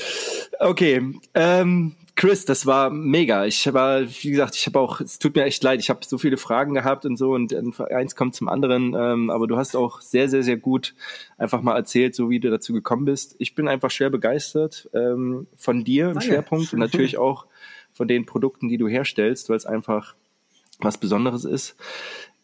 Okay, 0.60 1.14
ähm, 1.34 1.94
Chris, 2.18 2.44
das 2.44 2.66
war 2.66 2.90
mega. 2.90 3.46
Ich 3.46 3.72
war, 3.72 4.02
wie 4.02 4.30
gesagt, 4.30 4.56
ich 4.56 4.66
habe 4.66 4.80
auch, 4.80 5.00
es 5.00 5.20
tut 5.20 5.36
mir 5.36 5.44
echt 5.44 5.62
leid, 5.62 5.78
ich 5.78 5.88
habe 5.88 6.00
so 6.04 6.18
viele 6.18 6.36
Fragen 6.36 6.74
gehabt 6.74 7.06
und 7.06 7.16
so 7.16 7.30
und 7.30 7.54
eins 7.92 8.16
kommt 8.16 8.34
zum 8.34 8.48
anderen. 8.48 8.92
Ähm, 8.98 9.30
aber 9.30 9.46
du 9.46 9.56
hast 9.56 9.76
auch 9.76 10.00
sehr, 10.00 10.28
sehr, 10.28 10.42
sehr 10.42 10.56
gut 10.56 10.96
einfach 11.36 11.62
mal 11.62 11.76
erzählt, 11.76 12.16
so 12.16 12.28
wie 12.28 12.40
du 12.40 12.50
dazu 12.50 12.72
gekommen 12.72 13.04
bist. 13.04 13.36
Ich 13.38 13.54
bin 13.54 13.68
einfach 13.68 13.92
schwer 13.92 14.10
begeistert 14.10 14.90
ähm, 14.94 15.46
von 15.56 15.84
dir 15.84 16.10
im 16.10 16.20
Schwerpunkt 16.20 16.72
und 16.72 16.78
natürlich 16.80 17.18
auch 17.18 17.46
von 17.92 18.08
den 18.08 18.26
Produkten, 18.26 18.68
die 18.68 18.78
du 18.78 18.88
herstellst, 18.88 19.48
weil 19.48 19.56
es 19.56 19.64
einfach 19.64 20.16
was 20.80 20.98
Besonderes 20.98 21.44
ist. 21.44 21.76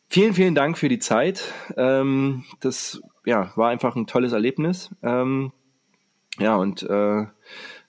Vielen, 0.09 0.35
vielen 0.35 0.55
Dank 0.55 0.79
für 0.79 0.89
die 0.89 1.01
Zeit. 1.01 1.53
Ähm, 1.77 2.45
das 2.61 3.03
ja, 3.25 3.51
war 3.57 3.71
einfach 3.71 3.97
ein 3.97 4.07
tolles 4.07 4.35
Erlebnis. 4.35 4.95
Ähm, 5.03 5.51
ja, 6.39 6.55
und 6.55 6.85
äh, 6.85 7.27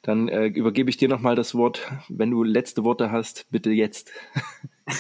dann 0.06 0.28
äh, 0.28 0.46
übergebe 0.46 0.90
ich 0.90 0.98
dir 0.98 1.10
nochmal 1.10 1.36
das 1.36 1.56
Wort. 1.56 1.82
Wenn 2.10 2.30
du 2.30 2.44
letzte 2.44 2.84
Worte 2.84 3.12
hast, 3.12 3.48
bitte 3.50 3.72
jetzt. 3.72 4.12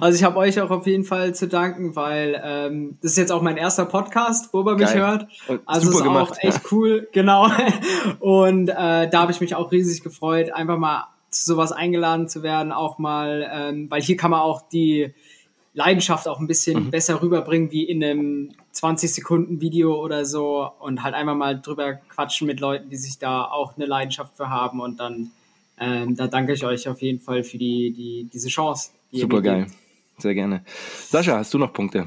also 0.00 0.18
ich 0.18 0.24
habe 0.24 0.36
euch 0.36 0.60
auch 0.60 0.70
auf 0.70 0.86
jeden 0.86 1.04
Fall 1.04 1.34
zu 1.34 1.48
danken, 1.48 1.96
weil 1.96 2.38
ähm, 2.44 2.98
das 3.00 3.12
ist 3.12 3.16
jetzt 3.16 3.32
auch 3.32 3.40
mein 3.40 3.56
erster 3.56 3.86
Podcast, 3.86 4.52
wo 4.52 4.62
man 4.62 4.76
mich 4.76 4.94
hört. 4.94 5.26
Also 5.64 5.86
Super 5.86 5.96
ist 5.96 6.04
gemacht, 6.04 6.32
auch 6.32 6.38
echt 6.42 6.58
ja. 6.58 6.68
cool, 6.70 7.08
genau. 7.12 7.48
Und 8.20 8.68
äh, 8.68 9.08
da 9.08 9.12
habe 9.14 9.32
ich 9.32 9.40
mich 9.40 9.54
auch 9.54 9.72
riesig 9.72 10.02
gefreut, 10.02 10.52
einfach 10.52 10.76
mal 10.76 11.06
zu 11.30 11.46
sowas 11.46 11.72
eingeladen 11.72 12.28
zu 12.28 12.42
werden, 12.42 12.72
auch 12.72 12.98
mal, 12.98 13.50
ähm, 13.50 13.90
weil 13.90 14.02
hier 14.02 14.18
kann 14.18 14.32
man 14.32 14.40
auch 14.40 14.68
die 14.68 15.14
Leidenschaft 15.72 16.28
auch 16.28 16.40
ein 16.40 16.46
bisschen 16.46 16.84
mhm. 16.84 16.90
besser 16.90 17.22
rüberbringen 17.22 17.72
wie 17.72 17.84
in 17.84 18.04
einem 18.04 18.52
20 18.72 19.12
Sekunden 19.12 19.60
Video 19.60 20.02
oder 20.02 20.24
so 20.24 20.68
und 20.80 21.02
halt 21.02 21.14
einfach 21.14 21.36
mal 21.36 21.60
drüber 21.60 21.94
quatschen 22.08 22.46
mit 22.46 22.60
Leuten, 22.60 22.90
die 22.90 22.96
sich 22.96 23.18
da 23.18 23.44
auch 23.44 23.76
eine 23.76 23.86
Leidenschaft 23.86 24.36
für 24.36 24.48
haben 24.48 24.80
und 24.80 24.98
dann 24.98 25.30
ähm, 25.78 26.16
da 26.16 26.26
danke 26.26 26.52
ich 26.52 26.64
euch 26.64 26.88
auf 26.88 27.00
jeden 27.02 27.20
Fall 27.20 27.42
für 27.44 27.58
die, 27.58 27.92
die 27.92 28.28
diese 28.32 28.48
Chance. 28.48 28.90
Die 29.12 29.20
Super 29.20 29.42
geil, 29.42 29.66
sehr 30.18 30.34
gerne. 30.34 30.64
Sascha, 31.08 31.38
hast 31.38 31.52
du 31.52 31.58
noch 31.58 31.72
Punkte? 31.72 32.06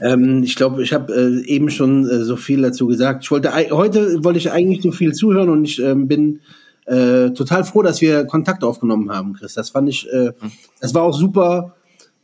Ähm, 0.00 0.42
ich 0.42 0.56
glaube, 0.56 0.82
ich 0.82 0.92
habe 0.92 1.12
äh, 1.12 1.46
eben 1.46 1.70
schon 1.70 2.08
äh, 2.08 2.24
so 2.24 2.36
viel 2.36 2.62
dazu 2.62 2.86
gesagt. 2.86 3.24
Ich 3.24 3.30
wollte 3.30 3.52
heute 3.70 4.24
wollte 4.24 4.38
ich 4.38 4.50
eigentlich 4.50 4.82
so 4.82 4.92
viel 4.92 5.12
zuhören 5.12 5.48
und 5.48 5.64
ich 5.64 5.80
ähm, 5.80 6.08
bin 6.08 6.40
äh, 6.86 7.30
total 7.30 7.64
froh, 7.64 7.82
dass 7.82 8.00
wir 8.00 8.24
Kontakt 8.26 8.64
aufgenommen 8.64 9.10
haben, 9.10 9.34
Chris. 9.34 9.54
Das 9.54 9.70
fand 9.70 9.88
ich, 9.88 10.10
äh, 10.12 10.32
mhm. 10.40 10.52
das 10.80 10.94
war 10.94 11.02
auch 11.02 11.16
super 11.16 11.74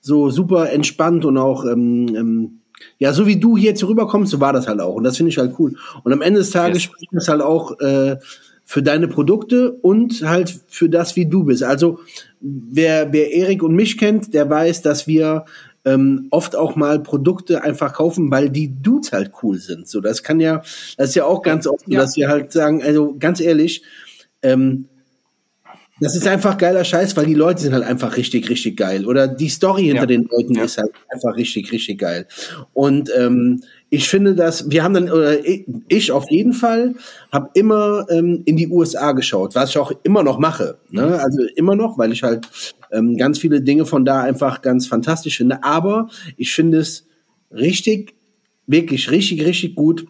so 0.01 0.31
super 0.31 0.71
entspannt 0.71 1.25
und 1.25 1.39
auch 1.39 1.65
ähm, 1.65 2.15
ähm, 2.17 2.60
ja, 2.99 3.13
so 3.13 3.27
wie 3.27 3.37
du 3.37 3.57
hier 3.57 3.71
jetzt 3.71 3.85
rüberkommst, 3.85 4.31
so 4.31 4.41
war 4.41 4.53
das 4.53 4.67
halt 4.67 4.81
auch. 4.81 4.95
Und 4.95 5.05
das 5.05 5.17
finde 5.17 5.31
ich 5.31 5.39
halt 5.39 5.55
cool. 5.59 5.75
Und 6.05 6.13
am 6.13 6.23
Ende 6.23 6.41
des 6.41 6.51
Tages 6.51 6.79
yes. 6.79 6.83
spricht 6.85 7.09
das 7.13 7.29
halt 7.29 7.43
auch 7.43 7.79
äh, 7.81 8.17
für 8.65 8.83
deine 8.83 9.09
Produkte 9.09 9.73
und 9.73 10.23
halt 10.23 10.55
für 10.69 10.89
das, 10.89 11.17
wie 11.17 11.27
du 11.27 11.45
bist. 11.45 11.63
Also 11.63 12.01
wer, 12.41 13.13
wer 13.13 13.33
Erik 13.33 13.63
und 13.63 13.75
mich 13.75 13.99
kennt, 13.99 14.33
der 14.33 14.49
weiß, 14.49 14.83
dass 14.83 15.07
wir 15.07 15.45
ähm, 15.85 16.29
oft 16.31 16.55
auch 16.57 16.77
mal 16.77 17.03
Produkte 17.03 17.63
einfach 17.63 17.95
kaufen, 17.95 18.31
weil 18.31 18.51
die 18.51 18.81
Dudes 18.81 19.13
halt 19.13 19.33
cool 19.43 19.59
sind. 19.59 19.89
So, 19.89 20.01
das 20.01 20.23
kann 20.23 20.41
ja, 20.41 20.59
das 20.97 21.11
ist 21.11 21.15
ja 21.15 21.25
auch 21.25 21.43
ganz 21.43 21.67
oft, 21.67 21.89
ja. 21.89 22.01
dass 22.01 22.17
wir 22.17 22.29
halt 22.29 22.53
sagen, 22.53 22.83
also 22.83 23.17
ganz 23.19 23.41
ehrlich, 23.41 23.83
ähm, 24.43 24.87
das 26.01 26.17
ist 26.17 26.27
einfach 26.27 26.57
geiler 26.57 26.83
Scheiß, 26.83 27.17
weil 27.17 27.27
die 27.27 27.35
Leute 27.35 27.61
sind 27.61 27.75
halt 27.75 27.85
einfach 27.85 28.17
richtig, 28.17 28.49
richtig 28.49 28.77
geil. 28.77 29.07
Oder 29.07 29.29
die 29.29 29.51
Story 29.51 29.85
hinter 29.85 30.03
ja. 30.03 30.07
den 30.07 30.29
Leuten 30.31 30.55
ja. 30.55 30.65
ist 30.65 30.79
halt 30.79 30.93
einfach 31.13 31.37
richtig, 31.37 31.71
richtig 31.73 31.99
geil. 31.99 32.27
Und 32.73 33.11
ähm, 33.17 33.63
ich 33.91 34.09
finde, 34.09 34.35
dass 34.35 34.71
wir 34.71 34.83
haben 34.83 34.95
dann, 34.95 35.11
oder 35.11 35.37
ich 35.89 36.11
auf 36.11 36.31
jeden 36.31 36.55
Fall, 36.55 36.95
habe 37.31 37.51
immer 37.55 38.07
ähm, 38.09 38.43
in 38.47 38.57
die 38.57 38.69
USA 38.69 39.13
geschaut, 39.13 39.55
was 39.55 39.71
ich 39.71 39.79
auch 39.79 39.93
immer 40.03 40.23
noch 40.23 40.39
mache. 40.39 40.79
Ne? 40.91 41.07
Mhm. 41.07 41.13
Also 41.13 41.43
immer 41.55 41.77
noch, 41.77 41.99
weil 41.99 42.13
ich 42.13 42.23
halt 42.23 42.49
ähm, 42.93 43.17
ganz 43.19 43.39
viele 43.39 43.61
Dinge 43.61 43.85
von 43.85 44.05
da 44.05 44.23
einfach 44.23 44.63
ganz 44.63 44.87
fantastisch 44.87 45.37
finde. 45.37 45.63
Aber 45.65 46.09
ich 46.39 46.55
finde 46.55 46.79
es 46.79 47.07
richtig, 47.53 48.15
wirklich 48.67 49.11
richtig, 49.11 49.45
richtig 49.45 49.75
gut, 49.75 50.07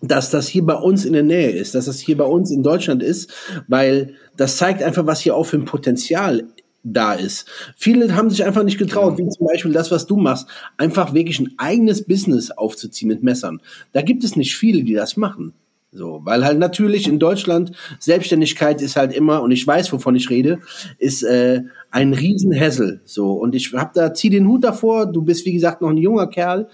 dass 0.00 0.30
das 0.30 0.46
hier 0.46 0.64
bei 0.64 0.74
uns 0.74 1.04
in 1.04 1.12
der 1.12 1.22
Nähe 1.22 1.50
ist, 1.50 1.74
dass 1.74 1.86
das 1.86 1.98
hier 1.98 2.16
bei 2.16 2.24
uns 2.24 2.50
in 2.50 2.62
Deutschland 2.62 3.02
ist, 3.02 3.32
weil 3.66 4.14
das 4.36 4.56
zeigt 4.56 4.82
einfach, 4.82 5.06
was 5.06 5.20
hier 5.20 5.34
auch 5.34 5.44
für 5.44 5.56
ein 5.56 5.64
Potenzial 5.64 6.44
da 6.84 7.12
ist. 7.14 7.48
Viele 7.76 8.14
haben 8.14 8.30
sich 8.30 8.44
einfach 8.44 8.62
nicht 8.62 8.78
getraut, 8.78 9.18
wie 9.18 9.28
zum 9.28 9.46
Beispiel 9.46 9.72
das, 9.72 9.90
was 9.90 10.06
du 10.06 10.16
machst, 10.16 10.46
einfach 10.76 11.14
wirklich 11.14 11.40
ein 11.40 11.54
eigenes 11.58 12.04
Business 12.04 12.50
aufzuziehen 12.50 13.08
mit 13.08 13.22
Messern. 13.22 13.60
Da 13.92 14.02
gibt 14.02 14.24
es 14.24 14.36
nicht 14.36 14.56
viele, 14.56 14.84
die 14.84 14.94
das 14.94 15.16
machen. 15.16 15.52
So, 15.90 16.20
weil 16.24 16.44
halt 16.44 16.58
natürlich 16.58 17.08
in 17.08 17.18
Deutschland 17.18 17.72
Selbstständigkeit 17.98 18.82
ist 18.82 18.96
halt 18.96 19.12
immer, 19.12 19.42
und 19.42 19.52
ich 19.52 19.66
weiß, 19.66 19.90
wovon 19.92 20.16
ich 20.16 20.28
rede, 20.28 20.60
ist 20.98 21.22
äh, 21.22 21.62
ein 21.90 22.12
Riesenhässel. 22.12 23.00
So, 23.06 23.32
und 23.32 23.54
ich 23.54 23.72
hab 23.72 23.94
da, 23.94 24.12
zieh 24.12 24.28
den 24.28 24.46
Hut 24.46 24.64
davor, 24.64 25.06
du 25.06 25.22
bist 25.22 25.46
wie 25.46 25.54
gesagt 25.54 25.80
noch 25.80 25.88
ein 25.88 25.96
junger 25.96 26.26
Kerl, 26.26 26.68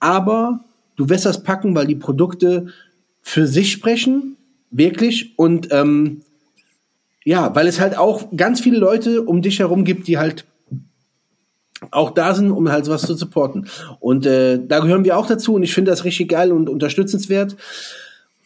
aber 0.00 0.64
du 0.96 1.08
wirst 1.08 1.26
das 1.26 1.42
packen, 1.42 1.74
weil 1.74 1.86
die 1.86 1.94
Produkte 1.94 2.66
für 3.22 3.46
sich 3.46 3.72
sprechen, 3.72 4.36
wirklich. 4.70 5.38
Und 5.38 5.68
ähm, 5.70 6.22
ja, 7.24 7.54
weil 7.54 7.66
es 7.66 7.80
halt 7.80 7.96
auch 7.96 8.28
ganz 8.36 8.60
viele 8.60 8.78
Leute 8.78 9.22
um 9.22 9.42
dich 9.42 9.58
herum 9.58 9.84
gibt, 9.84 10.08
die 10.08 10.18
halt 10.18 10.44
auch 11.90 12.10
da 12.10 12.34
sind, 12.34 12.50
um 12.50 12.70
halt 12.70 12.88
was 12.88 13.02
zu 13.02 13.14
supporten. 13.14 13.68
Und 14.00 14.26
äh, 14.26 14.58
da 14.66 14.80
gehören 14.80 15.04
wir 15.04 15.18
auch 15.18 15.26
dazu 15.26 15.54
und 15.54 15.62
ich 15.62 15.74
finde 15.74 15.90
das 15.90 16.04
richtig 16.04 16.28
geil 16.28 16.52
und 16.52 16.68
unterstützenswert. 16.68 17.56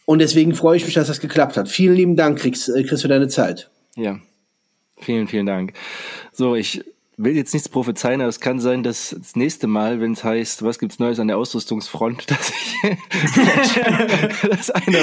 Und 0.05 0.19
deswegen 0.19 0.55
freue 0.55 0.77
ich 0.77 0.85
mich, 0.85 0.95
dass 0.95 1.07
das 1.07 1.19
geklappt 1.19 1.55
hat. 1.55 1.69
Vielen 1.69 1.95
lieben 1.95 2.15
Dank, 2.15 2.39
Chris, 2.39 2.67
äh, 2.67 2.83
Chris 2.83 3.01
für 3.01 3.07
deine 3.07 3.27
Zeit. 3.27 3.69
Ja, 3.95 4.19
vielen, 4.97 5.27
vielen 5.27 5.45
Dank. 5.45 5.73
So, 6.31 6.55
ich 6.55 6.83
will 7.19 7.35
jetzt 7.35 7.53
nichts 7.53 7.67
prophezeien, 7.67 8.21
aber 8.21 8.29
es 8.29 8.39
kann 8.39 8.59
sein, 8.59 8.81
dass 8.81 9.13
das 9.17 9.35
nächste 9.35 9.67
Mal, 9.67 9.99
wenn 9.99 10.13
es 10.13 10.23
heißt, 10.23 10.63
was 10.63 10.79
gibt's 10.79 10.99
Neues 10.99 11.19
an 11.19 11.27
der 11.27 11.37
Ausrüstungsfront, 11.37 12.31
dass 12.31 12.49
ich 12.49 12.79
das 14.49 14.71
eine 14.71 14.97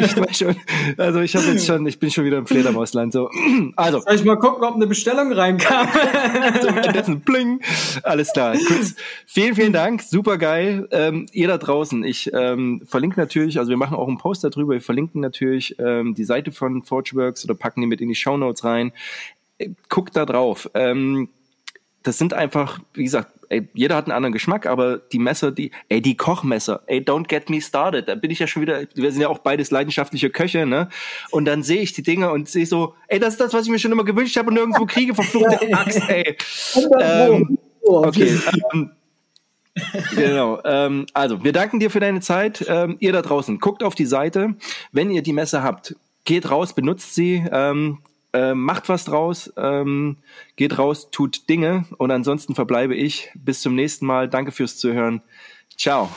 ich 0.00 0.16
weiß 0.16 0.38
schon, 0.38 0.56
also 0.96 1.20
ich 1.20 1.36
habe 1.36 1.46
jetzt 1.46 1.66
schon, 1.66 1.86
ich 1.86 1.98
bin 1.98 2.10
schon 2.10 2.24
wieder 2.24 2.38
im 2.38 2.46
Fledermausland 2.46 3.12
so. 3.12 3.28
Also, 3.76 4.00
soll 4.00 4.14
ich 4.14 4.24
mal 4.24 4.38
gucken, 4.38 4.64
ob 4.64 4.74
eine 4.74 4.86
Bestellung 4.86 5.32
reinkam? 5.32 5.86
also, 6.94 7.16
bling. 7.16 7.60
Alles 8.02 8.32
klar. 8.32 8.56
Kurz, 8.66 8.94
vielen, 9.26 9.54
vielen 9.54 9.72
Dank, 9.74 10.02
super 10.02 10.38
geil. 10.38 10.88
Ähm, 10.92 11.26
ihr 11.32 11.48
da 11.48 11.58
draußen, 11.58 12.04
ich 12.04 12.30
ähm, 12.32 12.82
verlinke 12.86 13.20
natürlich, 13.20 13.58
also 13.58 13.68
wir 13.68 13.76
machen 13.76 13.96
auch 13.96 14.08
einen 14.08 14.18
Post 14.18 14.44
darüber, 14.44 14.72
wir 14.72 14.80
verlinken 14.80 15.20
natürlich 15.20 15.76
ähm, 15.78 16.14
die 16.14 16.24
Seite 16.24 16.52
von 16.52 16.82
Forgeworks 16.84 17.44
oder 17.44 17.54
packen 17.54 17.82
die 17.82 17.86
mit 17.86 18.00
in 18.00 18.08
die 18.08 18.14
Show 18.14 18.38
Notes 18.38 18.64
rein 18.64 18.92
guckt 19.88 20.16
da 20.16 20.24
drauf. 20.26 20.70
Ähm, 20.74 21.28
das 22.02 22.18
sind 22.18 22.32
einfach, 22.32 22.80
wie 22.94 23.04
gesagt, 23.04 23.32
ey, 23.48 23.68
jeder 23.74 23.96
hat 23.96 24.06
einen 24.06 24.12
anderen 24.12 24.32
Geschmack, 24.32 24.66
aber 24.66 24.98
die 24.98 25.18
Messer, 25.18 25.52
die, 25.52 25.70
ey, 25.88 26.00
die 26.00 26.16
Kochmesser, 26.16 26.82
ey, 26.86 27.00
don't 27.00 27.28
get 27.28 27.50
me 27.50 27.60
started. 27.60 28.08
Da 28.08 28.14
bin 28.14 28.30
ich 28.30 28.38
ja 28.38 28.46
schon 28.46 28.62
wieder, 28.62 28.82
wir 28.94 29.12
sind 29.12 29.20
ja 29.20 29.28
auch 29.28 29.38
beides 29.38 29.70
leidenschaftliche 29.70 30.30
Köche, 30.30 30.66
ne? 30.66 30.88
Und 31.30 31.44
dann 31.44 31.62
sehe 31.62 31.80
ich 31.80 31.92
die 31.92 32.02
Dinge 32.02 32.30
und 32.30 32.48
sehe 32.48 32.66
so, 32.66 32.94
ey, 33.08 33.18
das 33.18 33.34
ist 33.34 33.40
das, 33.40 33.52
was 33.52 33.64
ich 33.64 33.70
mir 33.70 33.78
schon 33.78 33.92
immer 33.92 34.04
gewünscht 34.04 34.36
habe 34.36 34.48
und 34.48 34.54
nirgendwo 34.54 34.86
kriege, 34.86 35.14
verfluchte 35.14 35.60
Axt, 35.72 36.08
ey. 36.08 36.36
Ähm, 37.00 37.58
okay. 37.82 38.38
Ähm, 38.72 38.90
genau. 40.14 40.60
Ähm, 40.64 41.06
also, 41.12 41.42
wir 41.42 41.52
danken 41.52 41.80
dir 41.80 41.90
für 41.90 42.00
deine 42.00 42.20
Zeit. 42.20 42.64
Ähm, 42.68 42.96
ihr 43.00 43.12
da 43.12 43.22
draußen, 43.22 43.58
guckt 43.58 43.82
auf 43.82 43.94
die 43.94 44.06
Seite. 44.06 44.54
Wenn 44.92 45.10
ihr 45.10 45.22
die 45.22 45.32
Messe 45.32 45.62
habt, 45.62 45.96
geht 46.24 46.50
raus, 46.50 46.74
benutzt 46.74 47.14
sie. 47.14 47.44
Ähm, 47.50 47.98
äh, 48.32 48.54
macht 48.54 48.88
was 48.88 49.04
draus, 49.04 49.52
ähm, 49.56 50.16
geht 50.56 50.78
raus, 50.78 51.10
tut 51.10 51.48
Dinge 51.48 51.84
und 51.96 52.10
ansonsten 52.10 52.54
verbleibe 52.54 52.94
ich. 52.94 53.30
Bis 53.34 53.60
zum 53.60 53.74
nächsten 53.74 54.06
Mal. 54.06 54.28
Danke 54.28 54.52
fürs 54.52 54.78
Zuhören. 54.78 55.22
Ciao. 55.76 56.10